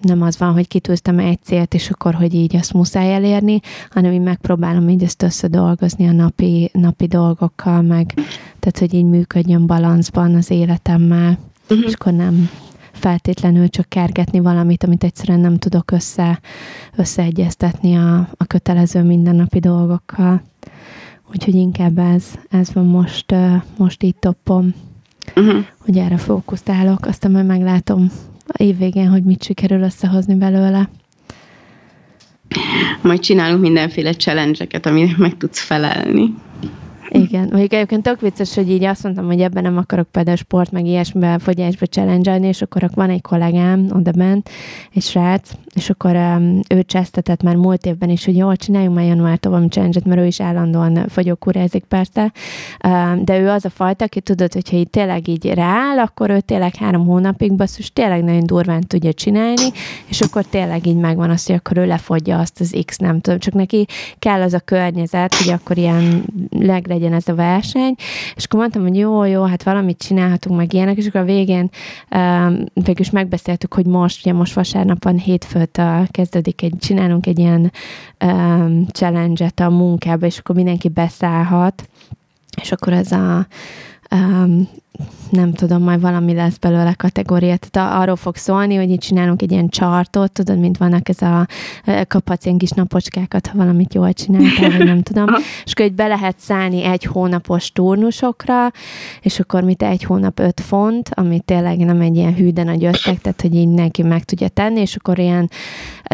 nem 0.00 0.22
az 0.22 0.38
van, 0.38 0.52
hogy 0.52 0.68
kitűztem 0.68 1.18
egy 1.18 1.38
célt, 1.42 1.74
és 1.74 1.90
akkor, 1.90 2.14
hogy 2.14 2.34
így 2.34 2.56
azt 2.56 2.72
muszáj 2.72 3.14
elérni, 3.14 3.60
hanem 3.90 4.12
így 4.12 4.20
megpróbálom 4.20 4.88
így 4.88 5.02
ezt 5.02 5.22
összedolgozni 5.22 6.08
a 6.08 6.12
napi, 6.12 6.70
napi 6.72 7.06
dolgokkal, 7.06 7.82
meg 7.82 8.14
tehát, 8.58 8.78
hogy 8.78 8.94
így 8.94 9.04
működjön 9.04 9.66
balanszban 9.66 10.34
az 10.34 10.50
életemmel, 10.50 11.38
uh-huh. 11.68 11.86
és 11.86 11.92
akkor 11.92 12.12
nem 12.12 12.50
feltétlenül 12.92 13.68
csak 13.68 13.88
kergetni 13.88 14.40
valamit, 14.40 14.84
amit 14.84 15.04
egyszerűen 15.04 15.40
nem 15.40 15.58
tudok 15.58 15.90
össze, 15.90 16.40
összeegyeztetni 16.96 17.96
a, 17.96 18.28
a 18.36 18.44
kötelező 18.44 19.02
mindennapi 19.02 19.58
dolgokkal. 19.58 20.42
Úgyhogy 21.32 21.54
inkább 21.54 21.98
ez, 21.98 22.24
ez 22.50 22.72
van 22.72 22.86
most, 22.86 23.34
most 23.76 24.02
így 24.02 24.16
toppom, 24.16 24.74
uh-huh. 25.36 25.64
hogy 25.78 25.98
erre 25.98 26.16
fókuszálok, 26.16 27.06
aztán 27.06 27.30
majd 27.30 27.46
meglátom 27.46 28.10
a 28.46 28.62
év 28.62 28.78
végén, 28.78 29.08
hogy 29.08 29.22
mit 29.22 29.42
sikerül 29.42 29.82
összehozni 29.82 30.34
belőle. 30.34 30.88
Majd 33.02 33.20
csinálunk 33.20 33.60
mindenféle 33.60 34.12
challenge-eket, 34.12 34.86
aminek 34.86 35.16
meg 35.16 35.36
tudsz 35.36 35.60
felelni. 35.60 36.34
Igen, 37.12 37.48
mondjuk 37.50 37.72
egyébként 37.72 38.02
tök 38.02 38.20
vicces, 38.20 38.54
hogy 38.54 38.70
így 38.70 38.84
azt 38.84 39.02
mondtam, 39.02 39.26
hogy 39.26 39.40
ebben 39.40 39.62
nem 39.62 39.76
akarok 39.76 40.08
például 40.10 40.36
sport, 40.36 40.70
meg 40.70 40.86
ilyesmiben, 40.86 41.38
fogyásba 41.38 41.86
challenge 41.86 42.38
és 42.38 42.62
akkor 42.62 42.90
van 42.94 43.10
egy 43.10 43.20
kollégám 43.20 43.86
oda 43.92 44.10
bent, 44.10 44.50
egy 44.94 45.02
srác, 45.02 45.50
és 45.74 45.90
akkor 45.90 46.16
um, 46.16 46.60
ő 46.68 46.82
csesztetett 46.82 47.42
már 47.42 47.56
múlt 47.56 47.86
évben 47.86 48.10
is, 48.10 48.24
hogy 48.24 48.36
jól 48.36 48.56
csináljunk 48.56 48.94
már 48.94 49.04
januártól 49.04 49.52
valami 49.52 49.68
challenge 49.68 50.00
mert 50.04 50.20
ő 50.20 50.26
is 50.26 50.40
állandóan 50.40 51.08
fogyókúrázik 51.08 51.84
persze, 51.84 52.32
um, 52.84 53.24
de 53.24 53.38
ő 53.38 53.48
az 53.48 53.64
a 53.64 53.70
fajta, 53.70 54.04
aki 54.04 54.20
tudod, 54.20 54.52
hogyha 54.52 54.76
így 54.76 54.90
tényleg 54.90 55.28
így 55.28 55.44
rááll, 55.54 55.98
akkor 55.98 56.30
ő 56.30 56.40
tényleg 56.40 56.74
három 56.74 57.06
hónapig 57.06 57.52
basszus, 57.52 57.92
tényleg 57.92 58.24
nagyon 58.24 58.46
durván 58.46 58.80
tudja 58.80 59.12
csinálni, 59.12 59.70
és 60.06 60.20
akkor 60.20 60.44
tényleg 60.44 60.86
így 60.86 60.96
megvan 60.96 61.30
az, 61.30 61.46
hogy 61.46 61.54
akkor 61.54 61.76
ő 61.76 61.86
lefogyja 61.86 62.38
azt 62.38 62.60
az 62.60 62.76
X, 62.86 62.96
nem 62.96 63.20
tudom, 63.20 63.38
csak 63.38 63.54
neki 63.54 63.86
kell 64.18 64.42
az 64.42 64.52
a 64.52 64.60
környezet, 64.60 65.34
hogy 65.34 65.52
akkor 65.52 65.78
ilyen 65.78 66.24
legre 66.50 66.94
legyen 66.94 67.12
ez 67.12 67.28
a 67.28 67.34
verseny, 67.34 67.94
és 68.36 68.44
akkor 68.44 68.60
mondtam, 68.60 68.82
hogy 68.82 68.96
jó, 68.96 69.24
jó, 69.24 69.42
hát 69.42 69.62
valamit 69.62 69.98
csinálhatunk, 69.98 70.56
meg 70.56 70.72
ilyenek, 70.72 70.96
és 70.96 71.06
akkor 71.06 71.20
a 71.20 71.24
végén 71.24 71.70
um, 72.10 72.64
végül 72.74 73.00
is 73.00 73.10
megbeszéltük, 73.10 73.74
hogy 73.74 73.86
most, 73.86 74.20
ugye 74.26 74.32
most 74.32 74.54
vasárnap 74.54 75.04
van 75.04 75.18
hétfőt 75.18 75.59
a, 75.78 76.06
kezdődik 76.10 76.62
egy, 76.62 76.74
csinálunk 76.78 77.26
egy 77.26 77.38
ilyen 77.38 77.72
um, 78.24 78.86
challenge-et 78.86 79.60
a 79.60 79.70
munkába, 79.70 80.26
és 80.26 80.38
akkor 80.38 80.54
mindenki 80.54 80.88
beszállhat, 80.88 81.88
és 82.62 82.72
akkor 82.72 82.92
ez 82.92 83.12
a 83.12 83.46
um, 84.10 84.68
nem 85.30 85.52
tudom, 85.52 85.82
majd 85.82 86.00
valami 86.00 86.34
lesz 86.34 86.56
belőle 86.56 86.92
kategória. 86.92 87.56
Tehát 87.56 88.00
arról 88.00 88.16
fog 88.16 88.36
szólni, 88.36 88.74
hogy 88.74 88.90
itt 88.90 89.00
csinálunk 89.00 89.42
egy 89.42 89.50
ilyen 89.50 89.68
chartot, 89.68 90.32
tudod, 90.32 90.58
mint 90.58 90.78
vannak 90.78 91.08
ez 91.08 91.22
a, 91.22 91.46
kaphatsz 92.08 92.44
ilyen 92.44 92.58
kis 92.58 92.70
napocskákat, 92.70 93.46
ha 93.46 93.58
valamit 93.58 93.94
jól 93.94 94.12
csináltál, 94.12 94.70
vagy 94.70 94.86
nem 94.86 95.02
tudom. 95.02 95.26
és 95.64 95.72
akkor 95.72 95.92
be 95.92 96.06
lehet 96.06 96.38
szállni 96.38 96.84
egy 96.84 97.04
hónapos 97.04 97.72
turnusokra, 97.72 98.70
és 99.20 99.40
akkor 99.40 99.62
mit 99.62 99.82
egy 99.82 100.02
hónap 100.02 100.38
öt 100.38 100.60
font, 100.60 101.10
ami 101.14 101.40
tényleg 101.40 101.78
nem 101.78 102.00
egy 102.00 102.16
ilyen 102.16 102.34
hű, 102.34 102.50
de 102.50 102.62
nagy 102.62 102.84
összeg, 102.84 103.18
tehát 103.20 103.40
hogy 103.40 103.54
így 103.54 103.68
neki 103.68 104.02
meg 104.02 104.24
tudja 104.24 104.48
tenni, 104.48 104.80
és 104.80 104.96
akkor 104.96 105.18
ilyen 105.18 105.50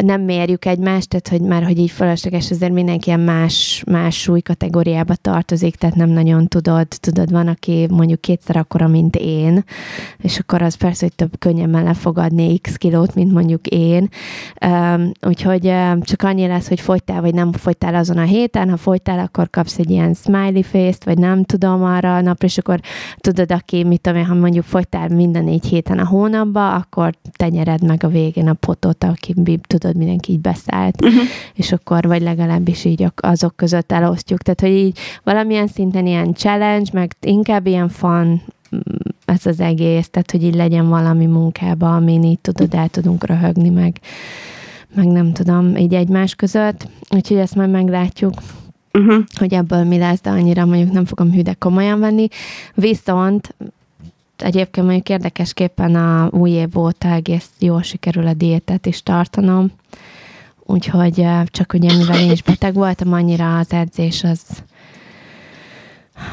nem 0.01 0.21
mérjük 0.21 0.65
egymást, 0.65 1.09
tehát 1.09 1.27
hogy 1.27 1.41
már, 1.41 1.63
hogy 1.63 1.77
így 1.77 1.91
fölösleges, 1.91 2.51
azért 2.51 2.73
mindenki 2.73 3.07
ilyen 3.07 3.19
más, 3.19 3.83
más 3.91 4.15
súly 4.19 4.41
kategóriába 4.41 5.15
tartozik, 5.15 5.75
tehát 5.75 5.95
nem 5.95 6.09
nagyon 6.09 6.47
tudod, 6.47 6.87
tudod, 6.87 7.31
van, 7.31 7.47
aki 7.47 7.87
mondjuk 7.89 8.21
kétszer 8.21 8.55
akkora, 8.67 8.87
mint 8.87 9.15
én, 9.15 9.63
és 10.17 10.39
akkor 10.39 10.61
az 10.61 10.75
persze, 10.75 11.05
hogy 11.05 11.15
több 11.15 11.39
könnyebben 11.39 11.83
lefogadni 11.83 12.57
x 12.57 12.75
kilót, 12.75 13.15
mint 13.15 13.31
mondjuk 13.31 13.67
én. 13.67 14.09
Úgyhogy 15.21 15.73
csak 16.01 16.21
annyi 16.21 16.47
lesz, 16.47 16.67
hogy 16.67 16.79
fogytál, 16.79 17.21
vagy 17.21 17.33
nem 17.33 17.51
fogytál 17.51 17.95
azon 17.95 18.17
a 18.17 18.23
héten, 18.23 18.69
ha 18.69 18.77
fogytál, 18.77 19.19
akkor 19.19 19.49
kapsz 19.49 19.77
egy 19.77 19.89
ilyen 19.89 20.13
smiley 20.13 20.61
face-t, 20.61 21.03
vagy 21.03 21.17
nem 21.17 21.43
tudom 21.43 21.83
arra 21.83 22.15
a 22.15 22.21
napra, 22.21 22.47
és 22.47 22.57
akkor 22.57 22.79
tudod, 23.17 23.51
aki, 23.51 23.83
mit 23.83 24.01
tudom 24.01 24.25
ha 24.25 24.33
mondjuk 24.33 24.65
fogytál 24.65 25.07
minden 25.07 25.43
négy 25.43 25.65
héten 25.65 25.99
a 25.99 26.05
hónapba, 26.05 26.73
akkor 26.73 27.13
te 27.31 27.47
nyered 27.47 27.83
meg 27.83 28.03
a 28.03 28.07
végén 28.07 28.47
a 28.47 28.53
potot, 28.53 29.03
aki 29.03 29.33
tudod, 29.67 29.95
mindenki 29.95 30.31
így 30.31 30.39
beszállt, 30.39 31.03
uh-huh. 31.03 31.21
és 31.53 31.71
akkor, 31.71 32.07
vagy 32.07 32.21
legalábbis 32.21 32.85
így 32.85 33.07
azok 33.15 33.55
között 33.55 33.91
elosztjuk. 33.91 34.41
Tehát, 34.41 34.61
hogy 34.61 34.85
így 34.85 34.99
valamilyen 35.23 35.67
szinten 35.67 36.05
ilyen 36.05 36.33
challenge, 36.33 36.89
meg 36.93 37.11
inkább 37.21 37.67
ilyen 37.67 37.89
fun 37.89 38.41
ez 39.27 39.45
az 39.45 39.59
egész, 39.59 40.09
tehát 40.09 40.31
hogy 40.31 40.43
így 40.43 40.55
legyen 40.55 40.89
valami 40.89 41.25
munkába, 41.25 41.95
amin 41.95 42.23
így 42.23 42.39
tudod, 42.39 42.73
el 42.73 42.87
tudunk 42.87 43.25
röhögni, 43.25 43.69
meg, 43.69 43.99
meg 44.95 45.07
nem 45.07 45.33
tudom, 45.33 45.75
így 45.75 45.93
egymás 45.93 46.35
között. 46.35 46.87
Úgyhogy 47.09 47.37
ezt 47.37 47.55
majd 47.55 47.69
meglátjuk. 47.69 48.33
Uh-huh. 48.93 49.23
hogy 49.35 49.53
ebből 49.53 49.83
mi 49.83 49.97
lesz, 49.97 50.21
de 50.21 50.29
annyira 50.29 50.65
mondjuk 50.65 50.91
nem 50.91 51.05
fogom 51.05 51.31
hűde 51.31 51.53
komolyan 51.53 51.99
venni. 51.99 52.27
Viszont 52.73 53.55
egyébként 54.37 54.85
mondjuk 54.85 55.09
érdekesképpen 55.09 55.95
a 55.95 56.29
új 56.31 56.49
év 56.49 56.77
óta 56.77 57.07
egész 57.07 57.49
jól 57.59 57.81
sikerül 57.81 58.27
a 58.27 58.33
diétát 58.33 58.85
is 58.85 59.03
tartanom, 59.03 59.71
úgyhogy 60.65 61.25
csak 61.45 61.73
ugye 61.73 61.97
mivel 61.97 62.19
én 62.19 62.31
is 62.31 62.43
beteg 62.43 62.73
voltam, 62.73 63.13
annyira 63.13 63.57
az 63.57 63.71
edzés 63.71 64.23
az 64.23 64.41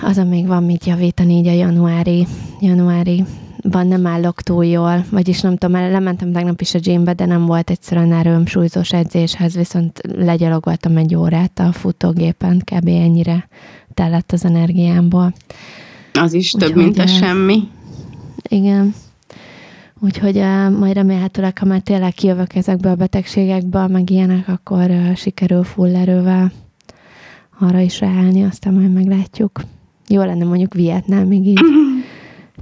azon 0.03 0.27
még 0.27 0.47
van 0.47 0.65
mit 0.65 0.85
javítani 0.85 1.35
így 1.35 1.47
a 1.47 1.53
januári, 1.53 2.27
januári 2.61 3.25
van 3.71 3.87
nem 3.87 4.07
állok 4.07 4.43
túl 4.43 4.65
jól, 4.65 5.05
vagyis 5.11 5.41
nem 5.41 5.57
tudom, 5.57 5.91
lementem 5.91 6.33
tegnap 6.33 6.61
is 6.61 6.75
a 6.75 6.79
gymbe, 6.79 7.13
de 7.13 7.25
nem 7.25 7.47
volt 7.47 7.71
egyszerűen 7.71 8.13
erőm 8.13 8.47
súlyzós 8.47 8.93
edzéshez, 8.93 9.55
viszont 9.55 10.01
legyalogoltam 10.17 10.97
egy 10.97 11.15
órát 11.15 11.59
a 11.59 11.73
futógépen, 11.73 12.59
kb. 12.59 12.89
ennyire 12.89 13.49
tellett 13.95 14.33
az 14.33 14.45
energiámból. 14.45 15.33
Az 16.13 16.33
is 16.33 16.55
Úgyhogy 16.55 16.73
több, 16.73 16.83
mint 16.83 16.99
a 16.99 17.07
semmi. 17.07 17.69
Igen. 18.49 18.95
Úgyhogy 20.01 20.37
uh, 20.37 20.79
majd 20.79 20.95
remélhetőleg, 20.95 21.59
ha 21.59 21.65
már 21.65 21.81
tényleg 21.81 22.13
kijövök 22.13 22.55
ezekből 22.55 22.93
a 22.93 22.95
betegségekből, 22.95 23.87
meg 23.87 24.11
ilyenek, 24.11 24.49
akkor 24.49 24.91
uh, 24.91 25.15
sikerül 25.15 25.65
full 25.65 25.97
erővel 25.97 26.53
arra 27.59 27.79
is 27.79 28.01
ráállni, 28.01 28.45
aztán 28.45 28.75
majd 28.75 28.93
meglátjuk. 28.93 29.61
Jó 30.09 30.23
lenne 30.23 30.45
mondjuk 30.45 30.75
Vietnámig 30.75 31.47
így 31.47 31.61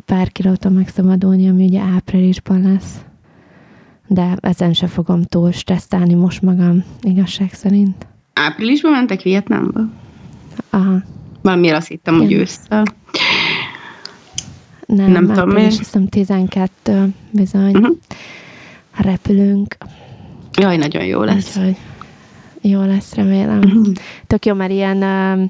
pár 0.04 0.32
kilóta 0.32 0.68
megszabadulni, 0.68 1.48
ami 1.48 1.64
ugye 1.64 1.80
áprilisban 1.80 2.62
lesz. 2.62 3.00
De 4.06 4.36
ezen 4.40 4.72
se 4.72 4.86
fogom 4.86 5.22
túl 5.22 5.52
stresszálni 5.52 6.14
most 6.14 6.42
magam, 6.42 6.84
igazság 7.00 7.52
szerint. 7.52 8.06
Áprilisban 8.32 8.92
mentek 8.92 9.22
Vietnámba? 9.22 9.80
Aha. 10.70 11.02
Valamiért 11.42 11.76
azt 11.76 11.88
hittem, 11.88 12.16
hogy 12.16 12.32
ősszel. 12.32 12.84
Nem, 14.86 15.10
nem 15.10 15.26
tudom 15.26 15.48
miért. 15.48 15.68
Azt 15.68 15.78
hiszem 15.78 16.08
12 16.08 17.08
bizony. 17.30 17.74
Uh-huh. 17.76 17.96
Repülünk. 18.96 19.76
Jaj, 20.58 20.76
nagyon 20.76 21.04
jó 21.04 21.22
lesz. 21.22 21.56
Úgyhogy 21.56 21.76
Jó 22.64 22.80
lesz, 22.80 23.14
remélem. 23.14 23.60
Tök 24.26 24.46
jó, 24.46 24.54
mert 24.54 24.70
ilyen, 24.70 24.96
uh, 24.96 25.42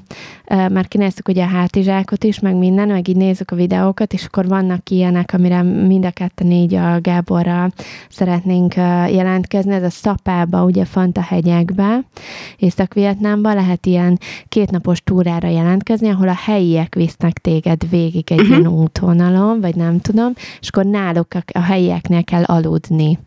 uh, 0.57 0.69
már 0.69 0.87
kinéztük 0.87 1.27
ugye 1.27 1.43
a 1.43 1.47
hátizsákot 1.47 2.23
is, 2.23 2.39
meg 2.39 2.55
minden, 2.55 2.87
meg 2.87 3.07
így 3.07 3.15
nézzük 3.15 3.51
a 3.51 3.55
videókat, 3.55 4.13
és 4.13 4.25
akkor 4.25 4.47
vannak 4.47 4.89
ilyenek, 4.89 5.33
amire 5.33 5.61
mind 5.61 6.05
a 6.05 6.11
ketten 6.11 6.51
így 6.51 6.73
a 6.73 7.01
Gáborra 7.01 7.69
szeretnénk 8.09 8.73
uh, 8.77 9.13
jelentkezni. 9.13 9.73
Ez 9.73 9.83
a 9.83 9.89
Szapába, 9.89 10.63
ugye 10.63 10.85
font 10.85 11.17
a 11.17 11.21
hegyekbe, 11.21 11.99
Észak-Vietnámba 12.57 13.53
lehet 13.53 13.85
ilyen 13.85 14.19
kétnapos 14.49 15.01
túrára 15.03 15.47
jelentkezni, 15.47 16.09
ahol 16.09 16.27
a 16.27 16.37
helyiek 16.45 16.95
visznek 16.95 17.37
téged 17.37 17.89
végig 17.89 18.31
egy 18.31 18.39
uh-huh. 18.39 18.57
ilyen 18.57 18.71
útvonalon, 18.71 19.61
vagy 19.61 19.75
nem 19.75 19.99
tudom, 19.99 20.33
és 20.59 20.67
akkor 20.67 20.85
náluk 20.85 21.27
a, 21.33 21.43
a 21.51 21.61
helyieknél 21.61 22.23
kell 22.23 22.43
aludni 22.43 23.19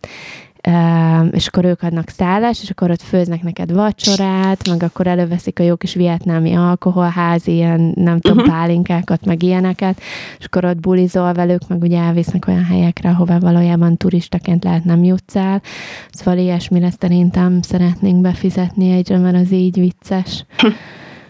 és 1.31 1.47
akkor 1.47 1.65
ők 1.65 1.83
adnak 1.83 2.09
szállást, 2.09 2.63
és 2.63 2.71
akkor 2.71 2.91
ott 2.91 3.03
főznek 3.03 3.43
neked 3.43 3.73
vacsorát, 3.73 4.69
meg 4.69 4.83
akkor 4.83 5.07
előveszik 5.07 5.59
a 5.59 5.63
jó 5.63 5.77
kis 5.77 5.95
vietnámi 5.95 6.55
alkoholházi, 6.55 7.53
ilyen 7.53 7.93
nem 7.95 8.21
tudom, 8.21 8.39
uh-huh. 8.39 8.53
pálinkákat, 8.53 9.25
meg 9.25 9.43
ilyeneket, 9.43 10.01
és 10.39 10.45
akkor 10.45 10.65
ott 10.65 10.81
bulizol 10.81 11.33
velük, 11.33 11.69
meg 11.69 11.83
ugye 11.83 11.99
elvisznek 12.01 12.49
olyan 12.49 12.65
helyekre, 12.65 13.09
ahová 13.09 13.39
valójában 13.39 13.97
turistaként 13.97 14.65
lehet 14.65 14.85
nem 14.85 15.05
jutsz 15.05 15.37
el. 15.37 15.63
Szóval 16.11 16.39
ilyesmire 16.39 16.91
szerintem 16.91 17.63
szeretnénk 17.63 18.21
befizetni 18.21 18.91
egyre, 18.91 19.19
mert 19.19 19.37
az 19.37 19.53
így 19.53 19.79
vicces. 19.79 20.45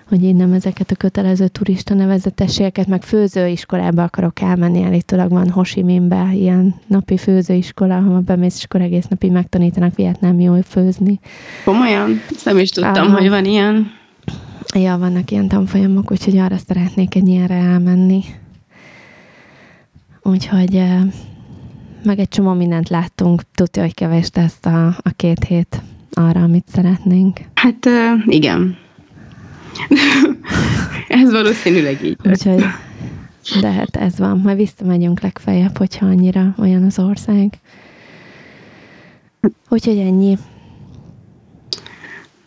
Hogy 0.08 0.22
én 0.22 0.36
nem 0.36 0.52
ezeket 0.52 0.90
a 0.90 0.94
kötelező 0.94 1.48
turista 1.48 1.94
nevezetességeket, 1.94 2.86
meg 2.86 3.02
főzőiskolába 3.02 4.02
akarok 4.02 4.40
elmenni, 4.40 4.82
állítólag 4.82 5.30
van 5.30 5.50
Hosiminbe 5.50 6.30
ilyen 6.32 6.74
napi 6.86 7.16
főzőiskola, 7.16 7.96
ahol 7.96 8.20
bemész, 8.20 8.56
és 8.56 8.64
akkor 8.64 8.80
egész 8.80 9.06
napig 9.06 9.30
megtanítanak 9.30 9.94
vietnámi 9.94 10.42
jól 10.42 10.62
főzni. 10.62 11.20
Komolyan? 11.64 12.20
Nem 12.44 12.58
is 12.58 12.70
tudtam, 12.70 13.06
Aha. 13.06 13.18
hogy 13.18 13.28
van 13.28 13.44
ilyen. 13.44 13.90
Ja, 14.74 14.98
vannak 14.98 15.30
ilyen 15.30 15.48
tanfolyamok, 15.48 16.10
úgyhogy 16.10 16.36
arra 16.36 16.56
szeretnék 16.56 17.14
egy 17.14 17.28
ilyenre 17.28 17.54
elmenni. 17.54 18.24
Úgyhogy 20.22 20.82
meg 22.04 22.18
egy 22.18 22.28
csomó 22.28 22.52
mindent 22.52 22.88
láttunk, 22.88 23.42
tudja, 23.54 23.82
hogy 23.82 23.94
kevés 23.94 24.28
ezt 24.32 24.66
a, 24.66 24.86
a 24.86 25.10
két 25.16 25.44
hét 25.44 25.82
arra, 26.12 26.42
amit 26.42 26.66
szeretnénk. 26.68 27.40
Hát 27.54 27.88
igen, 28.26 28.76
ez 31.08 31.30
valószínűleg 31.30 32.04
így. 32.04 32.16
Úgyhogy, 32.24 32.64
de 33.60 33.70
hát 33.70 33.96
ez 33.96 34.18
van. 34.18 34.40
Majd 34.44 34.56
visszamegyünk 34.56 35.20
legfeljebb, 35.20 35.76
hogyha 35.76 36.06
annyira 36.06 36.54
olyan 36.58 36.82
az 36.82 36.98
ország. 36.98 37.52
Úgyhogy 39.68 39.98
ennyi. 39.98 40.38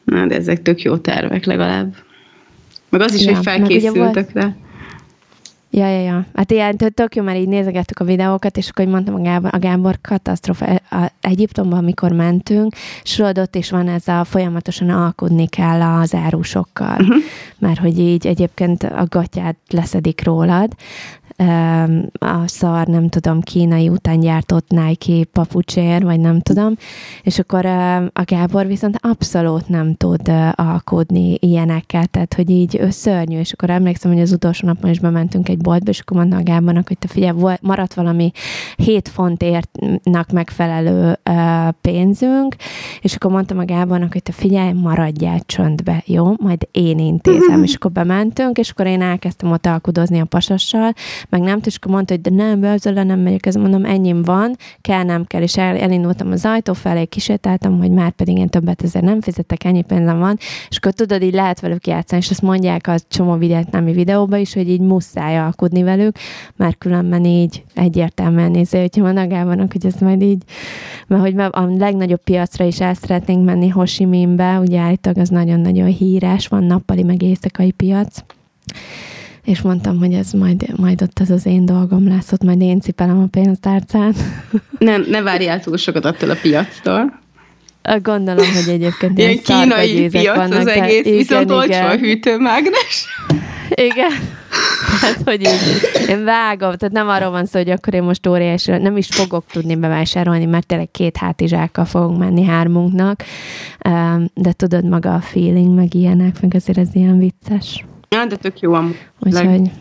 Na, 0.03 0.25
de 0.25 0.35
ezek 0.35 0.61
tök 0.61 0.81
jó 0.81 0.97
tervek 0.97 1.45
legalább. 1.45 1.95
Meg 2.89 3.01
az 3.01 3.13
is, 3.13 3.25
ja, 3.25 3.35
hogy 3.35 3.43
felkészültek 3.43 4.33
rá. 4.33 4.55
Ja, 5.71 5.87
ja, 5.87 6.01
ja. 6.01 6.25
Hát 6.35 6.51
ilyen 6.51 6.77
tök 6.77 7.15
jó, 7.15 7.23
mert 7.23 7.37
így 7.37 7.47
nézegettük 7.47 7.99
a 7.99 8.03
videókat, 8.03 8.57
és 8.57 8.69
akkor 8.69 8.85
mondtam 8.85 9.15
a 9.15 9.21
Gábor, 9.21 9.49
a 9.53 9.59
Gábor 9.59 9.97
katasztrofa 10.01 10.65
a 10.89 11.11
Egyiptomban, 11.21 11.77
amikor 11.77 12.11
mentünk, 12.11 12.73
és 13.03 13.19
ott 13.19 13.55
is 13.55 13.69
van 13.69 13.87
ez 13.87 14.07
a 14.07 14.23
folyamatosan 14.23 14.89
alkudni 14.89 15.47
kell 15.47 15.81
az 15.81 16.13
árusokkal, 16.13 16.97
uh-huh. 16.99 17.15
mert 17.57 17.79
hogy 17.79 17.99
így 17.99 18.27
egyébként 18.27 18.83
a 18.83 19.05
gatyát 19.09 19.55
leszedik 19.67 20.23
rólad, 20.23 20.75
a 22.19 22.43
szar, 22.45 22.87
nem 22.87 23.09
tudom, 23.09 23.41
kínai 23.41 23.89
után 23.89 24.19
gyártott 24.19 24.69
Nike 24.69 25.23
papucsér, 25.31 26.03
vagy 26.03 26.19
nem 26.19 26.39
tudom, 26.39 26.73
és 27.23 27.39
akkor 27.39 27.65
a 28.13 28.23
Gábor 28.25 28.67
viszont 28.67 28.97
abszolút 29.01 29.67
nem 29.67 29.95
tud 29.95 30.31
alkodni 30.51 31.37
ilyenekkel, 31.39 32.05
tehát 32.05 32.33
hogy 32.33 32.49
így 32.49 32.81
szörnyű, 32.89 33.39
és 33.39 33.51
akkor 33.51 33.69
emlékszem, 33.69 34.11
hogy 34.11 34.21
az 34.21 34.31
utolsó 34.31 34.67
napon 34.67 34.89
is 34.89 34.99
bementünk 34.99 35.49
egy 35.49 35.57
boltba, 35.57 35.89
és 35.89 35.99
akkor 35.99 36.17
mondta 36.17 36.37
a 36.37 36.43
Gábornak, 36.43 36.87
hogy 36.87 36.97
te 36.97 37.07
figyelj, 37.07 37.57
maradt 37.61 37.93
valami 37.93 38.31
7 38.75 39.07
fontértnak 39.07 40.31
megfelelő 40.31 41.19
pénzünk, 41.81 42.55
és 43.01 43.15
akkor 43.15 43.31
mondtam 43.31 43.57
a 43.57 43.65
Gábornak, 43.65 44.13
hogy 44.13 44.23
te 44.23 44.31
figyelj, 44.31 44.71
maradjál 44.71 45.39
csöndbe, 45.45 46.03
jó? 46.05 46.33
Majd 46.37 46.67
én 46.71 46.99
intézem, 46.99 47.63
és 47.67 47.75
akkor 47.75 47.91
bementünk, 47.91 48.57
és 48.57 48.69
akkor 48.69 48.85
én 48.85 49.01
elkezdtem 49.01 49.51
ott 49.51 49.65
alkudozni 49.65 50.19
a 50.19 50.25
pasassal, 50.25 50.93
meg 51.29 51.41
nem, 51.41 51.59
és 51.65 51.75
akkor 51.75 51.91
mondta, 51.91 52.13
hogy 52.13 52.21
de 52.21 52.29
nem, 52.29 52.63
ezzel 52.63 53.03
nem 53.03 53.19
megyek, 53.19 53.45
ez 53.45 53.55
mondom, 53.55 53.85
ennyim 53.85 54.21
van, 54.21 54.55
kell, 54.81 55.03
nem 55.03 55.25
kell, 55.25 55.41
és 55.41 55.57
el, 55.57 55.77
elindultam 55.77 56.31
az 56.31 56.45
ajtó 56.45 56.73
felé, 56.73 57.05
kisétáltam, 57.05 57.77
hogy 57.77 57.91
már 57.91 58.11
pedig 58.11 58.37
én 58.37 58.47
többet 58.47 58.83
ezért 58.83 59.05
nem 59.05 59.21
fizetek, 59.21 59.63
ennyi 59.63 59.81
pénzem 59.81 60.19
van, 60.19 60.37
és 60.69 60.77
akkor 60.77 60.91
tudod, 60.91 61.21
így 61.21 61.33
lehet 61.33 61.59
velük 61.59 61.87
játszani, 61.87 62.21
és 62.21 62.29
azt 62.29 62.41
mondják 62.41 62.87
a 62.87 62.95
csomó 63.09 63.35
vietnámi 63.35 63.91
videóban 63.91 64.39
is, 64.39 64.53
hogy 64.53 64.69
így 64.69 64.81
muszáj 64.81 65.37
alkudni 65.37 65.83
velük, 65.83 66.17
mert 66.55 66.77
különben 66.77 67.25
így 67.25 67.63
egyértelműen 67.73 68.51
nézi, 68.51 68.77
hogyha 68.77 69.01
van 69.01 69.17
agávanak, 69.17 69.71
hogy 69.71 69.85
ez 69.85 69.95
majd 69.99 70.21
így, 70.21 70.43
mert 71.07 71.21
hogy 71.21 71.35
a 71.37 71.75
legnagyobb 71.77 72.23
piacra 72.23 72.65
is 72.65 72.79
el 72.79 72.93
szeretnénk 72.93 73.45
menni 73.45 73.67
Ho 73.67 73.83
ugye 74.59 74.79
állítólag 74.79 75.17
az 75.17 75.29
nagyon-nagyon 75.29 75.87
híres, 75.87 76.47
van 76.47 76.63
nappali 76.63 77.03
meg 77.03 77.21
éjszakai 77.21 77.71
piac, 77.71 78.23
és 79.49 79.61
mondtam, 79.61 79.97
hogy 79.97 80.13
ez 80.13 80.31
majd, 80.31 80.77
majd 80.77 81.01
ott 81.01 81.19
ez 81.19 81.29
az 81.29 81.45
én 81.45 81.65
dolgom 81.65 82.07
lesz, 82.07 82.31
ott 82.31 82.43
majd 82.43 82.61
én 82.61 82.79
cipelem 82.79 83.19
a 83.19 83.27
pénztárcát. 83.31 84.15
Ne, 84.77 84.97
ne 84.97 85.21
várjál 85.21 85.59
túl 85.59 85.77
sokat 85.77 86.05
attól 86.05 86.29
a 86.29 86.35
piactól. 86.41 87.19
Gondolom, 88.01 88.45
hogy 88.53 88.73
egyébként 88.73 89.17
ilyen, 89.17 89.31
ilyen 89.31 89.43
kínai 89.43 90.09
piac 90.09 90.35
vannak, 90.35 90.59
az 90.59 90.67
egész, 90.67 91.05
igen, 91.05 91.17
viszont 91.17 91.51
olcsó 91.51 91.85
a 91.85 91.97
hűtőmágnes. 91.97 93.05
Igen. 93.89 94.11
Tehát, 95.01 95.21
hogy 95.25 95.41
így, 95.41 96.09
én 96.09 96.23
vágom, 96.23 96.75
tehát 96.75 96.91
nem 96.91 97.07
arról 97.07 97.29
van 97.29 97.45
szó, 97.45 97.59
hogy 97.59 97.69
akkor 97.69 97.93
én 97.93 98.03
most 98.03 98.27
óriási, 98.27 98.71
nem 98.71 98.97
is 98.97 99.07
fogok 99.07 99.45
tudni 99.51 99.75
bevásárolni, 99.75 100.45
mert 100.45 100.67
tényleg 100.67 100.91
két 100.91 101.17
hátizsákkal 101.17 101.85
fogunk 101.85 102.17
menni 102.17 102.43
hármunknak, 102.43 103.23
de 104.33 104.51
tudod 104.51 104.85
maga 104.85 105.13
a 105.13 105.21
feeling, 105.21 105.75
meg 105.75 105.93
ilyenek, 105.93 106.41
meg 106.41 106.53
azért 106.55 106.77
ez 106.77 106.89
ilyen 106.93 107.17
vicces. 107.17 107.83
Ja, 108.09 108.25
de 108.25 108.35
tök 108.35 108.59
jó 108.59 108.73
amúgy. 108.73 109.07
Úgyhogy... 109.19 109.71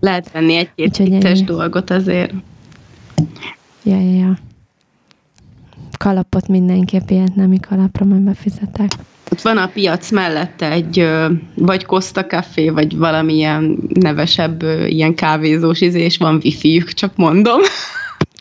Lehet 0.00 0.32
venni 0.32 0.54
egy-két 0.54 0.96
vicces 0.96 1.42
dolgot 1.42 1.90
azért. 1.90 2.32
Ja, 3.82 4.00
ja, 4.00 4.18
ja. 4.18 4.38
Kalapot 5.98 6.48
mindenképp 6.48 7.10
nemi 7.34 7.60
kalapra 7.60 8.04
majd 8.04 8.20
befizetek. 8.20 8.90
Ott 9.32 9.40
van 9.40 9.56
a 9.56 9.66
piac 9.66 10.10
mellette 10.10 10.70
egy 10.70 11.08
vagy 11.54 11.86
Costa 11.86 12.26
Café, 12.26 12.68
vagy 12.68 12.96
valamilyen 12.96 13.78
nevesebb 13.88 14.62
ilyen 14.86 15.14
kávézós 15.14 15.80
izé, 15.80 16.00
és 16.00 16.16
van 16.16 16.40
wifi 16.44 16.84
csak 16.84 17.16
mondom. 17.16 17.60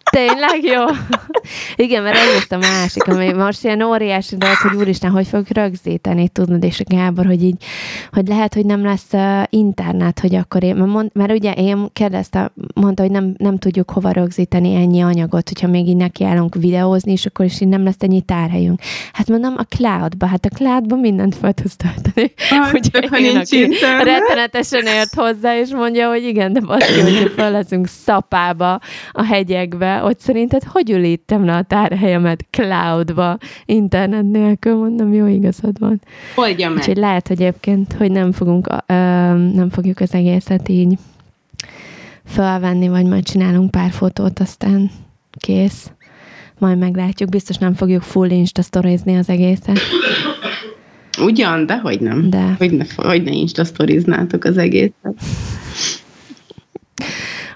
Tényleg 0.10 0.64
jó? 0.64 0.86
Igen, 1.86 2.03
mert 2.03 2.16
ez 2.16 2.34
lesz 2.34 2.51
a 2.51 2.57
másik, 2.57 3.07
ami 3.07 3.32
most 3.32 3.64
ilyen 3.64 3.82
óriási 3.82 4.36
dolog, 4.38 4.55
hogy 4.55 4.78
úristen, 4.78 5.12
hogy 5.12 5.28
fog 5.28 5.45
rögzíteni, 5.49 6.28
tudnod, 6.28 6.64
és 6.64 6.80
a 6.80 6.84
Gábor, 6.88 7.26
hogy 7.26 7.43
így, 7.43 7.64
hogy 8.12 8.28
lehet, 8.28 8.53
hogy 8.53 8.66
nem 8.66 8.84
lesz 8.84 9.07
uh, 9.12 9.43
internet, 9.49 10.20
hogy 10.20 10.36
akkor 10.36 10.64
én, 10.64 10.76
mert, 10.76 10.91
mond, 10.91 11.10
mert 11.14 11.32
ugye 11.32 11.51
én 11.51 11.89
kérdezte, 11.93 12.51
mondta, 12.74 13.01
hogy 13.01 13.12
nem, 13.12 13.34
nem 13.38 13.57
tudjuk 13.57 13.91
hova 13.91 14.12
rögzíteni 14.12 14.76
ennyi 14.76 15.01
anyagot, 15.01 15.49
hogyha 15.49 15.68
még 15.68 15.88
így 15.88 15.95
nekiállunk 15.95 16.55
videózni, 16.55 17.12
és 17.12 17.26
akkor 17.26 17.45
is 17.45 17.62
így 17.62 17.68
nem 17.68 17.84
lesz 17.84 17.95
ennyi 17.99 18.22
tárhelyünk. 18.22 18.80
Hát 19.14 19.28
mondom, 19.28 19.53
a 19.57 19.64
cloudba, 19.64 20.26
hát 20.26 20.45
a 20.45 20.55
cloudba 20.55 20.95
mindent 20.95 21.36
fel 21.36 21.53
tudsz 21.53 21.76
tölteni. 21.76 22.34
Ugye 22.74 23.07
ha 23.10 23.20
én, 23.20 23.38
aki 23.38 23.70
rettenetesen 24.03 24.86
ért 24.86 25.14
hozzá, 25.14 25.57
és 25.57 25.70
mondja, 25.70 26.10
hogy 26.10 26.24
igen, 26.24 26.53
de 26.53 26.60
baszki, 26.60 27.01
hogyha 27.01 27.30
fel 27.30 27.51
leszünk 27.51 27.88
szapába 27.88 28.80
a 29.12 29.24
hegyekbe, 29.24 29.99
hogy 30.00 30.20
szerinted 30.20 30.64
hogy 30.64 30.91
ülítem 30.91 31.45
le 31.45 31.56
a 31.56 31.62
tárhelyemet 31.62 32.45
cloudba, 32.50 33.38
internet 33.66 34.30
nélkül, 34.32 34.76
mondom, 34.76 35.14
jó 35.14 35.26
igazad 35.26 35.80
van. 35.80 36.02
Oldja 36.36 36.70
meg. 36.70 36.78
Úgyhogy 36.78 36.97
lehet, 36.97 37.28
hogy 37.28 37.41
egyébként, 37.41 37.93
hogy 37.93 38.12
nem 38.12 38.32
fogunk, 38.32 38.68
ö, 38.86 38.93
nem 39.34 39.70
fogjuk 39.72 40.00
az 40.00 40.14
egészet 40.14 40.70
így 40.70 40.97
felvenni, 42.26 42.88
vagy 42.88 43.06
majd 43.06 43.24
csinálunk 43.24 43.72
pár 43.72 43.91
fotót, 43.91 44.39
aztán 44.39 44.91
kész. 45.38 45.91
Majd 46.58 46.78
meglátjuk, 46.78 47.30
biztos 47.30 47.58
nem 47.58 47.74
fogjuk 47.74 48.02
full 48.02 48.30
insta 48.30 48.62
sztorizni 48.62 49.18
az 49.18 49.30
egészet. 49.30 49.80
Ugyan, 51.22 51.66
de 51.66 51.78
hogy 51.78 52.00
nem. 52.02 52.30
De. 52.30 52.56
Hogy 52.58 52.72
ne, 52.72 52.86
hogy 52.95 53.24
ne 53.24 53.32
insta 53.32 53.64
sztoriznátok 53.64 54.43
az 54.43 54.58
egészet. 54.58 55.14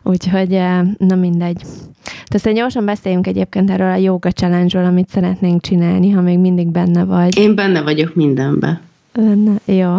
Úgyhogy, 0.03 0.49
na 0.97 1.15
mindegy. 1.15 1.61
Tehát 2.03 2.33
aztán 2.33 2.53
gyorsan 2.53 2.85
beszéljünk 2.85 3.27
egyébként 3.27 3.69
erről 3.69 3.91
a 3.91 3.95
yoga 3.95 4.31
challenge-ról, 4.31 4.85
amit 4.85 5.09
szeretnénk 5.09 5.61
csinálni, 5.61 6.09
ha 6.09 6.21
még 6.21 6.39
mindig 6.39 6.67
benne 6.67 7.03
vagy. 7.03 7.37
Én 7.37 7.55
benne 7.55 7.81
vagyok 7.81 8.15
mindenbe. 8.15 8.81
Benne, 9.13 9.51
jó. 9.65 9.91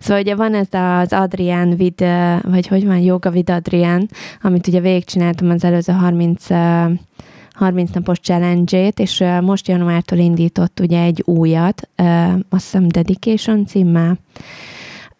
Szóval 0.00 0.22
ugye 0.22 0.34
van 0.34 0.54
ez 0.54 0.66
az 0.70 1.12
Adrián 1.12 1.76
vid, 1.76 2.04
vagy 2.42 2.66
hogy 2.66 2.86
van, 2.86 2.98
yoga 2.98 3.30
vid 3.30 3.50
Adrián, 3.50 4.08
amit 4.42 4.66
ugye 4.66 4.80
végigcsináltam 4.80 5.50
az 5.50 5.64
előző 5.64 5.92
30 5.92 6.46
30 7.52 7.90
napos 7.90 8.18
challenge-ét, 8.18 8.98
és 8.98 9.24
most 9.40 9.68
januártól 9.68 10.18
indított 10.18 10.80
ugye 10.80 11.02
egy 11.02 11.22
újat, 11.24 11.88
azt 12.48 12.64
hiszem 12.64 12.88
Dedication 12.88 13.66
címmel, 13.66 14.18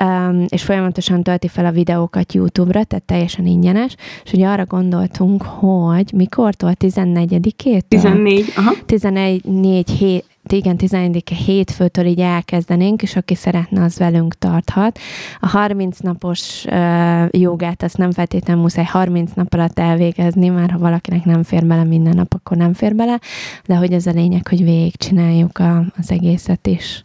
um, 0.02 0.44
és 0.48 0.62
folyamatosan 0.62 1.22
tölti 1.22 1.48
fel 1.48 1.66
a 1.66 1.70
videókat 1.70 2.32
YouTube-ra, 2.32 2.84
tehát 2.84 3.04
teljesen 3.04 3.46
ingyenes, 3.46 3.94
és 4.24 4.32
ugye 4.32 4.48
arra 4.48 4.64
gondoltunk, 4.64 5.42
hogy 5.42 6.12
mikortól? 6.14 6.72
14-től? 6.80 7.80
14, 7.88 8.52
aha. 8.56 8.72
14 8.86 9.90
hét, 9.90 10.24
igen, 10.48 10.76
11 10.76 11.28
hétfőtől 11.46 12.06
így 12.06 12.20
elkezdenénk, 12.20 13.02
és 13.02 13.16
aki 13.16 13.34
szeretne, 13.34 13.82
az 13.82 13.98
velünk 13.98 14.34
tarthat. 14.34 14.98
A 15.40 15.48
30 15.48 15.98
napos 15.98 16.64
uh, 16.64 17.28
jogát, 17.30 17.82
azt 17.82 17.96
nem 17.96 18.10
feltétlenül 18.10 18.62
muszáj 18.62 18.84
30 18.84 19.30
nap 19.34 19.54
alatt 19.54 19.78
elvégezni, 19.78 20.48
már 20.48 20.70
ha 20.70 20.78
valakinek 20.78 21.24
nem 21.24 21.42
fér 21.42 21.66
bele 21.66 21.84
minden 21.84 22.14
nap, 22.16 22.34
akkor 22.34 22.56
nem 22.56 22.72
fér 22.72 22.94
bele, 22.94 23.20
de 23.66 23.74
hogy 23.74 23.92
ez 23.92 24.06
a 24.06 24.10
lényeg, 24.10 24.48
hogy 24.48 24.64
végigcsináljuk 24.64 25.58
a, 25.58 25.84
az 25.98 26.10
egészet 26.10 26.66
is 26.66 27.02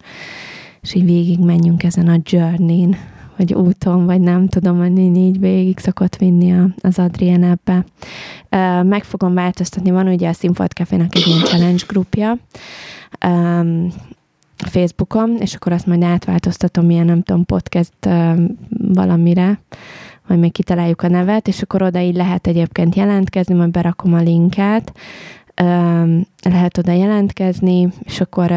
és 0.88 0.94
így 0.94 1.06
végig 1.06 1.40
menjünk 1.40 1.84
ezen 1.84 2.08
a 2.08 2.20
journey-n, 2.24 2.96
vagy 3.38 3.54
úton, 3.54 4.06
vagy 4.06 4.22
nem 4.22 4.48
tudom, 4.48 4.78
hogy 4.78 4.98
így 4.98 5.40
végig 5.40 5.80
szokott 5.80 6.16
vinni 6.16 6.52
a, 6.52 6.68
az 6.82 7.00
Adrien 7.00 7.44
ebbe. 7.44 7.86
Meg 8.84 9.04
fogom 9.04 9.34
változtatni, 9.34 9.92
van 9.92 10.08
ugye 10.08 10.30
a 10.30 10.34
Színfolt 10.34 10.74
Cafénak 10.74 11.16
egy 11.16 11.28
ilyen 11.28 11.40
challenge 11.40 11.84
grupja, 11.88 12.38
um, 13.26 13.88
Facebookon, 14.58 15.38
és 15.40 15.56
akkor 15.56 15.72
azt 15.72 15.88
majd 15.88 16.04
átváltoztatom 16.04 16.86
milyen, 16.86 17.06
nem 17.06 17.22
tudom, 17.22 17.46
podcast 17.46 18.10
valamire, 18.94 19.60
majd 20.28 20.40
még 20.40 20.52
kitaláljuk 20.52 21.02
a 21.02 21.08
nevet, 21.08 21.48
és 21.48 21.62
akkor 21.62 21.82
oda 21.82 22.00
így 22.00 22.16
lehet 22.16 22.48
egyébként 22.48 22.96
jelentkezni, 22.96 23.54
majd 23.54 23.72
berakom 23.72 24.14
a 24.14 24.22
linket, 24.22 24.92
lehet 26.44 26.78
oda 26.78 26.92
jelentkezni, 26.92 27.88
és 28.04 28.22
akkor 28.22 28.52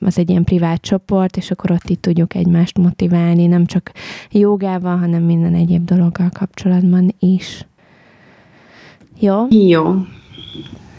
az 0.00 0.18
egy 0.18 0.30
ilyen 0.30 0.44
privát 0.44 0.80
csoport, 0.80 1.36
és 1.36 1.50
akkor 1.50 1.70
ott 1.70 1.88
itt 1.88 2.02
tudjuk 2.02 2.34
egymást 2.34 2.78
motiválni, 2.78 3.46
nem 3.46 3.66
csak 3.66 3.92
jogával, 4.30 4.96
hanem 4.96 5.22
minden 5.22 5.54
egyéb 5.54 5.84
dologgal 5.84 6.30
kapcsolatban 6.32 7.14
is. 7.18 7.66
Jó? 9.20 9.46
Jó. 9.50 9.94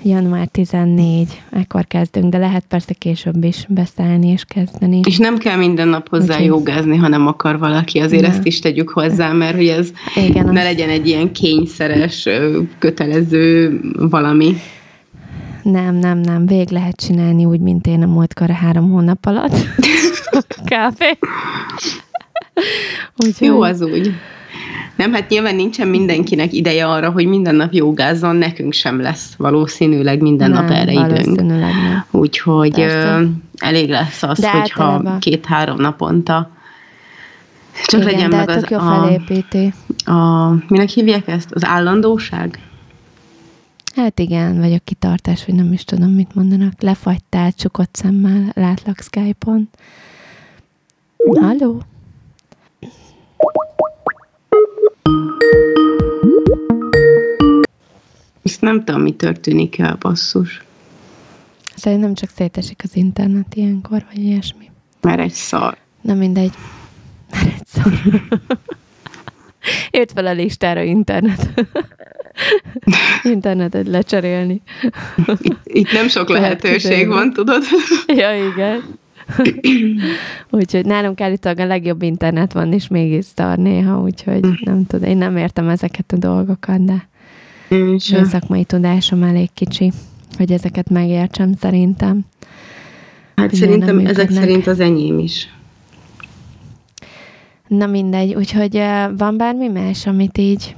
Január 0.04 0.48
14, 0.48 1.42
ekkor 1.50 1.86
kezdünk, 1.88 2.32
de 2.32 2.38
lehet 2.38 2.66
persze 2.68 2.94
később 2.94 3.44
is 3.44 3.66
beszállni 3.70 4.28
és 4.28 4.44
kezdeni. 4.44 5.00
És 5.04 5.18
nem 5.18 5.38
kell 5.38 5.58
minden 5.58 5.88
nap 5.88 6.10
hozzá 6.10 6.34
okay. 6.34 6.46
jogázni, 6.46 6.96
ha 6.96 7.08
nem 7.08 7.28
akar 7.28 7.60
valaki, 7.60 8.00
azért 8.00 8.22
ne. 8.22 8.28
ezt 8.28 8.46
is 8.46 8.60
tegyük 8.60 8.90
hozzá, 8.90 9.32
mert 9.32 9.56
hogy 9.56 9.68
ez 9.68 9.92
Igen, 10.16 10.46
ne 10.46 10.60
az... 10.60 10.66
legyen 10.66 10.90
egy 10.90 11.08
ilyen 11.08 11.32
kényszeres, 11.32 12.28
kötelező 12.80 13.80
valami. 14.00 14.54
Nem, 15.72 15.96
nem, 15.96 16.18
nem. 16.18 16.46
Vég 16.46 16.70
lehet 16.70 16.96
csinálni 16.96 17.46
úgy, 17.46 17.60
mint 17.60 17.88
én 17.88 18.04
a 18.04 18.06
múltkor 18.06 18.50
a 18.50 18.54
három 18.54 18.92
hónap 18.92 19.26
alatt. 19.26 19.56
Kávé. 20.66 21.18
Úgyhogy... 23.26 23.48
Jó 23.48 23.62
az 23.62 23.82
úgy. 23.82 24.12
Nem, 24.96 25.14
hát 25.14 25.30
nyilván 25.30 25.56
nincsen 25.56 25.88
mindenkinek 25.88 26.54
ideje 26.54 26.88
arra, 26.88 27.12
hogy 27.12 27.26
minden 27.26 27.56
nap 27.56 27.74
jogázzon, 27.74 28.36
nekünk 28.36 28.74
sem 28.74 29.02
lesz 29.02 29.34
valószínűleg 29.38 30.22
minden 30.22 30.50
nem, 30.50 30.64
nap 30.64 30.76
erre 30.76 30.92
időnk. 30.92 31.42
Nem. 31.42 32.06
Úgyhogy 32.12 32.80
ö, 32.80 33.24
elég 33.58 33.90
lesz 33.90 34.24
az, 34.24 34.40
de 34.40 34.52
hogyha 34.52 34.84
általában... 34.84 35.20
két-három 35.20 35.78
naponta 35.78 36.50
csak 37.86 38.02
Igen, 38.02 38.14
legyen 38.14 38.30
meg 38.30 38.50
az 38.50 38.66
jó 38.70 38.78
a, 38.78 38.82
felépíti. 38.82 39.74
a, 40.06 40.48
minek 40.68 40.90
hívják 40.90 41.28
ezt? 41.28 41.52
Az 41.52 41.66
állandóság? 41.66 42.60
Hát 43.98 44.20
igen, 44.20 44.60
vagy 44.60 44.74
a 44.74 44.80
kitartás, 44.80 45.46
vagy 45.46 45.56
nem 45.56 45.74
is 45.74 45.84
tudom, 45.84 46.10
mit 46.10 46.36
mondanak. 46.36 46.82
Lefagytál 46.82 47.52
csukott 47.52 47.96
szemmel, 47.96 48.52
látlak 48.54 49.00
Skype-on. 49.02 49.70
Halló? 51.18 51.82
Ezt 58.44 58.62
nem 58.62 58.84
tudom, 58.84 59.02
mi 59.02 59.12
történik 59.16 59.80
el, 59.80 59.96
basszus. 60.00 60.64
Szerintem 61.76 62.14
csak 62.14 62.30
szétesik 62.30 62.82
az 62.84 62.96
internet 62.96 63.56
ilyenkor, 63.56 64.06
vagy 64.08 64.24
ilyesmi. 64.24 64.72
Mert 65.02 65.20
egy 65.20 65.34
szar. 65.34 65.78
Na 66.02 66.14
mindegy. 66.14 66.54
Mert 67.32 67.46
egy 67.46 67.66
szar. 67.66 67.94
Ért 69.90 70.12
fel 70.12 70.26
a 70.26 70.34
listára 70.34 70.82
internet. 70.82 71.70
Internetet 73.24 73.88
lecserélni. 73.88 74.62
Itt, 75.64 75.92
nem 75.92 76.08
sok 76.08 76.30
lehetőség 76.30 77.08
van, 77.08 77.34
tudod? 77.34 77.64
ja, 78.22 78.46
igen. 78.46 78.84
úgyhogy 80.60 80.86
nálunk 80.86 81.22
állítólag 81.22 81.60
a 81.60 81.66
legjobb 81.66 82.02
internet 82.02 82.54
van, 82.54 82.74
és 82.74 82.88
mégis 82.88 83.26
szar 83.36 83.58
néha, 83.58 84.00
úgyhogy 84.00 84.40
hm. 84.40 84.52
nem 84.60 84.86
tudom, 84.86 85.10
én 85.10 85.18
nem 85.18 85.38
értem 85.38 85.70
ezeket 85.70 86.12
a 86.12 86.18
dolgokat, 86.18 86.86
de 86.86 87.08
én 87.70 88.00
szakmai 88.24 88.64
tudásom 88.64 89.24
elég 89.24 89.50
kicsi, 89.54 89.92
hogy 90.38 90.52
ezeket 90.52 90.90
megértsem 90.90 91.54
szerintem. 91.60 92.26
Hát 93.36 93.56
szerintem 93.56 94.00
ezek 94.06 94.32
szerint 94.32 94.68
az 94.68 94.80
enyém 94.80 95.20
is. 95.20 95.50
Na 97.68 97.86
mindegy, 97.86 98.34
úgyhogy 98.34 98.82
van 99.18 99.38
bármi 99.38 99.68
más, 99.68 100.08
amit 100.08 100.38
így... 100.38 100.76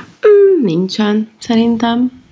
Mm, 0.00 0.64
nincsen, 0.64 1.28
szerintem. 1.38 2.22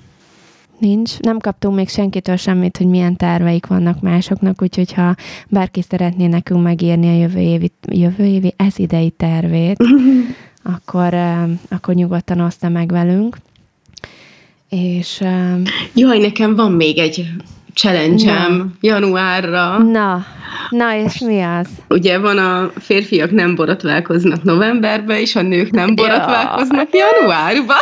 Nincs. 0.78 1.18
Nem 1.18 1.38
kaptunk 1.38 1.76
még 1.76 1.88
senkitől 1.88 2.36
semmit, 2.36 2.76
hogy 2.76 2.86
milyen 2.86 3.16
terveik 3.16 3.66
vannak 3.66 4.00
másoknak, 4.00 4.62
úgyhogy 4.62 4.92
ha 4.92 5.14
bárki 5.48 5.82
szeretné 5.82 6.26
nekünk 6.26 6.62
megírni 6.62 7.08
a 7.08 7.20
jövő 7.20 7.40
évi, 7.40 7.72
jövő 7.92 8.24
évi 8.24 8.54
ez 8.56 8.78
idei 8.78 9.10
tervét, 9.10 9.76
akkor, 10.74 11.14
akkor 11.68 11.94
nyugodtan 11.94 12.40
oszta 12.40 12.68
meg 12.68 12.90
velünk. 12.90 13.36
És... 14.68 15.20
Jaj, 15.94 16.18
nekem 16.18 16.54
van 16.54 16.72
még 16.72 16.98
egy 16.98 17.26
challenge 17.76 18.48
januárra. 18.80 19.78
Na, 19.78 20.26
na 20.70 20.94
és 20.94 21.18
mi 21.18 21.42
az? 21.42 21.66
Ugye 21.88 22.18
van 22.18 22.38
a 22.38 22.70
férfiak 22.80 23.30
nem 23.30 23.54
borotválkoznak 23.54 24.42
novemberben, 24.42 25.16
és 25.16 25.36
a 25.36 25.42
nők 25.42 25.70
nem 25.70 25.94
borotválkoznak 25.94 26.88
januárban. 26.92 27.76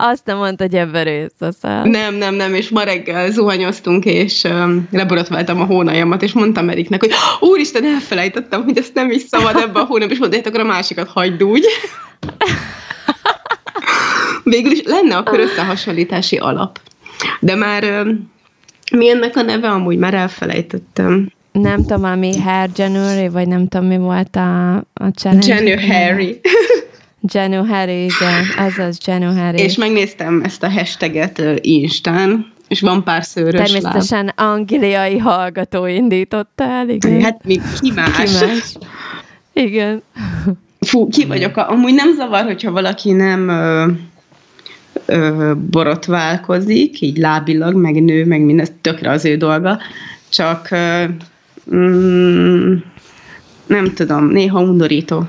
Azt 0.00 0.24
nem 0.24 0.36
mondta, 0.36 0.64
hogy 0.64 0.74
ebben 0.74 1.04
részt 1.04 1.56
Nem, 1.84 2.14
nem, 2.14 2.34
nem, 2.34 2.54
és 2.54 2.68
ma 2.68 2.82
reggel 2.82 3.30
zuhanyoztunk, 3.30 4.04
és 4.04 4.44
um, 4.44 4.88
leborotváltam 4.90 5.60
a 5.60 5.64
hónajamat, 5.64 6.22
és 6.22 6.32
mondtam 6.32 6.68
Eriknek, 6.68 7.00
hogy 7.00 7.12
úristen, 7.40 7.84
elfelejtettem, 7.84 8.64
hogy 8.64 8.78
ezt 8.78 8.94
nem 8.94 9.10
is 9.10 9.22
szabad 9.22 9.56
ebbe 9.56 9.80
a 9.80 9.84
hónap, 9.84 10.10
és 10.10 10.18
mondta, 10.18 10.36
hát 10.36 10.46
akkor 10.46 10.60
a 10.60 10.64
másikat 10.64 11.08
hagyd 11.08 11.42
úgy. 11.42 11.64
Végül 14.44 14.70
is 14.70 14.82
lenne 14.84 15.16
akkor 15.16 15.38
összehasonlítási 15.38 16.36
alap. 16.36 16.80
De 17.40 17.54
már 17.54 17.84
um, 17.84 18.30
mi 18.90 19.10
ennek 19.10 19.36
a 19.36 19.42
neve? 19.42 19.68
Amúgy 19.68 19.98
már 19.98 20.14
elfelejtettem. 20.14 21.32
Nem 21.52 21.76
tudom, 21.76 22.00
valami 22.00 22.38
Hair 22.38 22.70
January, 22.76 23.28
vagy 23.28 23.48
nem 23.48 23.68
tudom, 23.68 23.86
mi 23.86 23.96
volt 23.96 24.36
a, 24.36 24.76
a 24.76 25.08
challenge. 25.14 25.54
January. 25.54 26.40
January, 27.20 28.04
igen, 28.04 28.44
az 28.58 28.78
az 28.78 28.98
January. 29.04 29.58
És 29.58 29.76
megnéztem 29.76 30.42
ezt 30.44 30.62
a 30.62 30.70
hashtaget 30.70 31.42
Instán, 31.60 32.52
és 32.68 32.80
van 32.80 33.04
pár 33.04 33.24
szőrös 33.24 33.70
Természetesen 33.70 34.24
láb. 34.24 34.50
angliai 34.50 35.18
hallgató 35.18 35.86
indította 35.86 36.64
el, 36.64 36.88
igen. 36.88 37.22
Hát 37.22 37.44
mi, 37.44 37.60
ki 37.80 37.92
más? 37.94 38.16
Ki 38.16 38.44
más? 38.44 38.76
Igen. 39.52 40.02
Fú, 40.80 41.08
ki 41.08 41.24
vagyok. 41.26 41.56
Amúgy 41.56 41.94
nem 41.94 42.14
zavar, 42.14 42.44
hogyha 42.44 42.70
valaki 42.70 43.12
nem 43.12 43.50
ö, 45.08 45.52
borotválkozik, 45.70 47.00
így 47.00 47.16
lábilag, 47.16 47.74
meg 47.74 48.02
nő, 48.02 48.24
meg 48.24 48.40
minden, 48.40 48.66
tökre 48.80 49.10
az 49.10 49.24
ő 49.24 49.36
dolga, 49.36 49.78
csak 50.28 50.70
ö, 50.70 51.04
mm, 51.74 52.74
nem 53.66 53.92
tudom, 53.94 54.24
néha 54.24 54.60
undorító. 54.60 55.26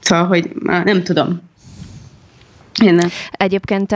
Szóval, 0.00 0.26
hogy 0.26 0.50
nem 0.62 1.02
tudom. 1.02 1.40
Én 2.82 2.94
nem. 2.94 3.08
Egyébként 3.30 3.94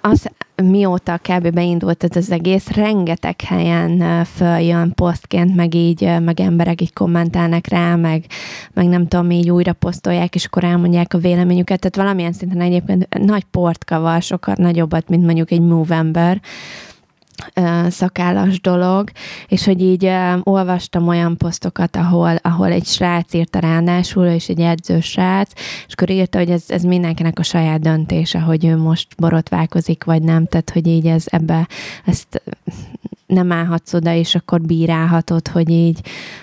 az, 0.00 0.30
mióta 0.62 1.18
kb. 1.22 1.50
beindult 1.50 2.04
ez 2.04 2.16
az 2.16 2.30
egész, 2.30 2.68
rengeteg 2.68 3.40
helyen 3.40 4.24
följön 4.24 4.92
posztként, 4.94 5.54
meg 5.54 5.74
így, 5.74 6.10
meg 6.20 6.40
emberek 6.40 6.80
így 6.80 6.92
kommentálnak 6.92 7.66
rá, 7.66 7.94
meg, 7.94 8.24
meg 8.72 8.86
nem 8.86 9.08
tudom, 9.08 9.30
így 9.30 9.50
újra 9.50 9.72
posztolják, 9.72 10.34
és 10.34 10.44
akkor 10.44 10.64
elmondják 10.64 11.14
a 11.14 11.18
véleményüket. 11.18 11.78
Tehát 11.78 11.96
valamilyen 11.96 12.32
szinten 12.32 12.60
egyébként 12.60 13.18
nagy 13.18 13.44
port 13.44 13.84
kavar, 13.84 14.22
sokkal 14.22 14.54
nagyobbat, 14.58 15.08
mint 15.08 15.24
mondjuk 15.24 15.50
egy 15.50 15.60
Movember, 15.60 16.40
szakállas 17.88 18.60
dolog, 18.60 19.10
és 19.48 19.64
hogy 19.64 19.82
így 19.82 20.04
uh, 20.04 20.38
olvastam 20.42 21.08
olyan 21.08 21.36
posztokat, 21.36 21.96
ahol, 21.96 22.36
ahol 22.42 22.72
egy 22.72 22.86
srác 22.86 23.34
írta 23.34 23.58
ráadásul, 23.58 24.26
és 24.26 24.48
egy 24.48 24.60
edző 24.60 25.00
srác, 25.00 25.52
és 25.86 25.92
akkor 25.92 26.10
írta, 26.10 26.38
hogy 26.38 26.50
ez, 26.50 26.64
ez 26.68 26.82
mindenkinek 26.82 27.38
a 27.38 27.42
saját 27.42 27.80
döntése, 27.80 28.40
hogy 28.40 28.64
ő 28.64 28.76
most 28.76 29.08
borotválkozik, 29.16 30.04
vagy 30.04 30.22
nem, 30.22 30.46
tehát 30.46 30.70
hogy 30.70 30.86
így 30.86 31.06
ez 31.06 31.24
ebbe, 31.26 31.68
ezt 32.04 32.42
nem 33.26 33.52
állhatsz 33.52 33.94
oda, 33.94 34.14
és 34.14 34.34
akkor 34.34 34.60
bírálhatod, 34.60 35.48
hogy 35.48 35.70
így, 35.70 36.00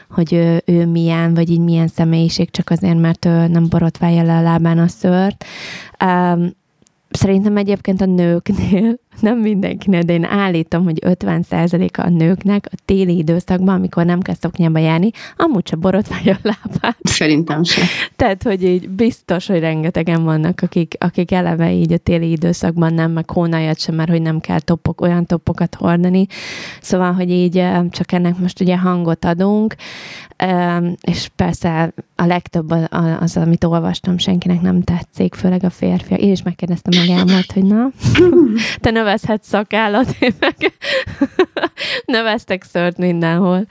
hogy 0.09 0.33
ő, 0.33 0.61
ő 0.65 0.85
milyen, 0.85 1.33
vagy 1.33 1.49
így 1.49 1.59
milyen 1.59 1.87
személyiség, 1.87 2.51
csak 2.51 2.69
azért, 2.69 2.99
mert 2.99 3.25
ő 3.25 3.47
nem 3.47 3.67
borotválja 3.69 4.23
le 4.23 4.37
a 4.37 4.41
lábán 4.41 4.77
a 4.77 4.87
szört. 4.87 5.45
Um, 6.03 6.51
Szerintem 7.09 7.57
egyébként 7.57 8.01
a 8.01 8.05
nőknél, 8.05 8.99
nem 9.19 9.37
mindenkinél, 9.37 10.01
de 10.01 10.13
én 10.13 10.23
állítom, 10.23 10.83
hogy 10.83 10.99
50%-a 11.05 12.01
a 12.01 12.09
nőknek 12.09 12.67
a 12.71 12.75
téli 12.85 13.17
időszakban, 13.17 13.75
amikor 13.75 14.05
nem 14.05 14.21
kell 14.21 14.35
szoknyába 14.35 14.79
járni, 14.79 15.09
amúgy 15.37 15.67
se 15.67 15.75
borotválja 15.75 16.33
a 16.33 16.39
lábát. 16.41 16.97
Szerintem 17.03 17.63
sem. 17.63 17.85
Tehát, 18.15 18.43
hogy 18.43 18.63
így 18.63 18.89
biztos, 18.89 19.47
hogy 19.47 19.59
rengetegen 19.59 20.23
vannak, 20.23 20.61
akik, 20.61 20.95
akik 20.99 21.31
eleve 21.31 21.71
így 21.73 21.93
a 21.93 21.97
téli 21.97 22.31
időszakban 22.31 22.93
nem, 22.93 23.11
meg 23.11 23.29
hónajat 23.29 23.79
sem, 23.79 23.95
mert 23.95 24.09
hogy 24.09 24.21
nem 24.21 24.39
kell 24.39 24.59
topok, 24.59 25.01
olyan 25.01 25.25
topokat 25.25 25.75
hordani. 25.75 26.25
Szóval, 26.81 27.13
hogy 27.13 27.31
így 27.31 27.63
csak 27.89 28.11
ennek 28.11 28.37
most 28.37 28.61
ugye 28.61 28.77
hangot 28.77 29.25
adunk, 29.25 29.75
és 31.01 31.29
persze 31.35 31.93
a 32.15 32.25
legtöbb 32.25 32.75
az, 33.19 33.37
amit 33.37 33.63
olvastam, 33.63 34.17
senkinek 34.17 34.61
nem 34.61 34.81
tetszik, 34.81 35.33
főleg 35.33 35.63
a 35.63 35.69
férfi. 35.69 36.13
Én 36.13 36.31
is 36.31 36.43
megkérdeztem 36.43 36.99
meg 36.99 37.17
elmart, 37.17 37.51
hogy 37.51 37.63
na, 37.63 37.89
te 38.81 38.91
növezhetsz 39.05 39.47
szakállat, 39.47 40.15
én 40.19 40.33
meg 40.39 40.55
növeztek 42.15 42.63
szört 42.63 42.97
mindenhol, 42.97 43.67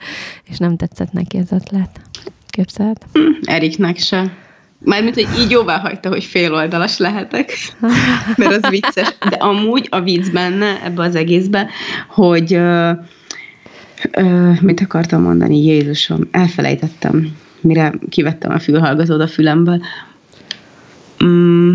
és 0.49 0.57
nem 0.57 0.77
tetszett 0.77 1.11
neki 1.11 1.37
az 1.37 1.51
ötlet. 1.51 2.01
Képzeld? 2.47 2.97
Eriknek 3.41 3.97
se. 3.97 4.33
Mármint, 4.79 5.13
hogy 5.13 5.27
így 5.39 5.51
jóvá 5.51 5.79
hagyta, 5.79 6.09
hogy 6.09 6.23
féloldalas 6.23 6.97
lehetek, 6.97 7.51
mert 8.37 8.63
az 8.63 8.69
vicces. 8.69 9.15
De 9.29 9.35
amúgy 9.35 9.87
a 9.91 10.01
vicc 10.01 10.31
benne, 10.31 10.83
ebbe 10.83 11.03
az 11.03 11.15
egészbe, 11.15 11.69
hogy 12.07 12.53
Ö, 14.11 14.51
mit 14.61 14.81
akartam 14.81 15.21
mondani, 15.21 15.63
Jézusom? 15.63 16.27
Elfelejtettem, 16.31 17.37
mire 17.61 17.93
kivettem 18.09 18.51
a 18.51 18.59
fülhallgatót 18.59 19.21
a 19.21 19.27
fülemből. 19.27 19.81
Mm, 21.23 21.73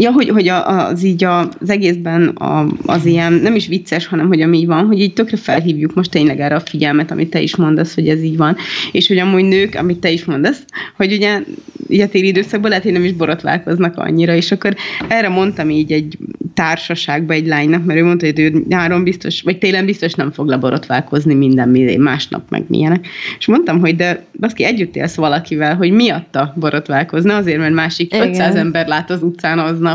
Ja, 0.00 0.12
hogy, 0.12 0.28
hogy 0.28 0.48
az 0.48 1.02
így 1.02 1.24
a, 1.24 1.38
az 1.38 1.70
egészben 1.70 2.28
a, 2.28 2.66
az 2.86 3.04
ilyen, 3.04 3.32
nem 3.32 3.54
is 3.54 3.66
vicces, 3.66 4.06
hanem 4.06 4.26
hogy 4.26 4.40
ami 4.40 4.66
van, 4.66 4.86
hogy 4.86 5.00
így 5.00 5.12
tökre 5.12 5.36
felhívjuk 5.36 5.94
most 5.94 6.10
tényleg 6.10 6.40
erre 6.40 6.54
a 6.54 6.60
figyelmet, 6.60 7.10
amit 7.10 7.30
te 7.30 7.40
is 7.40 7.56
mondasz, 7.56 7.94
hogy 7.94 8.08
ez 8.08 8.22
így 8.22 8.36
van, 8.36 8.56
és 8.92 9.08
hogy 9.08 9.18
amúgy 9.18 9.44
nők, 9.44 9.74
amit 9.74 9.98
te 9.98 10.10
is 10.10 10.24
mondasz, 10.24 10.64
hogy 10.96 11.12
ugye 11.12 11.40
ugye 11.88 12.06
téli 12.06 12.26
időszakban 12.26 12.68
lehet, 12.68 12.84
hogy 12.84 12.92
nem 12.92 13.04
is 13.04 13.12
borotválkoznak 13.12 13.96
annyira, 13.96 14.34
és 14.34 14.52
akkor 14.52 14.74
erre 15.08 15.28
mondtam 15.28 15.70
így 15.70 15.92
egy 15.92 16.18
társaságba 16.54 17.32
egy 17.32 17.46
lánynak, 17.46 17.84
mert 17.84 17.98
ő 17.98 18.04
mondta, 18.04 18.26
hogy 18.26 18.38
ő 18.38 18.64
nyáron 18.68 19.04
biztos, 19.04 19.42
vagy 19.42 19.58
télen 19.58 19.84
biztos 19.84 20.14
nem 20.14 20.32
fog 20.32 20.48
leborotválkozni 20.48 21.34
minden 21.34 21.68
másnap, 22.00 22.50
meg 22.50 22.64
milyenek. 22.68 23.06
És 23.38 23.46
mondtam, 23.46 23.80
hogy 23.80 23.96
de 23.96 24.24
baszki, 24.40 24.64
együtt 24.64 24.96
élsz 24.96 25.14
valakivel, 25.14 25.76
hogy 25.76 25.90
miatta 25.90 26.52
borotválkozna, 26.56 27.36
azért, 27.36 27.58
mert 27.58 27.74
másik 27.74 28.14
Igen. 28.14 28.28
500 28.28 28.54
ember 28.54 28.86
lát 28.86 29.10
az 29.10 29.22
utcán 29.22 29.58
aznap. 29.58 29.87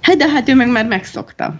Hát 0.00 0.16
de 0.16 0.28
hát 0.28 0.48
ő 0.48 0.54
meg 0.54 0.68
már 0.68 0.86
megszokta. 0.86 1.54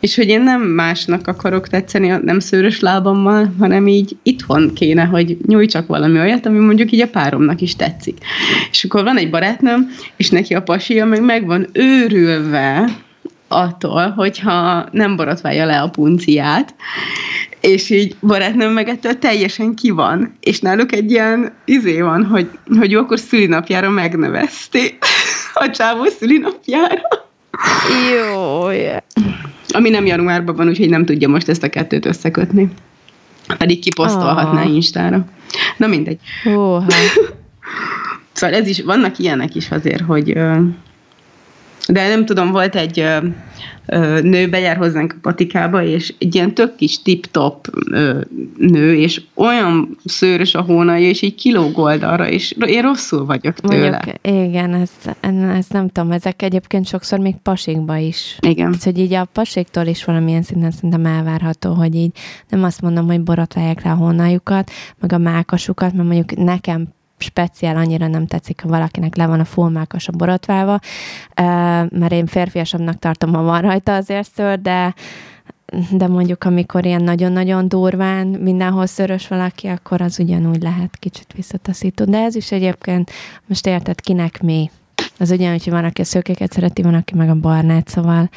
És 0.00 0.16
hogy 0.16 0.28
én 0.28 0.40
nem 0.40 0.62
másnak 0.62 1.26
akarok 1.26 1.68
tetszeni, 1.68 2.08
nem 2.08 2.38
szőrös 2.40 2.80
lábammal, 2.80 3.54
hanem 3.58 3.86
így 3.86 4.16
itthon 4.22 4.72
kéne, 4.74 5.04
hogy 5.04 5.36
nyújtsak 5.46 5.86
valami 5.86 6.18
olyat, 6.18 6.46
ami 6.46 6.58
mondjuk 6.58 6.92
így 6.92 7.00
a 7.00 7.08
páromnak 7.08 7.60
is 7.60 7.76
tetszik. 7.76 8.18
És 8.70 8.84
akkor 8.84 9.02
van 9.04 9.16
egy 9.16 9.30
barátnőm, 9.30 9.90
és 10.16 10.30
neki 10.30 10.54
a 10.54 10.62
pasia 10.62 11.04
meg 11.04 11.22
meg 11.22 11.46
van 11.46 11.68
őrülve 11.72 12.88
attól, 13.48 14.10
hogyha 14.10 14.88
nem 14.90 15.16
borotválja 15.16 15.64
le 15.64 15.80
a 15.80 15.88
punciát, 15.88 16.74
és 17.60 17.90
így 17.90 18.16
barátnőm 18.20 18.72
meg 18.72 18.88
ettől 18.88 19.18
teljesen 19.18 19.74
ki 19.74 19.90
van. 19.90 20.36
És 20.40 20.60
náluk 20.60 20.92
egy 20.92 21.10
ilyen 21.10 21.52
izé 21.64 22.00
van, 22.00 22.24
hogy, 22.24 22.48
hogy 22.78 22.90
jó, 22.90 23.00
akkor 23.00 23.18
szülinapjára 23.18 23.90
megnövezték 23.90 25.04
a 25.54 25.70
csávó 25.70 26.04
szülinapjára. 26.04 27.02
Jó, 28.12 28.68
yeah. 28.68 29.02
Ami 29.68 29.90
nem 29.90 30.06
januárban 30.06 30.56
van, 30.56 30.68
úgyhogy 30.68 30.88
nem 30.88 31.04
tudja 31.04 31.28
most 31.28 31.48
ezt 31.48 31.62
a 31.62 31.68
kettőt 31.68 32.06
összekötni. 32.06 32.68
Pedig 33.58 33.80
kiposztolhatná 33.80 34.62
oh. 34.62 34.74
Instára. 34.74 35.24
Na 35.76 35.86
mindegy. 35.86 36.18
Oh, 36.44 36.84
szóval 38.32 38.56
ez 38.56 38.68
is, 38.68 38.82
vannak 38.82 39.18
ilyenek 39.18 39.54
is 39.54 39.70
azért, 39.70 40.02
hogy 40.02 40.38
de 41.88 42.08
nem 42.08 42.24
tudom, 42.24 42.50
volt 42.50 42.74
egy 42.76 43.04
nő 44.22 44.48
bejár 44.48 44.76
hozzánk 44.76 45.12
a 45.12 45.18
patikába, 45.22 45.82
és 45.82 46.14
egy 46.18 46.34
ilyen 46.34 46.54
tök 46.54 46.76
kis 46.76 47.02
tip-top 47.02 47.70
nő, 48.58 48.94
és 48.96 49.22
olyan 49.34 49.96
szőrös 50.04 50.54
a 50.54 50.60
hónalja, 50.60 51.08
és 51.08 51.22
így 51.22 51.34
kilóg 51.34 51.78
oldalra, 51.78 52.28
és 52.28 52.54
én 52.66 52.82
rosszul 52.82 53.24
vagyok 53.24 53.54
tőle. 53.54 53.90
Mondjuk, 53.90 54.48
igen, 54.48 54.74
ezt, 54.74 55.16
ezt 55.56 55.72
nem 55.72 55.88
tudom, 55.88 56.10
ezek 56.10 56.42
egyébként 56.42 56.86
sokszor 56.86 57.18
még 57.18 57.34
pasikba 57.42 57.96
is. 57.96 58.36
Igen. 58.40 58.66
Tehát, 58.66 58.82
hogy 58.82 58.98
így 58.98 59.14
a 59.14 59.28
pasiktól 59.32 59.86
is 59.86 60.04
valamilyen 60.04 60.42
szinten 60.42 60.70
szerintem 60.70 61.06
elvárható, 61.06 61.72
hogy 61.72 61.94
így 61.94 62.10
nem 62.48 62.64
azt 62.64 62.80
mondom, 62.80 63.06
hogy 63.06 63.20
borotválják 63.20 63.84
le 63.84 63.90
a 63.90 63.94
hónaljukat, 63.94 64.70
meg 65.00 65.12
a 65.12 65.18
mákasukat, 65.18 65.92
mert 65.92 66.08
mondjuk 66.08 66.44
nekem 66.44 66.86
speciál 67.18 67.76
annyira 67.76 68.06
nem 68.06 68.26
tetszik, 68.26 68.60
ha 68.62 68.68
valakinek 68.68 69.16
le 69.16 69.26
van 69.26 69.40
a 69.40 69.44
fullmákos 69.44 70.08
a 70.08 70.12
borotválva, 70.12 70.78
mert 71.88 72.12
én 72.12 72.26
férfiasabbnak 72.26 72.98
tartom, 72.98 73.32
ha 73.32 73.42
van 73.42 73.60
rajta 73.60 73.94
azért 73.94 74.30
szőr, 74.32 74.60
de 74.60 74.94
de 75.90 76.06
mondjuk 76.06 76.44
amikor 76.44 76.84
ilyen 76.84 77.02
nagyon-nagyon 77.02 77.68
durván 77.68 78.26
mindenhol 78.26 78.86
szörös 78.86 79.28
valaki, 79.28 79.66
akkor 79.66 80.00
az 80.00 80.18
ugyanúgy 80.18 80.62
lehet 80.62 80.96
kicsit 80.96 81.32
visszataszító. 81.32 82.04
De 82.04 82.18
ez 82.18 82.34
is 82.34 82.52
egyébként, 82.52 83.10
most 83.46 83.66
érted, 83.66 84.00
kinek 84.00 84.42
mi? 84.42 84.70
Az 85.18 85.30
ugyanúgy, 85.30 85.64
hogy 85.64 85.72
van, 85.72 85.84
aki 85.84 86.00
a 86.00 86.04
szőkéket 86.04 86.52
szereti, 86.52 86.82
van, 86.82 86.94
aki 86.94 87.14
meg 87.14 87.28
a 87.28 87.34
barnát, 87.34 87.88
szóval 87.88 88.30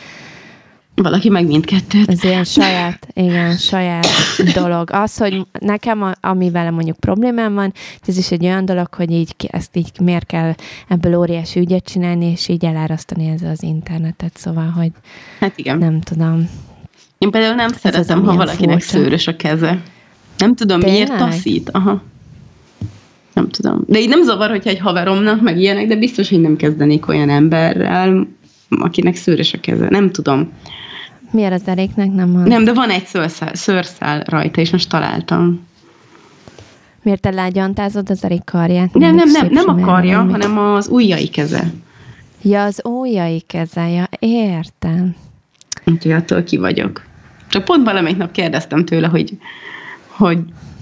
valaki 1.04 1.30
meg 1.30 1.46
mindkettőt. 1.46 2.10
Ez 2.10 2.24
ilyen 2.24 2.44
saját, 2.60 3.08
igen, 3.14 3.58
saját 3.58 4.08
dolog. 4.54 4.90
Az, 4.92 5.18
hogy 5.18 5.46
nekem, 5.60 6.14
amivel 6.22 6.72
mondjuk 6.72 6.98
problémám 6.98 7.54
van, 7.54 7.74
ez 8.08 8.18
is 8.18 8.32
egy 8.32 8.44
olyan 8.44 8.66
dolog, 8.66 8.94
hogy 8.94 9.12
így 9.12 9.36
ezt 9.48 9.76
így 9.76 9.92
miért 10.00 10.26
kell 10.26 10.54
ebből 10.88 11.16
óriási 11.16 11.60
ügyet 11.60 11.86
csinálni, 11.86 12.26
és 12.26 12.48
így 12.48 12.66
elárasztani 12.66 13.28
ezzel 13.28 13.52
az 13.52 13.64
internetet, 13.64 14.38
szóval, 14.38 14.70
hogy 14.70 14.92
hát 15.40 15.58
igen. 15.58 15.78
nem 15.78 16.02
tudom. 16.02 16.50
Én 17.18 17.32
például 17.32 17.56
nem 17.56 17.70
ez 17.74 17.80
szeretem, 17.80 18.24
ha 18.24 18.36
valakinek 18.36 18.82
furcsa. 18.82 18.98
szőrös 18.98 19.28
a 19.28 19.36
keze. 19.36 19.82
Nem 20.38 20.56
tudom, 20.56 20.80
Tényleg? 20.80 21.08
miért 21.08 21.20
taszít. 21.20 21.70
Aha. 21.70 22.02
Nem 23.34 23.50
tudom. 23.50 23.84
De 23.88 24.00
így 24.00 24.10
nem 24.10 24.24
zavar, 24.24 24.50
hogyha 24.50 24.70
egy 24.70 24.80
haveromnak, 24.80 25.42
meg 25.42 25.60
ilyenek, 25.60 25.88
de 25.88 25.96
biztos, 25.96 26.30
hogy 26.30 26.42
nem 26.42 26.56
kezdenék 26.56 27.08
olyan 27.08 27.30
emberrel, 27.30 28.28
akinek 28.70 29.16
szőrös 29.16 29.54
a 29.54 29.60
keze. 29.60 29.88
Nem 29.90 30.12
tudom. 30.12 30.52
Miért 31.32 31.54
az 31.54 31.62
eréknek 31.66 32.12
nem 32.12 32.34
van? 32.34 32.44
Nem, 32.44 32.64
de 32.64 32.74
van 32.74 32.90
egy 32.90 33.06
szőrszál, 33.06 33.56
szőrszál 33.56 34.24
rajta, 34.28 34.62
és 34.62 34.70
most 34.70 34.90
találtam. 34.90 35.68
Miért 37.02 37.22
te 37.22 37.30
lágyantázod 37.30 38.10
az 38.10 38.24
erik 38.24 38.44
karját? 38.44 38.94
Nem, 38.94 39.16
nem, 39.16 39.30
nem, 39.30 39.48
nem 39.50 39.70
a 39.70 39.76
karja, 39.76 40.18
nem, 40.18 40.30
hanem 40.30 40.58
az 40.58 40.88
ujjai 40.88 41.28
keze. 41.28 41.72
Ja, 42.42 42.64
az 42.64 42.82
ujjai 42.84 43.44
keze, 43.48 43.90
ja, 43.90 44.10
értem. 44.20 45.16
Úgyhogy 45.86 46.12
attól 46.12 46.44
ki 46.44 46.58
vagyok. 46.58 47.04
Csak 47.50 47.64
pont 47.64 47.86
valamelyik 47.86 48.18
nap 48.18 48.32
kérdeztem 48.32 48.86
tőle, 48.86 49.08
hogy, 49.08 49.38
hogy, 50.08 50.40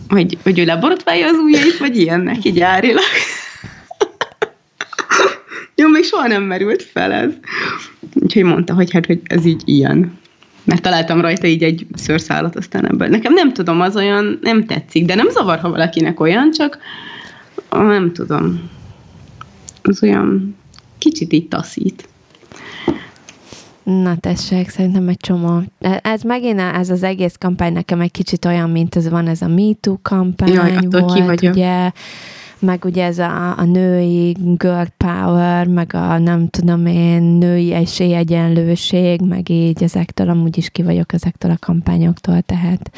hogy, 0.07 0.37
hogy 0.43 0.59
ő 0.59 0.65
leborotválja 0.65 1.27
az 1.27 1.37
ujjait, 1.37 1.77
vagy 1.77 1.97
ilyennek, 1.97 2.45
így 2.45 2.59
árilag. 2.59 3.03
Jó, 5.75 5.87
még 5.87 6.03
soha 6.03 6.27
nem 6.27 6.43
merült 6.43 6.83
fel 6.83 7.11
ez. 7.11 7.31
Úgyhogy 8.13 8.43
mondta, 8.43 8.73
hogy 8.73 8.91
hát, 8.91 9.05
hogy 9.05 9.21
ez 9.23 9.45
így 9.45 9.61
ilyen 9.65 10.17
mert 10.65 10.81
találtam 10.81 11.21
rajta 11.21 11.47
így 11.47 11.63
egy 11.63 11.87
szőrszálat 11.93 12.55
aztán 12.55 12.87
ebből. 12.87 13.07
Nekem 13.07 13.33
nem 13.33 13.53
tudom, 13.53 13.81
az 13.81 13.95
olyan 13.95 14.39
nem 14.41 14.65
tetszik, 14.65 15.05
de 15.05 15.15
nem 15.15 15.29
zavar, 15.29 15.59
ha 15.59 15.69
valakinek 15.69 16.19
olyan, 16.19 16.51
csak 16.51 16.77
nem 17.69 18.11
tudom. 18.13 18.69
Az 19.81 20.03
olyan 20.03 20.55
kicsit 20.97 21.33
így 21.33 21.47
taszít. 21.47 22.07
Na 23.83 24.15
tessék, 24.15 24.69
szerintem 24.69 25.07
egy 25.07 25.17
csomó. 25.17 25.61
Ez 26.01 26.21
megint 26.21 26.59
ez 26.59 26.89
az 26.89 27.03
egész 27.03 27.35
kampány 27.39 27.73
nekem 27.73 28.01
egy 28.01 28.11
kicsit 28.11 28.45
olyan, 28.45 28.69
mint 28.69 28.95
ez 28.95 29.09
van 29.09 29.27
ez 29.27 29.41
a 29.41 29.47
MeToo 29.47 29.97
kampány 30.01 30.53
Jaj, 30.53 30.77
volt, 30.89 31.13
ki 31.13 31.21
vagyok. 31.21 31.53
ugye 31.53 31.91
meg 32.65 32.85
ugye 32.85 33.03
ez 33.03 33.19
a, 33.19 33.57
a 33.57 33.63
női 33.63 34.35
girl 34.57 34.85
power, 34.97 35.67
meg 35.67 35.93
a 35.93 36.17
nem 36.17 36.47
tudom 36.47 36.85
én, 36.85 37.21
női 37.21 37.73
esélyegyenlőség, 37.73 39.21
meg 39.21 39.49
így 39.49 39.83
ezektől 39.83 40.29
amúgy 40.29 40.57
is 40.57 40.69
ki 40.69 40.83
vagyok 40.83 41.13
ezektől 41.13 41.51
a 41.51 41.57
kampányoktól, 41.59 42.41
tehát 42.41 42.91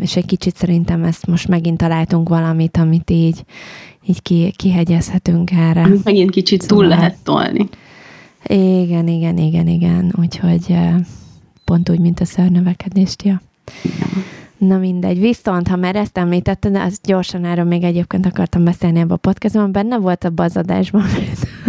és 0.00 0.16
egy 0.16 0.26
kicsit 0.26 0.56
szerintem 0.56 1.04
ezt 1.04 1.26
most 1.26 1.48
megint 1.48 1.78
találtunk 1.78 2.28
valamit, 2.28 2.76
amit 2.76 3.10
így, 3.10 3.44
így 4.06 4.22
ki, 4.22 4.52
kihegyezhetünk 4.56 5.50
erre. 5.50 5.88
Megint 6.04 6.30
kicsit 6.30 6.62
szóval, 6.62 6.78
túl 6.78 6.96
lehet 6.96 7.16
tolni. 7.22 7.68
Igen, 8.46 9.08
igen, 9.08 9.38
igen, 9.38 9.68
igen. 9.68 10.14
Úgyhogy 10.20 10.76
pont 11.64 11.90
úgy, 11.90 11.98
mint 11.98 12.20
a 12.20 12.24
szörnövekedést, 12.24 13.22
ja. 13.22 13.40
Na 14.58 14.78
mindegy. 14.78 15.20
Viszont, 15.20 15.68
ha 15.68 15.76
már 15.76 15.96
ezt 15.96 16.18
említetted, 16.18 16.76
azt 16.76 17.06
gyorsan 17.06 17.44
erről 17.44 17.64
még 17.64 17.82
egyébként 17.82 18.26
akartam 18.26 18.64
beszélni 18.64 18.98
ebben 18.98 19.10
a 19.10 19.16
podcastban, 19.16 19.72
benne 19.72 19.98
volt 19.98 20.24
a 20.24 20.30
bazadásban, 20.30 21.04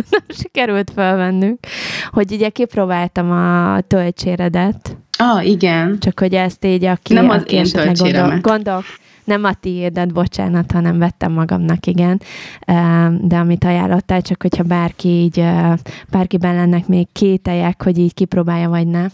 nem 0.09 0.21
sikerült 0.41 0.91
felvennünk, 0.95 1.59
hogy 2.09 2.31
ugye 2.31 2.49
kipróbáltam 2.49 3.31
a 3.31 3.79
töltséredet. 3.81 4.97
Ah, 5.17 5.47
igen. 5.47 5.99
Csak 5.99 6.19
hogy 6.19 6.33
ezt 6.33 6.65
így, 6.65 6.85
aki, 6.85 7.13
nem 7.13 7.29
az 7.29 7.41
aki 7.41 7.55
én 7.55 7.65
gondol, 7.73 8.39
gondol, 8.41 8.83
nem 9.27 9.43
a 9.43 9.53
tiédet, 9.53 10.13
bocsánat, 10.13 10.71
hanem 10.71 10.97
vettem 10.97 11.31
magamnak, 11.31 11.85
igen, 11.85 12.21
de 13.21 13.37
amit 13.37 13.63
ajánlottál, 13.63 14.21
csak 14.21 14.41
hogyha 14.41 14.63
bárki 14.63 15.07
így, 15.07 15.43
bárkiben 16.09 16.55
lennek 16.55 16.87
még 16.87 17.07
kételjek, 17.11 17.83
hogy 17.83 17.97
így 17.97 18.13
kipróbálja, 18.13 18.69
vagy 18.69 18.87
ne, 18.87 19.05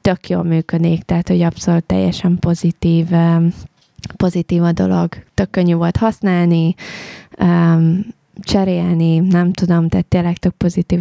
tök 0.00 0.28
jól 0.28 0.42
működik, 0.42 1.02
tehát 1.02 1.28
hogy 1.28 1.42
abszolút 1.42 1.84
teljesen 1.84 2.38
pozitív, 2.38 3.06
pozitív 4.16 4.62
a 4.62 4.72
dolog, 4.72 5.08
tök 5.34 5.50
könnyű 5.50 5.74
volt 5.74 5.96
használni, 5.96 6.74
cserélni, 8.42 9.18
nem 9.18 9.52
tudom, 9.52 9.88
tehát 9.88 10.06
tényleg 10.06 10.36
tök 10.36 10.52
pozitív, 10.52 11.00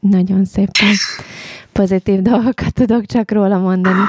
nagyon 0.00 0.44
szépen 0.44 0.94
pozitív 1.76 2.22
dolgokat 2.22 2.72
tudok 2.74 3.06
csak 3.06 3.30
róla 3.30 3.58
mondani. 3.58 4.02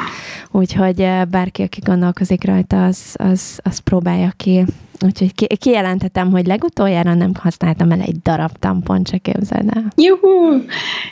Úgyhogy 0.51 1.01
eh, 1.01 1.25
bárki, 1.25 1.61
aki 1.61 1.79
gondolkozik 1.83 2.45
rajta, 2.45 2.85
az, 2.85 2.99
az, 3.13 3.59
az 3.63 3.79
próbálja 3.79 4.31
ki. 4.37 4.65
Úgyhogy 5.05 5.35
ki, 5.35 5.47
kijelentetem, 5.59 6.31
hogy 6.31 6.45
legutoljára 6.45 7.13
nem 7.13 7.31
használtam 7.39 7.91
el 7.91 7.99
egy 7.99 8.21
darab 8.21 8.51
tampont, 8.59 9.09
se 9.09 9.17
képzeld 9.17 9.69
el. 9.75 9.93
Juhu! 9.95 10.61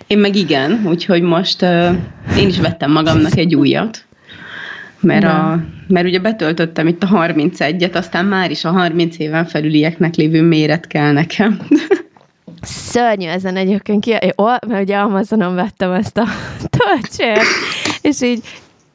Én 0.07 0.17
meg 0.17 0.35
igen, 0.35 0.81
úgyhogy 0.85 1.21
most 1.21 1.61
uh, 1.61 1.95
én 2.37 2.47
is 2.47 2.59
vettem 2.59 2.91
magamnak 2.91 3.37
egy 3.37 3.55
újat. 3.55 4.05
Mert, 5.05 5.23
a, 5.23 5.59
mert 5.87 6.07
ugye 6.07 6.19
betöltöttem 6.19 6.87
itt 6.87 7.03
a 7.03 7.07
31-et, 7.07 7.95
aztán 7.95 8.25
már 8.25 8.51
is 8.51 8.65
a 8.65 8.71
30 8.71 9.19
éven 9.19 9.45
felülieknek 9.45 10.15
lévő 10.15 10.41
méret 10.41 10.87
kell 10.87 11.11
nekem. 11.11 11.59
Szörnyű 12.61 13.27
ezen 13.27 13.55
egyébként 13.55 14.03
ki, 14.03 14.11
mert 14.67 14.81
ugye 14.81 14.97
Amazonon 14.97 15.55
vettem 15.55 15.91
ezt 15.91 16.17
a 16.17 16.25
töltsért, 16.77 17.41
és 18.01 18.21
így 18.21 18.43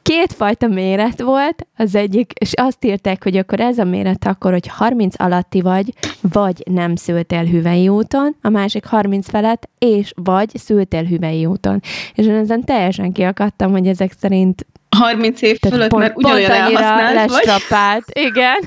kétfajta 0.01 0.67
méret 0.67 1.21
volt, 1.21 1.67
az 1.77 1.95
egyik, 1.95 2.31
és 2.39 2.51
azt 2.53 2.85
írták, 2.85 3.23
hogy 3.23 3.37
akkor 3.37 3.59
ez 3.59 3.77
a 3.77 3.83
méret 3.83 4.25
akkor, 4.25 4.51
hogy 4.51 4.67
30 4.67 5.21
alatti 5.21 5.61
vagy, 5.61 5.93
vagy 6.21 6.63
nem 6.71 6.95
szültél 6.95 7.43
hüvei 7.43 7.87
úton, 7.87 8.35
a 8.41 8.49
másik 8.49 8.85
30 8.85 9.29
felett, 9.29 9.69
és 9.77 10.11
vagy 10.15 10.49
szültél 10.53 11.03
hüvei 11.03 11.45
úton. 11.45 11.81
És 12.13 12.25
én 12.25 12.35
ezen 12.35 12.63
teljesen 12.63 13.11
kiakadtam, 13.11 13.71
hogy 13.71 13.87
ezek 13.87 14.11
szerint 14.19 14.65
30 15.01 15.41
év 15.41 15.59
fölött, 15.69 15.89
pont, 15.89 16.01
mert 16.01 16.17
ugyanolyan 16.17 16.49
pont 16.63 16.77
annyira 16.77 17.13
lestrapált, 17.13 18.05
igen. 18.13 18.57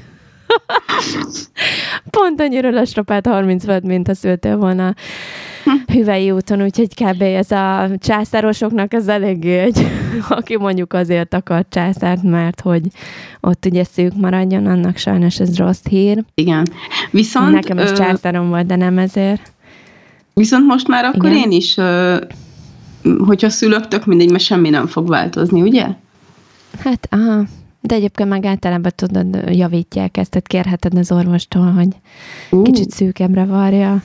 Pont 2.11 2.41
annyira 2.41 2.71
lestrapált 2.71 3.27
30 3.27 3.65
volt, 3.65 3.83
mint 3.83 4.09
a 4.09 4.15
szültél 4.15 4.57
volna 4.57 4.95
hüvei 5.87 6.31
úton, 6.31 6.63
úgyhogy 6.63 6.95
kb. 6.95 7.23
ez 7.23 7.51
a 7.51 7.89
császárosoknak 7.99 8.95
ez 8.95 9.09
eléggé 9.09 9.59
egy, 9.59 9.87
aki 10.29 10.57
mondjuk 10.57 10.93
azért 10.93 11.35
akar 11.35 11.67
császárt, 11.69 12.23
mert 12.23 12.61
hogy 12.61 12.83
ott 13.41 13.65
ugye 13.65 13.85
szűk 13.85 14.13
maradjon, 14.17 14.67
annak 14.67 14.97
sajnos 14.97 15.41
ez 15.41 15.59
rossz 15.59 15.85
hír. 15.89 16.25
Igen. 16.35 16.67
Viszont... 17.11 17.53
Nekem 17.53 17.79
is 17.79 17.91
ö... 17.91 17.95
császárom 17.95 18.49
volt, 18.49 18.67
de 18.67 18.77
nem 18.77 18.99
ezért. 18.99 19.53
Viszont 20.35 20.67
most 20.67 20.89
már 20.89 21.05
akkor 21.05 21.31
Igen? 21.31 21.43
én 21.43 21.51
is, 21.51 21.77
ö, 21.77 22.17
hogyha 23.27 23.49
szülök, 23.49 23.89
tök 23.89 24.07
mindegy, 24.07 24.31
mert 24.31 24.45
semmi 24.45 24.71
nem 24.71 24.87
fog 24.87 25.09
változni, 25.09 25.63
ugye? 25.63 25.87
Hát, 26.79 27.09
aha. 27.11 27.45
De 27.81 27.95
egyébként 27.95 28.29
meg 28.29 28.45
általában 28.45 28.93
tudod, 28.95 29.39
javítják 29.51 30.17
ezt, 30.17 30.31
tehát 30.31 30.47
kérheted 30.47 30.99
az 30.99 31.13
orvostól, 31.13 31.73
hogy 31.73 31.89
uh. 32.51 32.63
kicsit 32.63 32.91
szűkebbre 32.91 33.45
varja. 33.45 34.03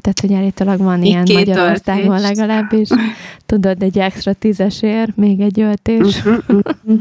Tehát, 0.00 0.20
hogy 0.20 0.34
állítólag 0.34 0.78
van 0.78 1.02
ilyen 1.02 1.26
Magyarországon 1.32 2.20
legalábbis. 2.20 2.88
Tudod, 3.46 3.82
egy 3.82 3.98
extra 3.98 4.32
tízesért, 4.32 5.16
még 5.16 5.40
egy 5.40 5.60
öltés. 5.60 6.22
Mhm, 6.22 6.34
mhm. 6.46 6.94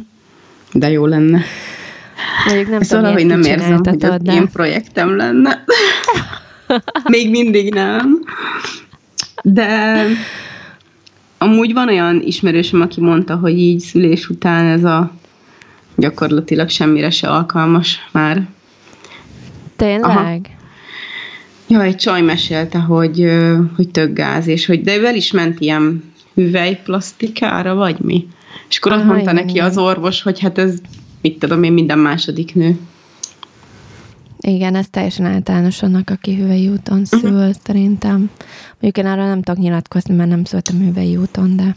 De 0.73 0.89
jó 0.89 1.05
lenne. 1.05 1.41
Mondjuk 2.45 2.69
nem 2.69 2.81
szóval, 2.81 3.11
tudom, 3.11 3.13
hogy 3.13 3.25
nem 3.25 3.51
érzem, 3.51 3.81
hogy 3.83 4.03
az 4.05 4.17
de... 4.21 4.33
én 4.33 4.49
projektem 4.49 5.15
lenne. 5.15 5.63
még 7.03 7.29
mindig 7.29 7.73
nem. 7.73 8.19
De 9.43 10.03
amúgy 11.37 11.73
van 11.73 11.87
olyan 11.87 12.21
ismerősöm, 12.21 12.81
aki 12.81 13.01
mondta, 13.01 13.35
hogy 13.35 13.57
így 13.57 13.79
szülés 13.79 14.29
után 14.29 14.65
ez 14.65 14.83
a 14.83 15.11
gyakorlatilag 15.95 16.69
semmire 16.69 17.09
se 17.09 17.27
alkalmas 17.27 18.09
már. 18.11 18.47
Tényleg? 19.75 20.03
Aha. 20.03 20.39
Ja, 21.67 21.81
egy 21.81 21.95
csaj 21.95 22.21
mesélte, 22.21 22.79
hogy, 22.79 23.25
hogy 23.75 23.89
tök 23.89 24.13
gáz, 24.13 24.47
és 24.47 24.65
hogy 24.65 24.81
de 24.81 24.97
ő 24.97 25.05
el 25.05 25.15
is 25.15 25.31
ment 25.31 25.59
ilyen 25.59 26.03
hüvelyplastikára, 26.33 27.75
vagy 27.75 27.99
mi? 27.99 28.27
És 28.69 28.77
akkor 28.77 28.91
Aha, 28.91 29.03
mondta 29.03 29.21
igen, 29.21 29.35
neki 29.35 29.49
igen. 29.49 29.65
az 29.65 29.77
orvos, 29.77 30.21
hogy 30.21 30.39
hát 30.39 30.57
ez, 30.57 30.79
mit 31.21 31.39
tudom 31.39 31.63
én, 31.63 31.73
minden 31.73 31.99
második 31.99 32.55
nő. 32.55 32.77
Igen, 34.39 34.75
ez 34.75 34.89
teljesen 34.89 35.25
általános 35.25 35.83
annak, 35.83 36.09
aki 36.09 36.35
hüvei 36.35 36.69
úton 36.69 36.97
mhm. 36.97 37.19
szül, 37.19 37.33
uh-huh. 37.33 37.53
szerintem. 37.63 38.29
Mondjuk 38.79 39.05
én 39.05 39.11
arra 39.11 39.25
nem 39.25 39.41
tudok 39.41 39.63
nyilatkozni, 39.63 40.15
mert 40.15 40.29
nem 40.29 40.43
szültem 40.43 40.77
hüvei 40.77 41.17
úton, 41.17 41.55
de... 41.55 41.75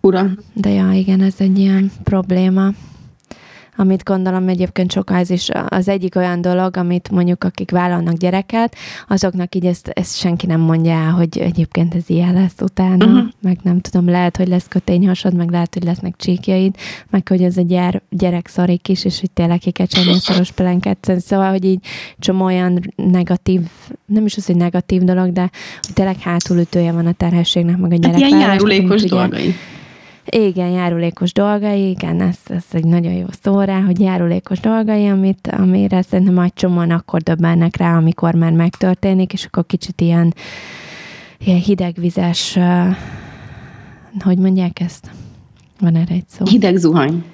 Ura. 0.00 0.30
De 0.54 0.70
ja, 0.70 0.92
igen, 0.92 1.20
ez 1.20 1.34
egy 1.38 1.58
ilyen 1.58 1.90
probléma 2.02 2.72
amit 3.76 4.04
gondolom 4.04 4.48
egyébként 4.48 4.92
sokkal 4.92 5.16
ez 5.16 5.30
is 5.30 5.48
az 5.68 5.88
egyik 5.88 6.16
olyan 6.16 6.40
dolog, 6.40 6.76
amit 6.76 7.10
mondjuk 7.10 7.44
akik 7.44 7.70
vállalnak 7.70 8.14
gyereket, 8.14 8.76
azoknak 9.08 9.54
így 9.54 9.66
ezt, 9.66 9.88
ezt 9.88 10.16
senki 10.16 10.46
nem 10.46 10.60
mondja 10.60 10.92
el, 10.92 11.10
hogy 11.10 11.38
egyébként 11.38 11.94
ez 11.94 12.02
ilyen 12.06 12.32
lesz 12.32 12.60
utána, 12.60 13.04
uh-huh. 13.04 13.28
meg 13.42 13.58
nem 13.62 13.80
tudom, 13.80 14.08
lehet, 14.08 14.36
hogy 14.36 14.48
lesz 14.48 14.68
kötényhasad, 14.68 15.34
meg 15.34 15.50
lehet, 15.50 15.74
hogy 15.74 15.84
lesznek 15.84 16.14
csíkjaid, 16.16 16.74
meg 17.10 17.28
hogy 17.28 17.42
ez 17.42 17.56
a 17.56 17.62
gyere, 17.62 18.02
gyerek 18.10 18.48
szarik 18.48 18.88
is, 18.88 19.04
és 19.04 19.20
hogy 19.20 19.30
tényleg 19.30 19.58
ki 19.58 19.70
kell 19.70 19.86
csinálni 19.86 20.20
szoros 20.20 20.50
pelenket. 20.50 21.12
Szóval, 21.18 21.50
hogy 21.50 21.64
így 21.64 21.84
csomó 22.18 22.44
olyan 22.44 22.92
negatív, 22.96 23.60
nem 24.06 24.26
is 24.26 24.36
az, 24.36 24.46
hogy 24.46 24.56
negatív 24.56 25.02
dolog, 25.02 25.32
de 25.32 25.50
hogy 25.80 25.92
tényleg 25.94 26.18
hátulütője 26.18 26.92
van 26.92 27.06
a 27.06 27.12
terhességnek, 27.12 27.76
meg 27.76 27.92
a 27.92 27.96
gyerek. 27.96 28.20
Hát 28.20 28.30
ilyen 28.30 28.40
járulékos 28.40 29.02
dolgai. 29.02 29.40
Ugye, 29.40 29.54
igen, 30.24 30.70
járulékos 30.70 31.32
dolgai, 31.32 31.88
igen, 31.88 32.20
ez, 32.20 32.36
ez 32.46 32.64
egy 32.72 32.84
nagyon 32.84 33.12
jó 33.12 33.26
szó 33.42 33.60
rá, 33.60 33.80
hogy 33.80 34.00
járulékos 34.00 34.60
dolgai, 34.60 35.06
amit, 35.06 35.46
amire 35.46 36.02
szerintem 36.02 36.34
majd 36.34 36.52
csomóan 36.54 36.90
akkor 36.90 37.20
döbbennek 37.20 37.76
rá, 37.76 37.96
amikor 37.96 38.34
már 38.34 38.52
megtörténik, 38.52 39.32
és 39.32 39.44
akkor 39.44 39.66
kicsit 39.66 40.00
ilyen, 40.00 40.34
ilyen 41.38 41.58
hidegvizes, 41.58 42.56
uh, 42.56 42.96
hogy 44.24 44.38
mondják 44.38 44.80
ezt? 44.80 45.10
Van 45.80 45.96
erre 45.96 46.14
egy 46.14 46.28
szó? 46.28 46.44
Hideg 46.44 46.76
zuhany. 46.76 47.24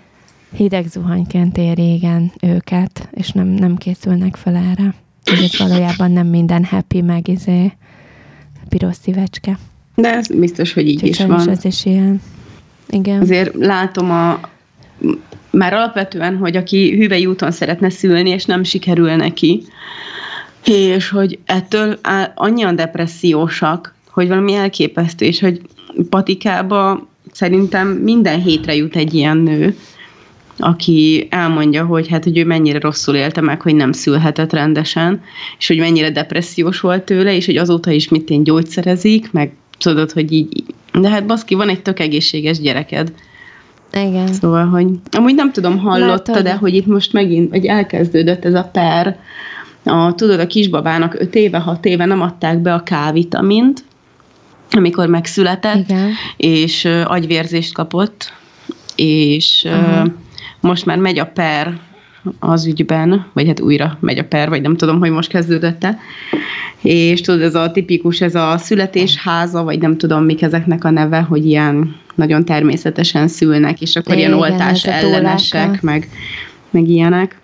Hideg 0.56 0.86
zuhanyként 0.86 1.56
éri, 1.56 1.92
igen, 1.92 2.32
őket, 2.42 3.08
és 3.12 3.30
nem, 3.30 3.46
nem 3.46 3.76
készülnek 3.76 4.36
fel 4.36 4.56
erre. 4.56 4.94
Ez 5.24 5.58
valójában 5.58 6.10
nem 6.10 6.26
minden 6.26 6.64
happy, 6.64 7.00
meg 7.00 7.28
izé, 7.28 7.72
piros 8.68 8.96
szívecske. 8.96 9.58
De 9.94 10.14
ez 10.14 10.26
biztos, 10.26 10.72
hogy 10.72 10.88
így 10.88 10.98
Csak 10.98 11.08
is 11.08 11.24
van. 11.24 11.48
ez 11.48 11.64
is 11.64 11.84
ilyen. 11.84 12.20
Igen. 12.90 13.20
Azért 13.20 13.54
látom 13.54 14.10
a, 14.10 14.40
már 15.50 15.72
alapvetően, 15.72 16.36
hogy 16.36 16.56
aki 16.56 16.96
hüvei 16.96 17.26
úton 17.26 17.50
szeretne 17.50 17.90
szülni, 17.90 18.30
és 18.30 18.44
nem 18.44 18.62
sikerül 18.62 19.14
neki, 19.14 19.62
és 20.64 21.08
hogy 21.08 21.38
ettől 21.44 21.98
annyian 22.34 22.76
depressziósak, 22.76 23.94
hogy 24.10 24.28
valami 24.28 24.54
elképesztő, 24.54 25.26
és 25.26 25.40
hogy 25.40 25.60
patikába 26.08 27.08
szerintem 27.32 27.88
minden 27.88 28.42
hétre 28.42 28.74
jut 28.74 28.96
egy 28.96 29.14
ilyen 29.14 29.36
nő, 29.36 29.76
aki 30.58 31.26
elmondja, 31.30 31.84
hogy 31.84 32.08
hát, 32.08 32.24
hogy 32.24 32.38
ő 32.38 32.44
mennyire 32.44 32.78
rosszul 32.80 33.14
élte 33.14 33.40
meg, 33.40 33.62
hogy 33.62 33.74
nem 33.74 33.92
szülhetett 33.92 34.52
rendesen, 34.52 35.22
és 35.58 35.66
hogy 35.66 35.78
mennyire 35.78 36.10
depressziós 36.10 36.80
volt 36.80 37.02
tőle, 37.02 37.34
és 37.34 37.46
hogy 37.46 37.56
azóta 37.56 37.90
is 37.90 38.08
mit 38.08 38.30
én 38.30 38.44
gyógyszerezik, 38.44 39.32
meg 39.32 39.52
tudod, 39.78 40.12
hogy 40.12 40.32
így, 40.32 40.64
de 40.92 41.08
hát 41.08 41.26
baszki, 41.26 41.54
van 41.54 41.68
egy 41.68 41.82
tök 41.82 42.00
egészséges 42.00 42.60
gyereked. 42.60 43.12
Igen. 43.92 44.32
Szóval, 44.32 44.66
hogy 44.66 44.86
amúgy 45.10 45.34
nem 45.34 45.52
tudom, 45.52 45.78
hallotta, 45.78 46.42
de 46.42 46.54
hogy 46.54 46.74
itt 46.74 46.86
most 46.86 47.12
megint, 47.12 47.50
vagy 47.50 47.66
elkezdődött 47.66 48.44
ez 48.44 48.54
a 48.54 48.68
per, 48.72 49.18
a, 49.84 50.14
tudod, 50.14 50.40
a 50.40 50.46
kisbabának 50.46 51.20
5 51.20 51.34
éve, 51.34 51.58
6 51.58 51.84
éve 51.84 52.04
nem 52.04 52.20
adták 52.20 52.58
be 52.58 52.74
a 52.74 52.82
K-vitamint, 52.82 53.84
amikor 54.70 55.08
megszületett, 55.08 55.88
Igen. 55.88 56.10
és 56.36 56.84
uh, 56.84 57.02
agyvérzést 57.06 57.72
kapott, 57.72 58.32
és 58.96 59.66
uh, 59.66 60.06
most 60.60 60.86
már 60.86 60.98
megy 60.98 61.18
a 61.18 61.26
per 61.26 61.80
az 62.38 62.66
ügyben, 62.66 63.26
vagy 63.32 63.46
hát 63.46 63.60
újra 63.60 63.98
megy 64.00 64.18
a 64.18 64.24
per, 64.24 64.48
vagy 64.48 64.62
nem 64.62 64.76
tudom, 64.76 64.98
hogy 64.98 65.10
most 65.10 65.28
kezdődött-e. 65.28 65.98
És 66.82 67.20
tudod, 67.20 67.42
ez 67.42 67.54
a 67.54 67.70
tipikus, 67.70 68.20
ez 68.20 68.34
a 68.34 68.58
születésháza, 68.58 69.62
vagy 69.62 69.78
nem 69.78 69.96
tudom, 69.96 70.24
mik 70.24 70.42
ezeknek 70.42 70.84
a 70.84 70.90
neve, 70.90 71.20
hogy 71.20 71.46
ilyen 71.46 71.96
nagyon 72.14 72.44
természetesen 72.44 73.28
szülnek, 73.28 73.80
és 73.80 73.96
akkor 73.96 74.14
Igen, 74.14 74.28
ilyen 74.28 74.40
oltás 74.40 74.84
ellenesek, 74.84 75.82
meg, 75.82 76.08
meg 76.70 76.88
ilyenek. 76.88 77.40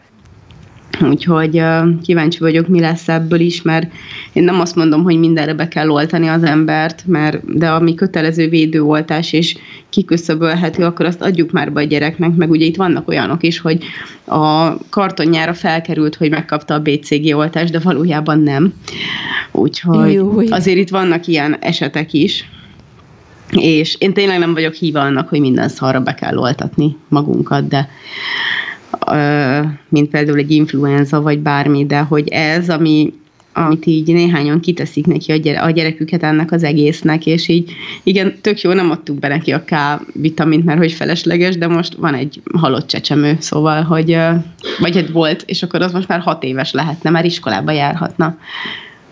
Úgyhogy 1.01 1.63
kíváncsi 2.03 2.39
vagyok, 2.39 2.69
mi 2.69 2.81
lesz 2.81 3.09
ebből 3.09 3.41
is, 3.41 3.63
mert 3.63 3.93
én 4.33 4.43
nem 4.43 4.61
azt 4.61 4.75
mondom, 4.75 5.03
hogy 5.03 5.19
mindenre 5.19 5.55
be 5.55 5.69
kell 5.69 5.89
oltani 5.91 6.29
az 6.29 6.43
embert, 6.43 7.03
mert 7.07 7.57
de 7.57 7.69
ami 7.69 7.95
kötelező 7.95 8.49
védőoltás 8.49 9.33
és 9.33 9.57
kiküszöbölhető, 9.89 10.85
akkor 10.85 11.07
azt 11.07 11.23
adjuk 11.23 11.51
már 11.51 11.73
be 11.73 11.81
a 11.81 11.85
gyereknek, 11.85 12.35
meg 12.35 12.51
ugye 12.51 12.65
itt 12.65 12.77
vannak 12.77 13.09
olyanok 13.09 13.43
is, 13.43 13.61
hogy 13.61 13.85
a 14.25 14.77
kartonjára 14.89 15.55
felkerült, 15.55 16.15
hogy 16.15 16.31
megkapta 16.31 16.75
a 16.75 16.81
BCG 16.81 17.35
oltást, 17.35 17.73
de 17.73 17.79
valójában 17.79 18.41
nem. 18.41 18.75
Úgyhogy 19.53 20.13
Júj. 20.13 20.47
azért 20.49 20.79
itt 20.79 20.91
vannak 20.91 21.27
ilyen 21.27 21.57
esetek 21.61 22.13
is, 22.13 22.49
és 23.51 23.97
én 23.99 24.13
tényleg 24.13 24.39
nem 24.39 24.55
vagyok 24.55 24.73
híva 24.73 25.01
annak, 25.01 25.29
hogy 25.29 25.41
minden 25.41 25.69
szarra 25.69 26.01
be 26.01 26.15
kell 26.15 26.37
oltatni 26.37 26.97
magunkat, 27.09 27.69
de 27.69 27.89
mint 29.89 30.09
például 30.11 30.39
egy 30.39 30.51
influenza, 30.51 31.21
vagy 31.21 31.39
bármi, 31.39 31.87
de 31.87 31.99
hogy 31.99 32.29
ez, 32.29 32.71
ami, 32.71 33.13
amit 33.53 33.87
így 33.87 34.13
néhányan 34.13 34.61
kiteszik 34.61 35.07
neki 35.07 35.33
a, 35.33 35.37
gyere, 35.37 35.61
a 35.61 35.71
gyereküket 35.71 36.23
ennek 36.23 36.53
az 36.53 36.63
egésznek, 36.63 37.27
és 37.27 37.49
így 37.49 37.73
igen, 38.03 38.35
tök 38.41 38.61
jó, 38.61 38.73
nem 38.73 38.91
adtuk 38.91 39.19
be 39.19 39.29
neki 39.29 39.53
a 39.53 39.65
K-vitamint, 39.65 40.65
mert 40.65 40.79
hogy 40.79 40.93
felesleges, 40.93 41.57
de 41.57 41.67
most 41.67 41.95
van 41.95 42.15
egy 42.15 42.41
halott 42.53 42.87
csecsemő, 42.87 43.37
szóval, 43.41 43.83
hogy 43.83 44.19
vagy 44.79 44.97
egy 44.97 45.13
volt, 45.13 45.43
és 45.47 45.63
akkor 45.63 45.83
az 45.83 45.93
most 45.93 46.09
már 46.09 46.21
hat 46.21 46.45
éves 46.45 46.73
lehetne, 46.73 47.11
már 47.11 47.25
iskolába 47.25 47.73
járhatna. 47.73 48.39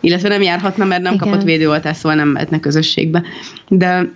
Illetve 0.00 0.28
nem 0.28 0.42
járhatna, 0.42 0.84
mert 0.84 1.02
nem 1.02 1.14
igen. 1.14 1.28
kapott 1.28 1.44
védőoltást, 1.44 1.98
szóval 1.98 2.16
nem 2.16 2.28
mehetne 2.28 2.60
közösségbe. 2.60 3.22
De 3.68 4.12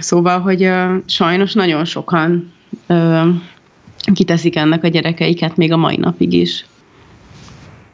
szóval, 0.00 0.40
hogy 0.40 0.70
sajnos 1.06 1.52
nagyon 1.52 1.84
sokan 1.84 2.52
kiteszik 4.12 4.56
ennek 4.56 4.84
a 4.84 4.88
gyerekeiket 4.88 5.56
még 5.56 5.72
a 5.72 5.76
mai 5.76 5.96
napig 5.96 6.32
is. 6.32 6.66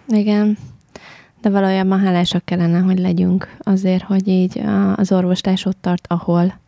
Igen. 0.08 0.58
De 1.40 1.50
valójában 1.50 2.00
hálásak 2.00 2.44
kellene, 2.44 2.78
hogy 2.78 2.98
legyünk 2.98 3.56
azért, 3.58 4.02
hogy 4.02 4.28
így 4.28 4.60
az 4.96 5.12
orvoslás 5.12 5.64
ott 5.64 5.78
tart, 5.80 6.06
ahol, 6.08 6.58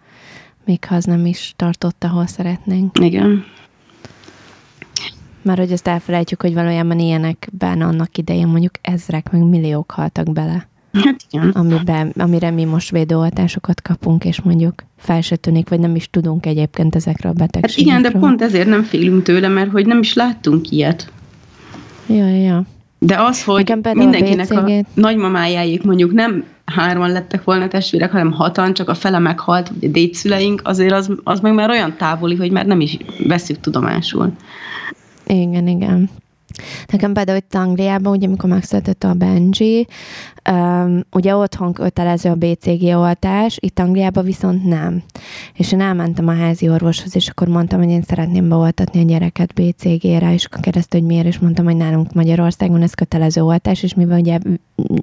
még 0.65 0.85
ha 0.85 0.95
az 0.95 1.05
nem 1.05 1.27
is 1.27 1.53
tartott, 1.57 2.05
ahol 2.05 2.27
szeretnénk. 2.27 2.99
Igen. 2.99 3.45
Már 5.43 5.59
hogy 5.59 5.73
ezt 5.73 5.87
elfelejtjük, 5.87 6.43
hogy 6.43 6.55
valójában 6.55 6.99
ilyenekben 6.99 7.81
annak 7.81 8.19
idején 8.19 8.47
mondjuk 8.47 8.75
ezrek, 8.81 9.31
meg 9.31 9.43
milliók 9.43 9.91
haltak 9.91 10.33
bele. 10.33 10.69
Hát 11.05 11.17
igen. 11.31 11.49
Amiben, 11.49 12.13
amire 12.19 12.51
mi 12.51 12.65
most 12.65 12.91
védőoltásokat 12.91 13.83
kapunk, 13.83 14.25
és 14.25 14.41
mondjuk 14.41 14.75
fel 14.97 15.21
se 15.21 15.37
tűnik, 15.37 15.69
vagy 15.69 15.81
nem 15.81 15.95
is 15.95 16.11
tudunk 16.11 16.47
egyébként 16.47 16.95
ezekről 16.95 17.33
a 17.33 17.35
betegségekről. 17.35 17.93
Hát 17.95 18.01
igen, 18.01 18.13
de 18.13 18.19
pont 18.27 18.43
ezért 18.43 18.69
nem 18.69 18.83
félünk 18.83 19.23
tőle, 19.23 19.49
mert 19.49 19.71
hogy 19.71 19.87
nem 19.87 19.99
is 19.99 20.15
láttunk 20.15 20.71
ilyet. 20.71 21.13
Ja, 22.07 22.27
ja. 22.27 22.63
De 22.99 23.23
az, 23.23 23.45
hogy 23.45 23.75
mindenkinek 23.93 24.51
a, 24.51 24.65
a 24.65 24.85
nagymamájáik 24.95 25.83
mondjuk 25.83 26.13
nem 26.13 26.45
hárman 26.65 27.11
lettek 27.11 27.45
volna 27.45 27.69
testvérek, 27.69 28.11
hanem 28.11 28.33
hatan, 28.33 28.75
csak 28.75 28.89
a 28.89 28.95
fele 28.95 29.19
meghalt, 29.19 29.69
vagy 29.69 29.89
a 29.89 29.93
dédszüleink, 29.93 30.61
azért 30.65 30.93
az, 30.93 31.11
az 31.25 31.41
meg 31.41 31.55
már 31.55 31.71
olyan 31.71 31.97
távoli, 31.97 32.37
hogy 32.37 32.51
már 32.51 32.67
nem 32.67 32.81
is 32.81 32.97
veszük 33.27 33.61
tudomásul. 33.61 34.33
Igen, 35.27 35.67
igen. 35.67 36.11
Nekem 36.89 37.13
például 37.13 37.39
itt 37.39 37.55
Angliában, 37.55 38.17
ugye 38.17 38.27
amikor 38.27 38.51
megszületett 38.51 39.05
a 39.05 39.15
Benji, 39.15 39.87
um, 40.51 41.01
ugye 41.13 41.37
otthon 41.37 41.73
kötelező 41.73 42.31
a 42.31 42.35
BCG 42.35 42.83
oltás, 42.83 43.57
itt 43.61 43.79
Angliában 43.79 44.25
viszont 44.25 44.65
nem. 44.65 45.03
És 45.55 45.73
én 45.73 45.81
elmentem 45.81 46.29
a 46.29 46.35
házi 46.35 46.69
orvoshoz, 46.69 47.17
és 47.17 47.29
akkor 47.29 47.49
mondtam, 47.49 47.79
hogy 47.79 47.91
én 47.91 48.03
szeretném 48.03 48.49
beoltatni 48.49 49.01
a 49.01 49.05
gyereket 49.05 49.55
BCG-re, 49.55 50.33
és 50.33 50.45
akkor 50.45 50.61
kérdezte, 50.61 50.99
hogy 50.99 51.07
miért, 51.07 51.27
és 51.27 51.39
mondtam, 51.39 51.65
hogy 51.65 51.77
nálunk 51.77 52.13
Magyarországon 52.13 52.83
ez 52.83 52.95
kötelező 52.95 53.43
oltás, 53.43 53.83
és 53.83 53.95
mivel 53.95 54.19
ugye 54.19 54.39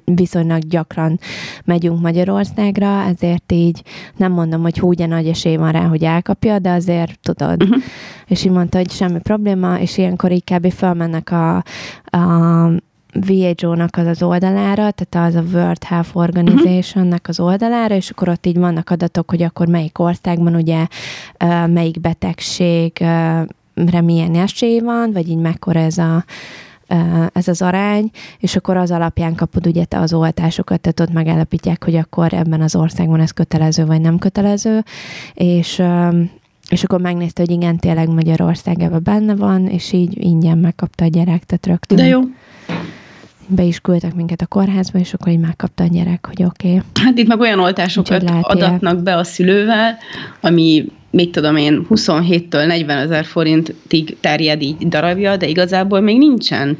viszonylag 0.04 0.62
gyakran 0.68 1.18
megyünk 1.64 2.00
Magyarországra, 2.00 3.02
ezért 3.02 3.52
így 3.52 3.82
nem 4.16 4.32
mondom, 4.32 4.62
hogy 4.62 4.78
hú, 4.78 4.88
ugye 4.88 5.06
nagy 5.06 5.26
esély 5.26 5.56
van 5.56 5.72
rá, 5.72 5.86
hogy 5.86 6.04
elkapja, 6.04 6.58
de 6.58 6.70
azért 6.70 7.18
tudod. 7.20 7.62
Uh-huh. 7.62 7.82
És 8.26 8.44
így 8.44 8.52
mondta, 8.52 8.78
hogy 8.78 8.90
semmi 8.90 9.18
probléma, 9.18 9.78
és 9.80 9.98
ilyenkor 9.98 10.32
így 10.32 10.44
kb. 10.44 10.72
felmennek 10.72 11.30
a, 11.30 11.43
a 12.04 12.82
WHO-nak 13.28 13.96
az 13.96 14.06
az 14.06 14.22
oldalára, 14.22 14.90
tehát 14.90 15.28
az 15.28 15.34
a 15.34 15.44
World 15.52 15.84
Health 15.84 16.16
Organization-nek 16.16 17.28
az 17.28 17.40
oldalára, 17.40 17.94
és 17.94 18.10
akkor 18.10 18.28
ott 18.28 18.46
így 18.46 18.58
vannak 18.58 18.90
adatok, 18.90 19.30
hogy 19.30 19.42
akkor 19.42 19.66
melyik 19.66 19.98
országban 19.98 20.54
ugye 20.54 20.86
melyik 21.66 22.00
betegségre 22.00 24.00
milyen 24.02 24.34
esély 24.34 24.80
van, 24.80 25.12
vagy 25.12 25.28
így 25.28 25.38
mekkora 25.38 25.80
ez 25.80 25.98
a 25.98 26.24
ez 27.32 27.48
az 27.48 27.62
arány, 27.62 28.10
és 28.38 28.56
akkor 28.56 28.76
az 28.76 28.90
alapján 28.90 29.34
kapod 29.34 29.66
ugye 29.66 29.84
te 29.84 29.98
az 29.98 30.12
oltásokat, 30.12 30.80
tehát 30.80 31.00
ott 31.00 31.12
megállapítják, 31.12 31.84
hogy 31.84 31.96
akkor 31.96 32.32
ebben 32.32 32.60
az 32.60 32.76
országban 32.76 33.20
ez 33.20 33.30
kötelező 33.30 33.86
vagy 33.86 34.00
nem 34.00 34.18
kötelező, 34.18 34.84
és 35.34 35.82
és 36.70 36.84
akkor 36.84 37.00
megnézte, 37.00 37.42
hogy 37.42 37.50
igen, 37.50 37.76
tényleg 37.76 38.08
Magyarország 38.08 38.80
ebben 38.80 39.00
benne 39.02 39.34
van, 39.34 39.66
és 39.66 39.92
így 39.92 40.24
ingyen 40.24 40.58
megkapta 40.58 41.04
a 41.04 41.08
gyerek, 41.08 41.44
tehát 41.44 41.66
rögtön. 41.66 41.96
De 41.96 42.06
jó. 42.06 42.20
Be 43.46 43.62
is 43.62 43.80
küldtek 43.80 44.14
minket 44.14 44.40
a 44.40 44.46
kórházba, 44.46 44.98
és 44.98 45.14
akkor 45.14 45.32
így 45.32 45.38
megkapta 45.38 45.84
a 45.84 45.86
gyerek, 45.86 46.26
hogy 46.26 46.44
oké. 46.44 46.68
Okay. 46.68 46.80
Hát 47.04 47.18
itt 47.18 47.26
meg 47.26 47.40
olyan 47.40 47.60
oltásokat 47.60 48.30
adatnak 48.40 49.02
be 49.02 49.16
a 49.16 49.24
szülővel, 49.24 49.96
ami 50.40 50.86
mit 51.10 51.30
tudom 51.30 51.56
én, 51.56 51.86
27-től 51.90 52.66
40 52.66 52.98
ezer 52.98 53.24
forintig 53.24 54.16
terjed 54.20 54.62
így 54.62 54.88
darabja, 54.88 55.36
de 55.36 55.46
igazából 55.46 56.00
még 56.00 56.18
nincsen 56.18 56.78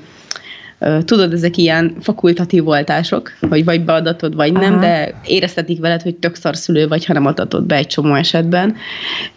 tudod, 1.05 1.33
ezek 1.33 1.57
ilyen 1.57 1.97
fakultatív 2.01 2.69
oltások, 2.69 3.33
hogy 3.49 3.65
vagy 3.65 3.85
beadatod, 3.85 4.35
vagy 4.35 4.55
Aha. 4.55 4.69
nem, 4.69 4.81
de 4.81 5.21
éreztetik 5.27 5.81
veled, 5.81 6.03
hogy 6.03 6.15
tök 6.15 6.35
szarszülő 6.35 6.89
vagy, 6.89 7.05
ha 7.05 7.13
nem 7.13 7.27
adatod 7.27 7.65
be 7.65 7.75
egy 7.75 7.87
csomó 7.87 8.15
esetben. 8.15 8.77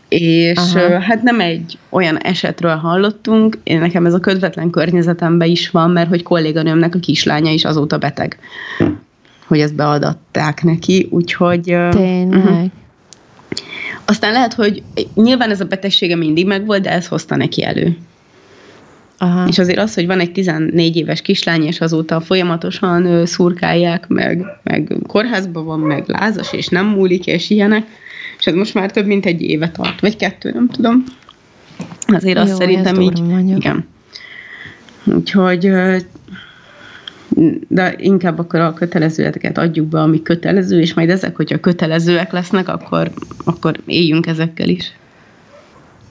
És 0.08 0.58
Aha. 0.58 1.00
hát 1.00 1.24
nem 1.24 1.40
egy 1.40 1.78
olyan 1.90 2.18
esetről 2.18 2.76
hallottunk, 2.76 3.58
én 3.64 3.80
nekem 3.80 4.06
ez 4.06 4.14
a 4.14 4.20
közvetlen 4.20 4.70
környezetemben 4.70 5.50
is 5.50 5.70
van, 5.70 5.92
mert 5.92 6.10
hogy 6.10 6.24
kolléganőmnek 6.24 6.96
a 6.96 7.00
kislánya 7.00 7.52
is 7.52 7.66
azóta 7.66 7.98
beteg, 7.98 8.40
hogy 9.48 9.60
ezt 9.60 9.76
beadatták 9.76 10.64
neki, 10.64 11.08
úgyhogy... 11.10 11.62
Tényleg. 11.90 12.28
Uh-huh. 12.28 12.66
Aztán 14.06 14.32
lehet, 14.32 14.54
hogy 14.54 14.84
nyilván 15.16 15.50
ez 15.50 15.62
a 15.62 15.66
betegsége 15.66 16.16
mindig 16.16 16.48
megvolt, 16.48 16.82
de 16.82 16.92
ez 16.92 17.08
hozta 17.08 17.36
neki 17.36 17.64
elő. 17.64 17.98
Aha. 19.18 19.48
És 19.48 19.60
azért 19.60 19.80
az, 19.80 19.94
hogy 19.94 20.06
van 20.06 20.20
egy 20.20 20.32
14 20.32 20.96
éves 20.96 21.22
kislány, 21.22 21.64
és 21.64 21.82
azóta 21.82 22.22
folyamatosan 22.22 23.26
szurkálják, 23.26 24.08
meg, 24.08 24.46
meg 24.64 24.96
kórházban 25.08 25.66
van, 25.66 25.80
meg 25.80 26.04
lázas, 26.08 26.54
és 26.54 26.68
nem 26.68 26.86
múlik, 26.86 27.26
és 27.26 27.50
ilyenek, 27.50 27.86
és 28.40 28.46
ez 28.46 28.54
most 28.54 28.74
már 28.74 28.92
több 28.92 29.06
mint 29.06 29.26
egy 29.26 29.42
éve 29.42 29.72
tart, 29.72 30.00
vagy 30.00 30.16
kettő, 30.16 30.52
nem 30.52 30.70
tudom. 30.70 31.04
Azért 32.08 32.38
azt 32.38 32.50
Jó, 32.50 32.56
szerintem 32.56 33.02
így, 33.02 33.22
mondjuk. 33.22 33.58
igen. 33.60 33.88
Úgyhogy 35.04 35.72
de 37.68 37.96
inkább 37.98 38.40
akkor 38.40 38.60
a 38.60 38.74
kötelezőeket 38.74 39.58
adjuk 39.58 39.88
be, 39.88 40.00
ami 40.00 40.22
kötelező, 40.22 40.80
és 40.80 40.94
majd 40.94 41.10
ezek, 41.10 41.36
hogyha 41.36 41.60
kötelezőek 41.60 42.32
lesznek, 42.32 42.70
akkor, 42.70 43.12
akkor 43.44 43.80
éljünk 43.86 44.28
ezekkel 44.28 44.70
is. 44.70 44.92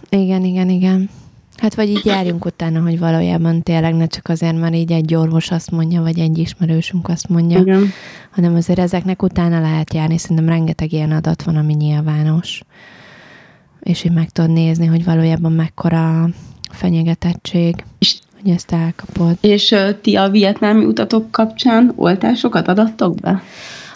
Igen, 0.08 0.44
igen, 0.44 0.68
igen. 0.68 1.10
Hát 1.56 1.74
vagy 1.74 1.88
így 1.88 2.04
járjunk 2.04 2.44
utána, 2.44 2.80
hogy 2.80 2.98
valójában 2.98 3.62
tényleg 3.62 3.94
ne 3.94 4.06
csak 4.06 4.28
azért, 4.28 4.58
mert 4.60 4.74
így 4.74 4.92
egy 4.92 5.14
orvos 5.14 5.50
azt 5.50 5.70
mondja, 5.70 6.02
vagy 6.02 6.18
egy 6.18 6.38
ismerősünk 6.38 7.08
azt 7.08 7.28
mondja, 7.28 7.58
Igen. 7.58 7.90
hanem 8.30 8.54
azért 8.54 8.78
ezeknek 8.78 9.22
utána 9.22 9.60
lehet 9.60 9.94
járni. 9.94 10.18
Szerintem 10.18 10.48
rengeteg 10.48 10.92
ilyen 10.92 11.10
adat 11.10 11.42
van, 11.42 11.56
ami 11.56 11.72
nyilvános. 11.72 12.62
És 13.80 14.04
így 14.04 14.12
meg 14.12 14.30
tudod 14.30 14.50
nézni, 14.50 14.86
hogy 14.86 15.04
valójában 15.04 15.52
mekkora 15.52 16.28
fenyegetettség, 16.70 17.84
és, 17.98 18.18
hogy 18.42 18.50
ezt 18.50 18.72
elkapod. 18.72 19.36
És 19.40 19.70
uh, 19.70 20.00
ti 20.00 20.16
a 20.16 20.28
vietnámi 20.28 20.84
utatok 20.84 21.30
kapcsán 21.30 21.92
oltásokat 21.96 22.68
adattok 22.68 23.14
be? 23.14 23.42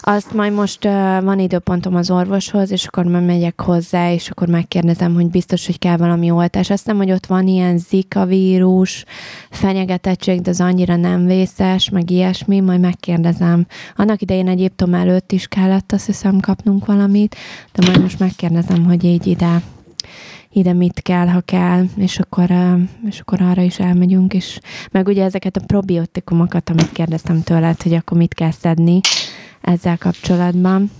Azt 0.03 0.33
majd 0.33 0.53
most 0.53 0.85
uh, 0.85 0.91
van 1.23 1.39
időpontom 1.39 1.95
az 1.95 2.11
orvoshoz, 2.11 2.71
és 2.71 2.85
akkor 2.85 3.05
majd 3.05 3.25
megyek 3.25 3.61
hozzá, 3.61 4.11
és 4.11 4.29
akkor 4.29 4.47
megkérdezem, 4.47 5.13
hogy 5.13 5.29
biztos, 5.29 5.65
hogy 5.65 5.79
kell 5.79 5.97
valami 5.97 6.31
oltás. 6.31 6.69
Azt 6.69 6.85
nem, 6.85 6.97
hogy 6.97 7.11
ott 7.11 7.25
van 7.25 7.47
ilyen 7.47 7.77
zika 7.77 8.25
vírus, 8.25 9.05
fenyegetettség, 9.49 10.41
de 10.41 10.49
az 10.49 10.61
annyira 10.61 10.95
nem 10.95 11.25
vészes, 11.25 11.89
meg 11.89 12.09
ilyesmi, 12.09 12.59
majd 12.59 12.79
megkérdezem. 12.79 13.65
Annak 13.95 14.21
idején 14.21 14.47
Egyiptom 14.47 14.93
előtt 14.93 15.31
is 15.31 15.47
kellett 15.47 15.91
azt 15.91 16.05
hiszem 16.05 16.39
kapnunk 16.39 16.85
valamit, 16.85 17.35
de 17.73 17.85
majd 17.85 18.01
most 18.01 18.19
megkérdezem, 18.19 18.85
hogy 18.85 19.03
így 19.03 19.27
ide 19.27 19.61
ide 20.53 20.73
mit 20.73 21.01
kell, 21.01 21.27
ha 21.27 21.41
kell, 21.41 21.85
és 21.95 22.19
akkor, 22.19 22.49
és 23.09 23.19
akkor 23.19 23.41
arra 23.41 23.61
is 23.61 23.79
elmegyünk, 23.79 24.33
és 24.33 24.59
meg 24.91 25.07
ugye 25.07 25.23
ezeket 25.23 25.57
a 25.57 25.65
probiotikumokat, 25.65 26.69
amit 26.69 26.91
kérdeztem 26.91 27.43
tőled, 27.43 27.81
hogy 27.81 27.93
akkor 27.93 28.17
mit 28.17 28.33
kell 28.33 28.51
szedni 28.51 28.99
ezzel 29.61 29.97
kapcsolatban. 29.97 30.91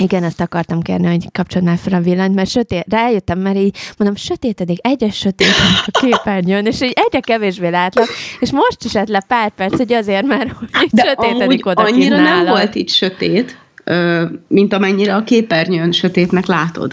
Igen, 0.00 0.24
ezt 0.24 0.40
akartam 0.40 0.82
kérni, 0.82 1.06
hogy 1.06 1.26
kapcsolod 1.32 1.66
már 1.66 1.78
fel 1.78 1.94
a 1.94 2.00
villanyt, 2.00 2.34
mert 2.34 2.50
sötét, 2.50 2.84
rájöttem, 2.88 3.38
mert 3.38 3.56
így 3.56 3.76
mondom, 3.98 4.16
sötétedik, 4.16 4.86
egyre 4.86 5.10
sötétedik 5.10 5.84
a 5.86 5.98
képernyőn, 6.00 6.66
és 6.66 6.80
így 6.80 6.92
egyre 7.06 7.20
kevésbé 7.20 7.68
látlak, 7.68 8.06
és 8.40 8.52
most 8.52 8.84
is 8.84 8.92
le 8.92 9.24
pár 9.28 9.50
perc, 9.50 9.76
hogy 9.76 9.92
azért 9.92 10.26
már 10.26 10.54
hogy 10.72 10.88
De 10.90 11.02
sötétedik 11.02 11.66
oda 11.66 11.82
annyira 11.82 12.20
nem 12.20 12.44
volt 12.44 12.74
itt 12.74 12.88
sötét, 12.88 13.58
mint 14.48 14.72
amennyire 14.72 15.14
a 15.14 15.22
képernyőn 15.22 15.92
sötétnek 15.92 16.46
látod. 16.46 16.92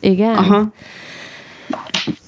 Igen? 0.00 0.36
Aha. 0.36 0.72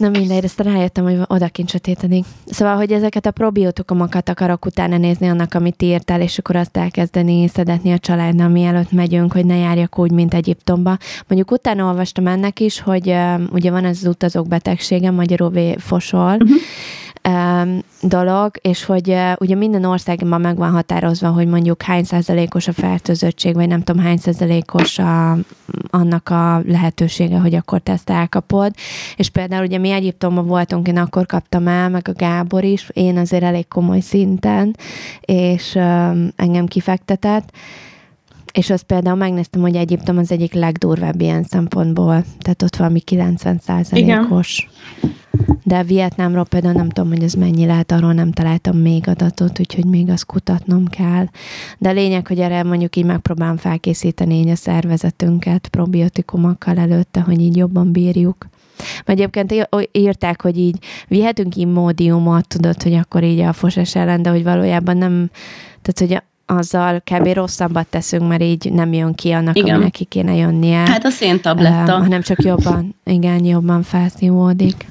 Na 0.00 0.08
mindegy, 0.08 0.44
ezt 0.44 0.60
rájöttem, 0.60 1.04
hogy 1.04 1.18
odakint 1.26 1.68
sötétedik. 1.68 2.24
Szóval, 2.46 2.76
hogy 2.76 2.92
ezeket 2.92 3.26
a 3.26 3.30
probiotokomokat 3.30 4.28
akarok 4.28 4.64
utána 4.66 4.96
nézni 4.96 5.28
annak, 5.28 5.54
amit 5.54 5.82
írtál, 5.82 6.20
és 6.20 6.38
akkor 6.38 6.56
azt 6.56 6.76
elkezdeni 6.76 7.48
szedetni 7.48 7.92
a 7.92 7.98
családnál, 7.98 8.48
mielőtt 8.48 8.92
megyünk, 8.92 9.32
hogy 9.32 9.46
ne 9.46 9.56
járjak 9.56 9.98
úgy, 9.98 10.10
mint 10.10 10.34
Egyiptomba. 10.34 10.96
Mondjuk 11.26 11.50
utána 11.50 11.84
olvastam 11.84 12.26
ennek 12.26 12.60
is, 12.60 12.80
hogy 12.80 13.08
uh, 13.08 13.40
ugye 13.52 13.70
van 13.70 13.84
ez 13.84 13.98
az 14.00 14.06
utazók 14.06 14.48
betegsége, 14.48 15.10
magyarul 15.10 15.52
fosol, 15.78 16.32
uh-huh 16.32 16.58
dolog, 18.02 18.50
és 18.60 18.84
hogy 18.84 19.08
uh, 19.08 19.32
ugye 19.38 19.54
minden 19.54 19.84
országban 19.84 20.40
meg 20.40 20.56
van 20.56 20.70
határozva, 20.70 21.28
hogy 21.28 21.46
mondjuk 21.46 21.82
hány 21.82 22.04
százalékos 22.04 22.68
a 22.68 22.72
fertőzöttség, 22.72 23.54
vagy 23.54 23.68
nem 23.68 23.82
tudom 23.82 24.02
hány 24.02 24.16
százalékos 24.16 24.98
a, 24.98 25.36
annak 25.90 26.28
a 26.28 26.62
lehetősége, 26.66 27.38
hogy 27.38 27.54
akkor 27.54 27.80
te 27.80 27.92
ezt 27.92 28.10
elkapod. 28.10 28.74
És 29.16 29.28
például 29.28 29.64
ugye 29.64 29.78
mi 29.78 29.90
Egyiptomban 29.90 30.46
voltunk, 30.46 30.88
én 30.88 30.96
akkor 30.96 31.26
kaptam 31.26 31.68
el, 31.68 31.88
meg 31.88 32.08
a 32.08 32.12
Gábor 32.12 32.64
is, 32.64 32.88
én 32.92 33.18
azért 33.18 33.42
elég 33.42 33.68
komoly 33.68 34.00
szinten, 34.00 34.76
és 35.20 35.74
um, 35.74 36.28
engem 36.36 36.66
kifektetett, 36.66 37.52
és 38.52 38.70
azt 38.70 38.82
például 38.82 39.16
megnéztem, 39.16 39.60
hogy 39.60 39.76
Egyiptom 39.76 40.18
az 40.18 40.32
egyik 40.32 40.52
legdurvább 40.52 41.20
ilyen 41.20 41.42
szempontból, 41.42 42.24
tehát 42.38 42.62
ott 42.62 42.76
valami 42.76 43.00
90 43.00 43.58
százalékos. 43.58 44.68
De 45.64 45.82
Vietnámról 45.82 46.44
például 46.44 46.74
nem 46.74 46.88
tudom, 46.88 47.10
hogy 47.10 47.22
ez 47.22 47.32
mennyi 47.32 47.66
lehet, 47.66 47.92
arról 47.92 48.12
nem 48.12 48.32
találtam 48.32 48.76
még 48.76 49.08
adatot, 49.08 49.60
úgyhogy 49.60 49.84
még 49.84 50.10
azt 50.10 50.26
kutatnom 50.26 50.86
kell. 50.86 51.26
De 51.78 51.88
a 51.88 51.92
lényeg, 51.92 52.26
hogy 52.26 52.38
erre 52.38 52.62
mondjuk 52.62 52.96
így 52.96 53.04
megpróbálom 53.04 53.56
felkészíteni 53.56 54.34
így 54.34 54.48
a 54.48 54.56
szervezetünket 54.56 55.68
probiotikumokkal 55.68 56.78
előtte, 56.78 57.20
hogy 57.20 57.40
így 57.40 57.56
jobban 57.56 57.92
bírjuk. 57.92 58.48
Mert 59.04 59.20
egyébként 59.20 59.68
írták, 59.92 60.42
hogy 60.42 60.58
így 60.58 60.78
vihetünk 61.08 61.56
immódiumot, 61.56 62.48
tudod, 62.48 62.82
hogy 62.82 62.94
akkor 62.94 63.24
így 63.24 63.40
a 63.40 63.52
fosás 63.52 63.94
ellen, 63.94 64.22
de 64.22 64.30
hogy 64.30 64.42
valójában 64.42 64.96
nem, 64.96 65.30
tehát 65.82 65.98
hogy 65.98 66.22
azzal 66.50 67.02
kb. 67.04 67.26
rosszabbat 67.26 67.86
teszünk, 67.86 68.28
mert 68.28 68.42
így 68.42 68.72
nem 68.72 68.92
jön 68.92 69.14
ki 69.14 69.30
annak, 69.30 69.56
igen. 69.56 69.80
neki 69.80 70.04
kéne 70.04 70.34
jönnie. 70.34 70.78
Hát 70.78 71.04
a 71.04 71.10
széntabletta. 71.10 71.94
Um, 71.94 72.00
hanem 72.00 72.22
csak 72.22 72.42
jobban, 72.42 72.94
igen, 73.04 73.44
jobban 73.44 73.82
felszívódik. 73.82 74.86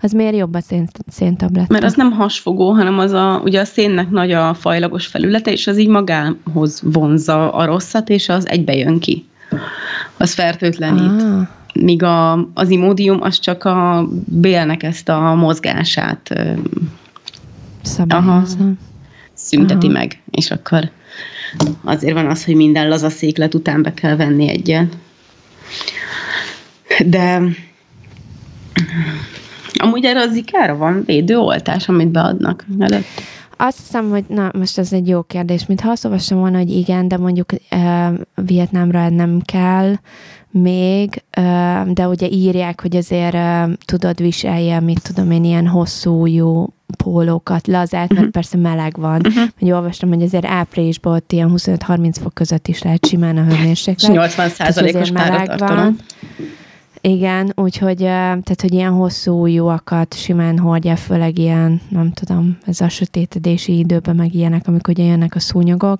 Az 0.00 0.12
miért 0.12 0.36
jobb 0.36 0.54
a 0.54 0.60
szén, 0.60 0.88
széntabletta? 1.08 1.72
Mert 1.72 1.84
az 1.84 1.94
nem 1.94 2.12
hasfogó, 2.12 2.70
hanem 2.70 2.98
az 2.98 3.12
a, 3.12 3.40
ugye 3.44 3.60
a 3.60 3.64
szénnek 3.64 4.10
nagy 4.10 4.32
a 4.32 4.54
fajlagos 4.54 5.06
felülete, 5.06 5.52
és 5.52 5.66
az 5.66 5.78
így 5.78 5.88
magához 5.88 6.80
vonzza 6.82 7.52
a 7.52 7.64
rosszat, 7.64 8.08
és 8.08 8.28
az 8.28 8.48
egybe 8.48 8.74
jön 8.74 8.98
ki. 8.98 9.26
Az 10.16 10.34
fertőtlenít. 10.34 11.22
Ah. 11.22 11.46
Míg 11.74 12.02
a, 12.02 12.32
az 12.54 12.70
imódium 12.70 13.22
az 13.22 13.38
csak 13.38 13.64
a 13.64 14.08
bélnek 14.24 14.82
ezt 14.82 15.08
a 15.08 15.34
mozgását 15.34 16.34
Szabályozza 17.82 18.56
szünteti 19.34 19.86
Aha. 19.86 19.98
meg, 19.98 20.20
és 20.30 20.50
akkor 20.50 20.90
azért 21.84 22.14
van 22.14 22.26
az, 22.26 22.44
hogy 22.44 22.54
minden 22.54 22.88
laza 22.88 23.10
széklet 23.10 23.54
után 23.54 23.82
be 23.82 23.94
kell 23.94 24.16
venni 24.16 24.48
egyen. 24.48 24.88
De 27.06 27.42
amúgy 29.74 30.04
erre 30.04 30.20
az 30.20 30.32
zikára 30.32 30.76
van 30.76 31.02
védőoltás, 31.06 31.88
amit 31.88 32.08
beadnak 32.08 32.64
előtt? 32.78 33.06
Azt 33.56 33.78
hiszem, 33.78 34.10
hogy 34.10 34.24
na, 34.28 34.50
most 34.58 34.78
ez 34.78 34.92
egy 34.92 35.08
jó 35.08 35.22
kérdés. 35.22 35.66
Mint 35.66 35.80
ha 35.80 35.90
azt 35.90 36.04
olvastam 36.04 36.38
volna, 36.38 36.58
hogy 36.58 36.70
igen, 36.70 37.08
de 37.08 37.16
mondjuk 37.16 37.52
uh, 37.52 38.18
Vietnámra 38.34 39.08
nem 39.08 39.40
kell 39.44 39.94
még, 40.62 41.22
de 41.86 42.08
ugye 42.08 42.28
írják, 42.28 42.80
hogy 42.80 42.96
azért 42.96 43.36
tudod 43.84 44.18
viselje, 44.18 44.80
mit 44.80 45.02
tudom 45.02 45.30
én, 45.30 45.44
ilyen 45.44 45.66
hosszú 45.66 46.26
jó 46.26 46.68
pólókat, 46.96 47.66
lazát, 47.66 48.02
uh-huh. 48.02 48.18
mert 48.18 48.30
persze 48.30 48.56
meleg 48.56 48.96
van. 48.98 49.20
Uh-huh. 49.26 49.44
Hogy 49.58 49.70
olvastam, 49.70 50.08
hogy 50.08 50.22
azért 50.22 50.44
áprilisban 50.44 51.14
ott 51.14 51.32
ilyen 51.32 51.52
25-30 51.54 52.14
fok 52.22 52.34
között 52.34 52.68
is 52.68 52.82
lehet 52.82 53.06
simán 53.06 53.36
a 53.36 53.44
hőmérséklet. 53.44 54.10
És 54.10 54.16
80 54.16 54.48
százalékos 54.48 55.10
meleg 55.10 55.58
van. 55.58 55.96
Igen, 57.00 57.52
úgyhogy, 57.56 57.96
tehát, 57.96 58.60
hogy 58.60 58.72
ilyen 58.72 58.92
hosszú 58.92 59.46
jóakat 59.46 60.14
simán 60.14 60.58
hordja, 60.58 60.96
főleg 60.96 61.38
ilyen, 61.38 61.80
nem 61.88 62.12
tudom, 62.12 62.58
ez 62.66 62.80
a 62.80 62.88
sötétedési 62.88 63.78
időben 63.78 64.16
meg 64.16 64.34
ilyenek, 64.34 64.62
amikor 64.66 64.94
ugye 64.98 65.04
jönnek 65.04 65.34
a 65.34 65.40
szúnyogok. 65.40 65.98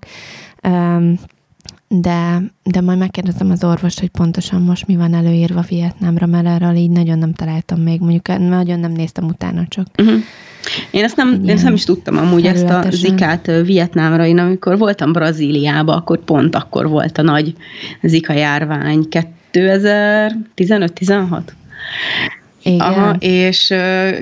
De, 2.01 2.43
de 2.63 2.81
majd 2.81 2.99
megkérdezem 2.99 3.51
az 3.51 3.65
orvost, 3.65 4.01
hogy 4.01 4.09
pontosan 4.09 4.63
most 4.63 4.87
mi 4.87 4.97
van 4.97 5.15
előírva 5.15 5.65
Vietnámra, 5.69 6.27
mert 6.27 6.47
erről 6.47 6.75
így 6.75 6.91
nagyon 6.91 7.19
nem 7.19 7.33
találtam 7.33 7.81
még, 7.81 8.01
mondjuk 8.01 8.27
nagyon 8.39 8.81
nem 8.81 8.93
néztem 8.93 9.25
utána 9.25 9.65
csak. 9.69 9.87
Uh-huh. 9.99 10.21
Én 10.91 11.05
ezt 11.05 11.17
nem, 11.17 11.41
én 11.45 11.51
ezt 11.51 11.65
nem 11.65 11.75
is 11.75 11.85
tudtam 11.85 12.17
amúgy 12.17 12.47
ezt 12.47 12.69
a 12.69 12.85
zikát 12.91 13.51
Vietnámra. 13.65 14.27
Én 14.27 14.39
amikor 14.39 14.79
voltam 14.79 15.13
Brazíliába, 15.13 15.95
akkor 15.97 16.19
pont 16.19 16.55
akkor 16.55 16.89
volt 16.89 17.19
a 17.19 17.23
nagy 17.23 17.55
zika 18.03 18.33
járvány, 18.33 19.05
2015-16. 19.53 21.41
Igen. 22.63 22.81
Aha, 22.81 23.17
és 23.19 23.75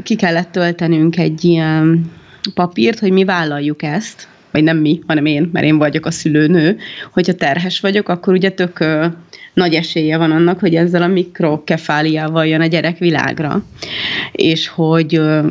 ki 0.02 0.14
kellett 0.16 0.52
töltenünk 0.52 1.18
egy 1.18 1.44
ilyen 1.44 2.10
papírt, 2.54 2.98
hogy 2.98 3.10
mi 3.10 3.24
vállaljuk 3.24 3.82
ezt, 3.82 4.28
vagy 4.52 4.62
nem 4.62 4.76
mi, 4.76 5.00
hanem 5.06 5.26
én, 5.26 5.50
mert 5.52 5.66
én 5.66 5.78
vagyok 5.78 6.06
a 6.06 6.10
szülőnő, 6.10 6.76
hogyha 7.12 7.34
terhes 7.34 7.80
vagyok, 7.80 8.08
akkor 8.08 8.32
ugye 8.32 8.50
tök 8.50 8.80
ö, 8.80 9.06
nagy 9.54 9.74
esélye 9.74 10.16
van 10.16 10.30
annak, 10.30 10.58
hogy 10.60 10.74
ezzel 10.74 11.02
a 11.02 11.06
mikrokefáliával 11.06 12.46
jön 12.46 12.60
a 12.60 12.66
gyerek 12.66 12.98
világra. 12.98 13.62
És 14.32 14.68
hogy, 14.68 15.16
ö, 15.16 15.46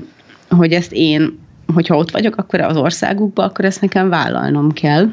hogy 0.50 0.74
ezt 0.74 0.94
én, 0.94 1.40
hogyha 1.74 1.98
ott 1.98 2.12
vagyok, 2.12 2.38
akkor 2.38 2.62
az 2.62 2.78
országukban, 2.78 3.46
akkor 3.46 3.66
ezt 3.66 3.82
nekem 3.82 4.10
vállalnom 4.10 4.72
kell 4.72 5.10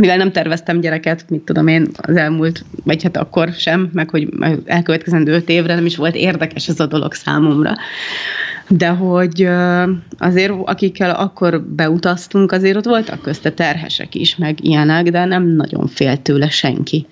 mivel 0.00 0.16
nem 0.16 0.32
terveztem 0.32 0.80
gyereket, 0.80 1.24
mit 1.28 1.40
tudom 1.40 1.66
én, 1.66 1.88
az 1.96 2.16
elmúlt, 2.16 2.64
vagy 2.84 3.02
hát 3.02 3.16
akkor 3.16 3.52
sem, 3.52 3.90
meg 3.92 4.10
hogy 4.10 4.28
elkövetkezendő 4.64 5.32
öt 5.32 5.48
évre 5.48 5.74
nem 5.74 5.86
is 5.86 5.96
volt 5.96 6.14
érdekes 6.14 6.68
ez 6.68 6.80
a 6.80 6.86
dolog 6.86 7.12
számomra. 7.12 7.74
De 8.68 8.88
hogy 8.88 9.48
azért, 10.18 10.52
akikkel 10.64 11.10
akkor 11.10 11.62
beutaztunk, 11.62 12.52
azért 12.52 12.76
ott 12.76 12.84
voltak 12.84 13.22
közte 13.22 13.52
terhesek 13.52 14.14
is, 14.14 14.36
meg 14.36 14.64
ilyenek, 14.64 15.10
de 15.10 15.24
nem 15.24 15.46
nagyon 15.46 15.86
félt 15.86 16.20
tőle 16.20 16.50
senki. 16.50 17.06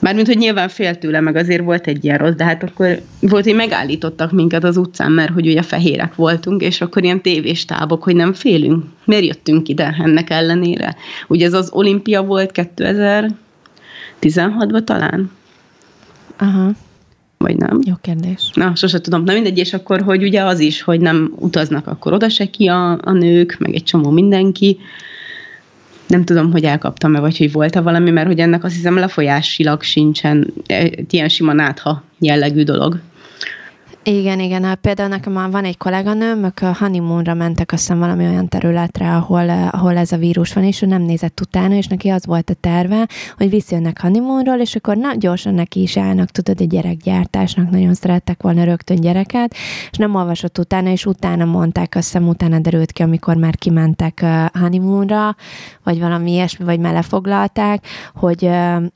Mármint, 0.00 0.26
hogy 0.26 0.36
nyilván 0.36 0.68
fél 0.68 0.98
tőle, 0.98 1.20
meg 1.20 1.36
azért 1.36 1.64
volt 1.64 1.86
egy 1.86 2.04
ilyen 2.04 2.18
rossz, 2.18 2.34
de 2.34 2.44
hát 2.44 2.62
akkor 2.62 3.00
volt, 3.20 3.44
hogy 3.44 3.54
megállítottak 3.54 4.32
minket 4.32 4.64
az 4.64 4.76
utcán, 4.76 5.12
mert 5.12 5.32
hogy 5.32 5.46
ugye 5.46 5.62
fehérek 5.62 6.14
voltunk, 6.14 6.62
és 6.62 6.80
akkor 6.80 7.02
ilyen 7.02 7.20
tévéstábok, 7.20 8.02
hogy 8.02 8.16
nem 8.16 8.32
félünk. 8.32 8.84
Miért 9.04 9.24
jöttünk 9.24 9.68
ide 9.68 9.96
ennek 10.02 10.30
ellenére? 10.30 10.96
Ugye 11.28 11.46
ez 11.46 11.52
az 11.52 11.70
olimpia 11.72 12.22
volt 12.22 12.50
2016-ban 12.54 14.84
talán? 14.84 15.30
Aha. 16.38 16.70
Vagy 17.42 17.56
nem? 17.56 17.78
Jó 17.84 17.94
kérdés. 18.00 18.50
Na, 18.54 18.74
sose 18.74 19.00
tudom. 19.00 19.22
Na 19.24 19.32
mindegy, 19.32 19.58
és 19.58 19.72
akkor, 19.72 20.00
hogy 20.02 20.22
ugye 20.22 20.42
az 20.42 20.58
is, 20.58 20.82
hogy 20.82 21.00
nem 21.00 21.32
utaznak 21.38 21.86
akkor 21.86 22.12
oda 22.12 22.28
se 22.28 22.46
ki 22.46 22.66
a, 22.66 22.90
a 22.90 23.12
nők, 23.12 23.56
meg 23.58 23.74
egy 23.74 23.84
csomó 23.84 24.10
mindenki, 24.10 24.78
nem 26.06 26.24
tudom, 26.24 26.52
hogy 26.52 26.64
elkaptam-e, 26.64 27.20
vagy 27.20 27.38
hogy 27.38 27.52
volt-e 27.52 27.80
valami, 27.80 28.10
mert 28.10 28.26
hogy 28.26 28.38
ennek 28.38 28.64
azt 28.64 28.74
hiszem 28.74 28.96
lefolyásilag 28.96 29.82
sincsen 29.82 30.52
egy 30.66 31.14
ilyen 31.14 31.28
sima 31.28 31.52
nátha 31.52 32.02
jellegű 32.18 32.62
dolog. 32.62 33.00
Igen, 34.04 34.40
igen. 34.40 34.78
Például 34.80 35.08
nekem 35.08 35.50
van 35.50 35.64
egy 35.64 35.76
kolléganőm, 35.76 36.44
ők 36.44 36.60
a 36.60 36.76
honeymoonra 36.78 37.34
mentek 37.34 37.72
aztán 37.72 37.98
valami 37.98 38.24
olyan 38.24 38.48
területre, 38.48 39.14
ahol, 39.14 39.50
ahol 39.70 39.96
ez 39.96 40.12
a 40.12 40.16
vírus 40.16 40.52
van, 40.52 40.64
és 40.64 40.82
ő 40.82 40.86
nem 40.86 41.02
nézett 41.02 41.40
utána, 41.40 41.74
és 41.74 41.86
neki 41.86 42.08
az 42.08 42.26
volt 42.26 42.50
a 42.50 42.54
terve, 42.54 43.08
hogy 43.36 43.50
visszajönnek 43.50 44.00
honeymoonról, 44.00 44.58
és 44.58 44.74
akkor 44.74 44.96
na, 44.96 45.14
gyorsan 45.14 45.54
neki 45.54 45.80
is 45.82 45.96
állnak, 45.96 46.30
tudod, 46.30 46.60
egy 46.60 46.68
gyerekgyártásnak, 46.68 47.70
nagyon 47.70 47.94
szerettek 47.94 48.42
volna 48.42 48.64
rögtön 48.64 49.00
gyereket, 49.00 49.54
és 49.90 49.96
nem 49.96 50.14
olvasott 50.14 50.58
utána, 50.58 50.90
és 50.90 51.06
utána 51.06 51.44
mondták, 51.44 51.94
azt 51.94 52.06
hiszem 52.12 52.28
utána 52.28 52.58
derült 52.58 52.92
ki, 52.92 53.02
amikor 53.02 53.36
már 53.36 53.56
kimentek 53.56 54.24
honeymoonra, 54.52 55.36
vagy 55.84 56.00
valami 56.00 56.32
ilyesmi, 56.32 56.64
vagy 56.64 56.80
melefoglalták, 56.80 57.86
hogy, 58.14 58.50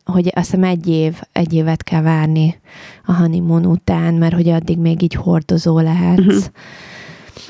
hogy 0.04 0.32
azt 0.34 0.50
hiszem 0.50 0.64
egy 0.64 0.88
év, 0.88 1.20
egy 1.32 1.52
évet 1.52 1.82
kell 1.82 2.02
várni 2.02 2.60
a 3.04 3.12
honeymoon 3.14 3.66
után, 3.66 4.14
mert 4.14 4.34
hogy 4.34 4.48
addig 4.48 4.78
még 4.78 4.95
így 5.02 5.14
hordozó 5.14 5.78
lehetsz. 5.78 6.18
Uh-huh. 6.20 6.44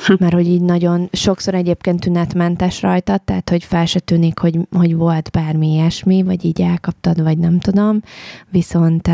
Mert 0.20 0.32
hogy 0.32 0.47
így 0.47 0.60
nagyon 0.60 1.09
sokszor 1.12 1.55
egyébként 1.55 2.01
tünetmentes 2.01 2.82
rajta, 2.82 3.16
tehát 3.16 3.51
hogy 3.51 3.64
fel 3.64 3.86
se 3.86 4.01
tűnik, 4.01 4.39
hogy, 4.39 4.59
hogy 4.70 4.94
volt 4.97 5.31
bármi 5.32 5.73
ilyesmi, 5.73 6.23
vagy 6.23 6.44
így 6.44 6.60
elkaptad, 6.60 7.23
vagy 7.23 7.39
nem 7.39 7.59
tudom, 7.59 8.02
viszont, 8.51 9.10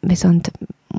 viszont 0.00 0.50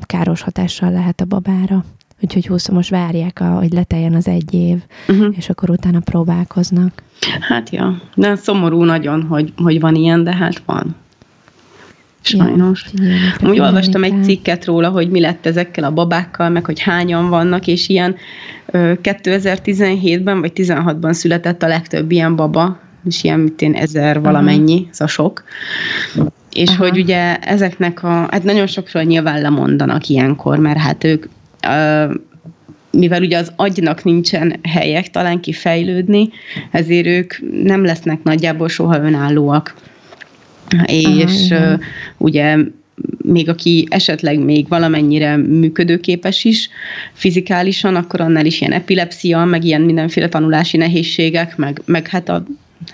káros 0.05 0.41
hatással 0.41 0.91
lehet 0.91 1.21
a 1.21 1.25
babára. 1.25 1.83
Úgyhogy 2.21 2.47
20 2.47 2.69
most 2.69 2.89
várják, 2.89 3.39
a, 3.41 3.45
hogy 3.45 3.71
leteljen 3.71 4.13
az 4.13 4.27
egy 4.27 4.53
év, 4.53 4.83
uh-huh. 5.07 5.35
és 5.37 5.49
akkor 5.49 5.69
utána 5.69 5.99
próbálkoznak. 5.99 7.03
Hát 7.39 7.69
ja, 7.69 8.01
de 8.15 8.35
szomorú 8.35 8.83
nagyon, 8.83 9.23
hogy, 9.23 9.53
hogy 9.57 9.79
van 9.79 9.95
ilyen, 9.95 10.23
de 10.23 10.35
hát 10.35 10.61
van. 10.65 10.95
Sajnos. 12.21 12.85
Úgy 13.43 13.59
olvastam 13.59 14.03
egy 14.03 14.23
cikket 14.23 14.65
róla, 14.65 14.89
hogy 14.89 15.09
mi 15.09 15.19
lett 15.19 15.45
ezekkel 15.45 15.83
a 15.83 15.91
babákkal, 15.91 16.49
meg 16.49 16.65
hogy 16.65 16.79
hányan 16.79 17.29
vannak, 17.29 17.67
és 17.67 17.89
ilyen 17.89 18.15
2017-ben 18.71 20.39
vagy 20.39 20.51
16-ban 20.55 21.13
született 21.13 21.63
a 21.63 21.67
legtöbb 21.67 22.11
ilyen 22.11 22.35
baba, 22.35 22.79
és 23.07 23.23
ilyen, 23.23 23.39
mint 23.39 23.61
én 23.61 23.73
ezer 23.73 24.21
valamennyi, 24.21 24.87
ez 24.91 25.01
a 25.01 25.07
sok. 25.07 25.43
És 26.53 26.69
Aha. 26.69 26.83
hogy 26.83 26.99
ugye 26.99 27.37
ezeknek 27.37 28.03
a, 28.03 28.27
hát 28.31 28.43
nagyon 28.43 28.67
sokról 28.67 29.03
nyilván 29.03 29.41
lemondanak 29.41 30.07
ilyenkor, 30.07 30.57
mert 30.57 30.79
hát 30.79 31.03
ők, 31.03 31.25
mivel 32.91 33.21
ugye 33.21 33.37
az 33.37 33.51
agynak 33.55 34.03
nincsen 34.03 34.59
helyek 34.63 35.09
talán 35.09 35.39
kifejlődni, 35.39 36.29
ezért 36.71 37.07
ők 37.07 37.33
nem 37.63 37.85
lesznek 37.85 38.23
nagyjából 38.23 38.67
soha 38.67 38.99
önállóak 38.99 39.73
és 40.85 41.51
Aha, 41.51 41.73
uh, 41.73 41.79
ugye 42.17 42.57
még 43.17 43.49
aki 43.49 43.87
esetleg 43.89 44.39
még 44.39 44.67
valamennyire 44.67 45.37
működőképes 45.37 46.43
is 46.43 46.69
fizikálisan, 47.13 47.95
akkor 47.95 48.21
annál 48.21 48.45
is 48.45 48.61
ilyen 48.61 48.73
epilepsia, 48.73 49.45
meg 49.45 49.63
ilyen 49.63 49.81
mindenféle 49.81 50.29
tanulási 50.29 50.77
nehézségek, 50.77 51.57
meg, 51.57 51.81
meg 51.85 52.07
hát 52.07 52.29
a 52.29 52.43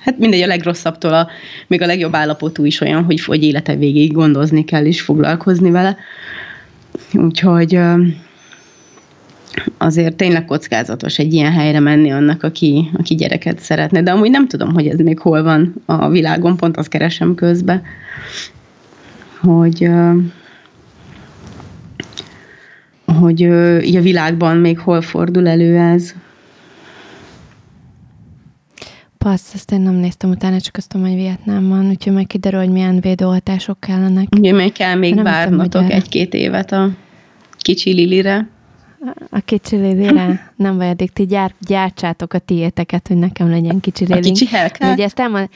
Hát 0.02 0.18
mindegy, 0.18 0.42
a 0.42 0.48
legrosszabbtól 0.48 1.14
a, 1.14 1.28
még 1.68 1.82
a 1.82 1.86
legjobb 1.86 2.16
állapotú 2.16 2.66
is 2.66 2.82
olyan, 2.82 3.04
hogy, 3.04 3.24
hogy 3.24 3.44
élete 3.44 3.76
végéig 3.76 4.12
gondozni 4.12 4.64
kell 4.64 4.86
és 4.86 5.02
foglalkozni 5.02 5.72
vele. 5.72 5.98
Úgyhogy 7.14 7.80
azért 9.78 10.16
tényleg 10.16 10.46
kockázatos 10.46 11.18
egy 11.18 11.34
ilyen 11.34 11.52
helyre 11.52 11.80
menni 11.80 12.12
annak, 12.12 12.44
aki, 12.44 12.90
aki 12.94 13.16
gyereket 13.16 13.60
szeretne. 13.60 14.02
De 14.02 14.12
amúgy 14.12 14.30
nem 14.30 14.48
tudom, 14.48 14.74
hogy 14.74 14.88
ez 14.88 15.00
még 15.00 15.20
hol 15.20 15.44
van 15.44 15.74
a 15.86 16.10
világon, 16.10 16.58
pont 16.58 16.78
azt 16.78 16.88
keresem 16.88 17.36
közbe, 17.36 17.82
hogy 19.40 19.90
hogy 23.06 23.42
így 23.86 23.96
a 23.96 24.02
világban 24.02 24.58
még 24.58 24.80
hol 24.80 25.02
fordul 25.02 25.48
elő 25.48 25.78
ez. 25.78 26.14
Passz, 29.18 29.54
ezt 29.54 29.72
én 29.72 29.82
nem 29.82 29.94
néztem 29.94 30.30
utána, 30.30 30.60
csak 30.60 30.78
azt 30.78 30.90
tudom, 30.90 31.08
hogy 31.08 31.16
Vietnámban, 31.16 31.90
úgyhogy 31.90 32.14
meg 32.14 32.28
kiderül, 32.28 32.60
hogy 32.60 32.70
milyen 32.70 33.00
védőoltások 33.00 33.80
kellenek. 33.80 34.28
Ugye 34.38 34.54
még 34.54 34.72
kell 34.72 34.96
még 34.96 35.22
várnotok 35.22 35.92
egy-két 35.92 36.34
évet 36.34 36.72
a 36.72 36.90
kicsi 37.58 37.94
Lilire. 37.94 38.48
A 39.30 39.40
kicsi 39.40 39.76
Lilire? 39.76 40.48
Nem 40.56 40.78
vagy, 40.78 40.88
addig 40.88 41.12
ti 41.12 41.26
gyár, 41.26 41.54
gyártsátok 41.60 42.34
a 42.34 42.40
tiéteket, 42.40 43.08
hogy 43.08 43.18
nekem 43.18 43.50
legyen 43.50 43.80
kicsi 43.80 44.06
Lili. 44.06 44.20
A 44.20 44.22
kicsi 44.22 44.46
Helka? 44.46 44.92
Ugye 44.92 45.04
ezt 45.04 45.20
elmond... 45.20 45.50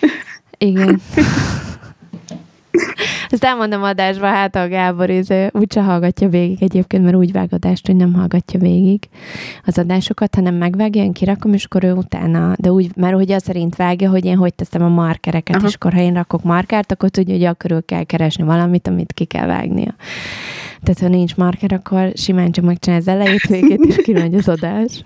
Igen. 0.57 1.01
Ezt 3.29 3.43
elmondom 3.43 3.83
adásba, 3.83 4.25
hát 4.25 4.55
a 4.55 4.67
Gábor 4.67 5.09
izé, 5.09 5.49
úgyse 5.51 5.81
hallgatja 5.81 6.29
végig 6.29 6.63
egyébként, 6.63 7.03
mert 7.03 7.15
úgy 7.15 7.31
vág 7.31 7.53
adást, 7.53 7.85
hogy 7.85 7.95
nem 7.95 8.13
hallgatja 8.13 8.59
végig 8.59 9.03
az 9.65 9.77
adásokat, 9.77 10.35
hanem 10.35 10.55
megvágja, 10.55 11.03
én 11.03 11.13
kirakom, 11.13 11.53
és 11.53 11.63
akkor 11.63 11.83
ő 11.83 11.93
utána, 11.93 12.53
de 12.57 12.71
úgy, 12.71 12.91
mert 12.95 13.15
hogy 13.15 13.31
az 13.31 13.43
szerint 13.43 13.75
vágja, 13.75 14.09
hogy 14.09 14.25
én 14.25 14.37
hogy 14.37 14.53
teszem 14.53 14.81
a 14.81 14.87
markereket, 14.87 15.55
Aha. 15.55 15.67
és 15.67 15.73
akkor 15.73 15.93
ha 15.93 15.99
én 15.99 16.13
rakok 16.13 16.43
markert, 16.43 16.91
akkor 16.91 17.09
tudja, 17.09 17.33
hogy 17.33 17.43
akkor 17.43 17.83
kell 17.85 18.03
keresni 18.03 18.43
valamit, 18.43 18.87
amit 18.87 19.13
ki 19.13 19.25
kell 19.25 19.47
vágnia. 19.47 19.95
Tehát, 20.83 20.99
ha 20.99 21.07
nincs 21.07 21.35
marker, 21.35 21.73
akkor 21.73 22.11
simán 22.15 22.51
csak 22.51 22.65
megcsinálja 22.65 23.03
az 23.03 23.15
elejét, 23.15 23.47
végét, 23.47 23.85
és 23.85 23.95
kimegy 23.95 24.35
az 24.35 24.47
adás. 24.47 25.03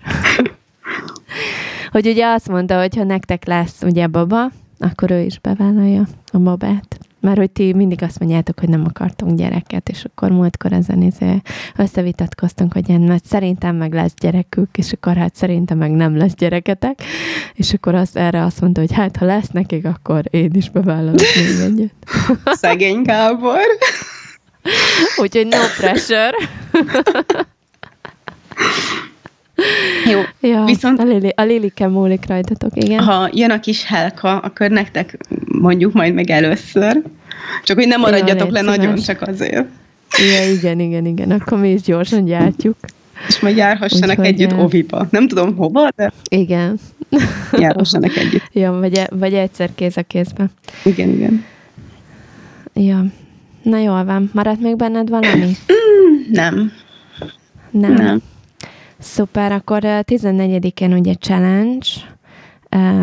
hogy 1.91 2.08
ugye 2.08 2.26
azt 2.26 2.50
mondta, 2.50 2.80
hogy 2.80 2.95
ha 2.95 3.04
nektek 3.04 3.45
lesz 3.45 3.82
ugye 3.82 4.08
baba, 4.08 4.52
akkor 4.80 5.12
ő 5.12 5.20
is 5.20 5.40
bevállalja 5.40 6.08
a 6.32 6.38
babát. 6.38 6.98
Mert 7.20 7.38
hogy 7.38 7.52
ti 7.52 7.74
mindig 7.74 8.04
azt 8.04 8.20
mondjátok, 8.20 8.60
hogy 8.60 8.70
nem 8.70 8.84
akartunk 8.88 9.38
gyereket, 9.38 9.90
és 9.90 10.06
akkor 10.06 10.32
múltkor 10.32 10.74
ezen 10.74 11.02
izé 11.02 11.41
összevitatkoztunk, 11.76 12.74
hogy 12.74 13.00
mert 13.00 13.26
szerintem 13.26 13.76
meg 13.76 13.94
lesz 13.94 14.14
gyerekük, 14.20 14.78
és 14.78 14.91
akkor 14.91 15.16
hát 15.16 15.36
szerintem 15.36 15.78
meg 15.78 15.91
nem 15.91 16.18
lesz 16.18 16.36
gyereketek, 16.36 17.02
és 17.54 17.74
akkor 17.74 17.95
azt, 17.95 18.18
erre 18.18 18.44
azt 18.44 18.62
mondta, 18.62 18.80
hogy 18.80 18.94
hát 18.94 19.18
ha 19.18 19.26
lesz 19.26 19.50
nekik, 19.50 19.86
akkor 19.86 20.24
én 20.30 20.52
is 20.54 20.70
bevállalok 20.70 21.20
még 21.36 21.72
egyet. 21.72 21.94
Szegény 22.45 23.02
Gábor. 23.02 23.60
Úgyhogy 25.22 25.48
no 25.48 25.57
pressure. 25.77 26.35
Jó, 30.11 30.22
ja, 30.49 30.64
viszont... 30.65 30.99
A, 30.99 31.03
Lili, 31.03 31.34
a 31.35 31.41
Lilike 31.41 31.88
múlik 31.88 32.26
rajtatok, 32.27 32.72
igen. 32.73 32.99
Ha 32.99 33.30
jön 33.31 33.52
a 33.52 33.60
kis 33.60 33.85
helka, 33.85 34.38
akkor 34.38 34.69
nektek 34.69 35.18
mondjuk 35.48 35.94
majd 35.94 36.14
meg 36.14 36.30
először. 36.30 37.02
Csak 37.64 37.77
hogy 37.77 37.88
nem 37.88 37.99
maradjatok 37.99 38.48
ja, 38.48 38.53
le 38.53 38.60
szíves. 38.60 38.76
nagyon, 38.77 38.95
csak 38.95 39.22
azért. 39.22 39.65
Ja, 40.18 40.52
igen, 40.52 40.80
igen, 40.80 41.06
igen. 41.06 41.31
Akkor 41.31 41.60
mi 41.60 41.72
is 41.72 41.81
gyorsan 41.81 42.26
gyártjuk. 42.26 42.76
És 43.27 43.40
majd 43.40 43.57
járhassanak 43.57 44.10
Úgyhogy 44.19 44.26
együtt 44.26 44.53
oviba. 44.53 45.07
Nem 45.10 45.27
tudom 45.27 45.56
hova, 45.56 45.90
de... 45.95 46.11
Igen. 46.30 46.80
Járhassanak 47.52 48.15
együtt. 48.15 48.44
Ja, 48.52 48.72
vagy, 48.72 48.98
e- 48.98 49.10
vagy 49.11 49.34
egyszer 49.34 49.69
kéz 49.76 49.98
a 49.98 50.02
kézbe. 50.02 50.45
Igen, 50.84 51.10
igen. 51.10 51.45
Ja. 52.73 53.06
Na 53.64 53.77
jól 53.77 54.06
van. 54.06 54.30
Maradt 54.34 54.60
még 54.60 54.76
benned 54.76 55.10
valami? 55.10 55.52
Nem. 56.31 56.72
Nem. 57.72 57.94
Nem. 57.94 58.22
Szuper, 58.99 59.52
akkor 59.52 59.80
14-én 59.84 60.94
ugye 60.94 61.14
challenge, 61.14 61.88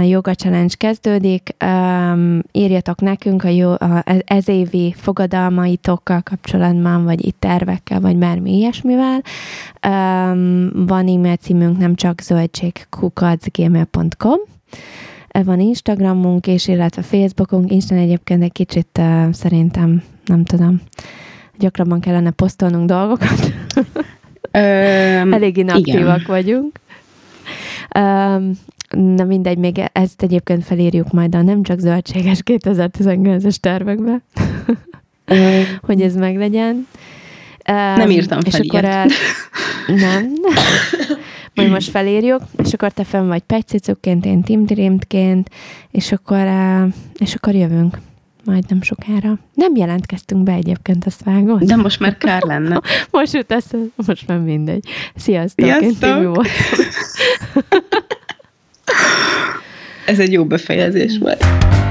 yoga 0.02 0.34
challenge 0.34 0.74
kezdődik. 0.76 1.56
Um, 1.64 2.42
írjatok 2.52 3.00
nekünk 3.00 3.44
a, 3.44 3.48
jó, 3.48 3.70
a 3.70 4.04
ez 4.24 4.48
évi 4.48 4.94
fogadalmaitokkal 4.96 6.22
kapcsolatban, 6.22 7.04
vagy 7.04 7.26
itt 7.26 7.36
tervekkel, 7.38 8.00
vagy 8.00 8.16
bármi 8.16 8.56
ilyesmivel. 8.56 9.22
Um, 9.88 10.70
van 10.86 11.08
e-mail 11.08 11.36
címünk, 11.36 11.78
nem 11.78 11.94
csak 11.94 12.20
zöldségkukacgmail.com 12.20 14.38
van 15.44 15.60
Instagramunk 15.60 16.46
és 16.46 16.68
illetve 16.68 17.02
Facebookunk. 17.02 17.72
Instán 17.72 17.98
egyébként 17.98 18.42
egy 18.42 18.52
kicsit 18.52 18.98
uh, 18.98 19.32
szerintem, 19.32 20.02
nem 20.30 20.44
tudom, 20.44 20.80
gyakrabban 21.58 22.00
kellene 22.00 22.30
posztolnunk 22.30 22.88
dolgokat. 22.88 23.52
Öm, 24.50 25.32
Elég 25.32 25.56
inaktívak 25.56 26.20
igen. 26.20 26.24
vagyunk. 26.26 26.80
Um, 27.98 28.52
na 28.90 29.24
mindegy, 29.24 29.58
még 29.58 29.82
ezt 29.92 30.22
egyébként 30.22 30.64
felírjuk 30.64 31.12
majd 31.12 31.34
a 31.34 31.42
nem 31.42 31.62
csak 31.62 31.78
zöldséges 31.78 32.40
2019-es 32.44 33.54
tervekbe, 33.54 34.20
hogy 35.86 36.02
ez 36.02 36.14
meglegyen. 36.14 36.86
Um, 37.70 37.96
nem 37.96 38.10
írtam 38.10 38.40
fel 38.40 38.60
és 38.60 38.68
akkor 38.68 38.84
el, 38.84 39.06
Nem. 39.86 40.32
Majd 41.54 41.70
most 41.70 41.90
felírjuk, 41.90 42.42
és 42.64 42.72
akkor 42.72 42.92
te 42.92 43.04
fenn 43.04 43.26
vagy 43.26 43.42
pegycicukként, 43.42 44.24
én 44.24 44.42
timdirimtként, 44.42 45.50
és 45.90 46.12
akkor, 46.12 46.46
és 47.18 47.34
akkor 47.34 47.54
jövünk 47.54 47.98
majd 48.50 48.64
nem 48.68 48.82
sokára. 48.82 49.38
Nem 49.54 49.76
jelentkeztünk 49.76 50.42
be 50.42 50.52
egyébként, 50.52 51.04
azt 51.06 51.24
vágod? 51.24 51.62
De 51.62 51.76
most 51.76 52.00
már 52.00 52.16
kár 52.16 52.42
lenne. 52.42 52.80
most 53.10 53.32
jut 53.32 53.52
eszem, 53.52 53.92
most 54.06 54.26
már 54.26 54.38
mindegy. 54.38 54.84
Sziasztok, 55.14 55.66
Sziasztok. 55.66 56.08
én 56.08 56.30
Ez 60.06 60.18
egy 60.18 60.32
jó 60.32 60.44
befejezés 60.44 61.18
volt. 61.18 61.44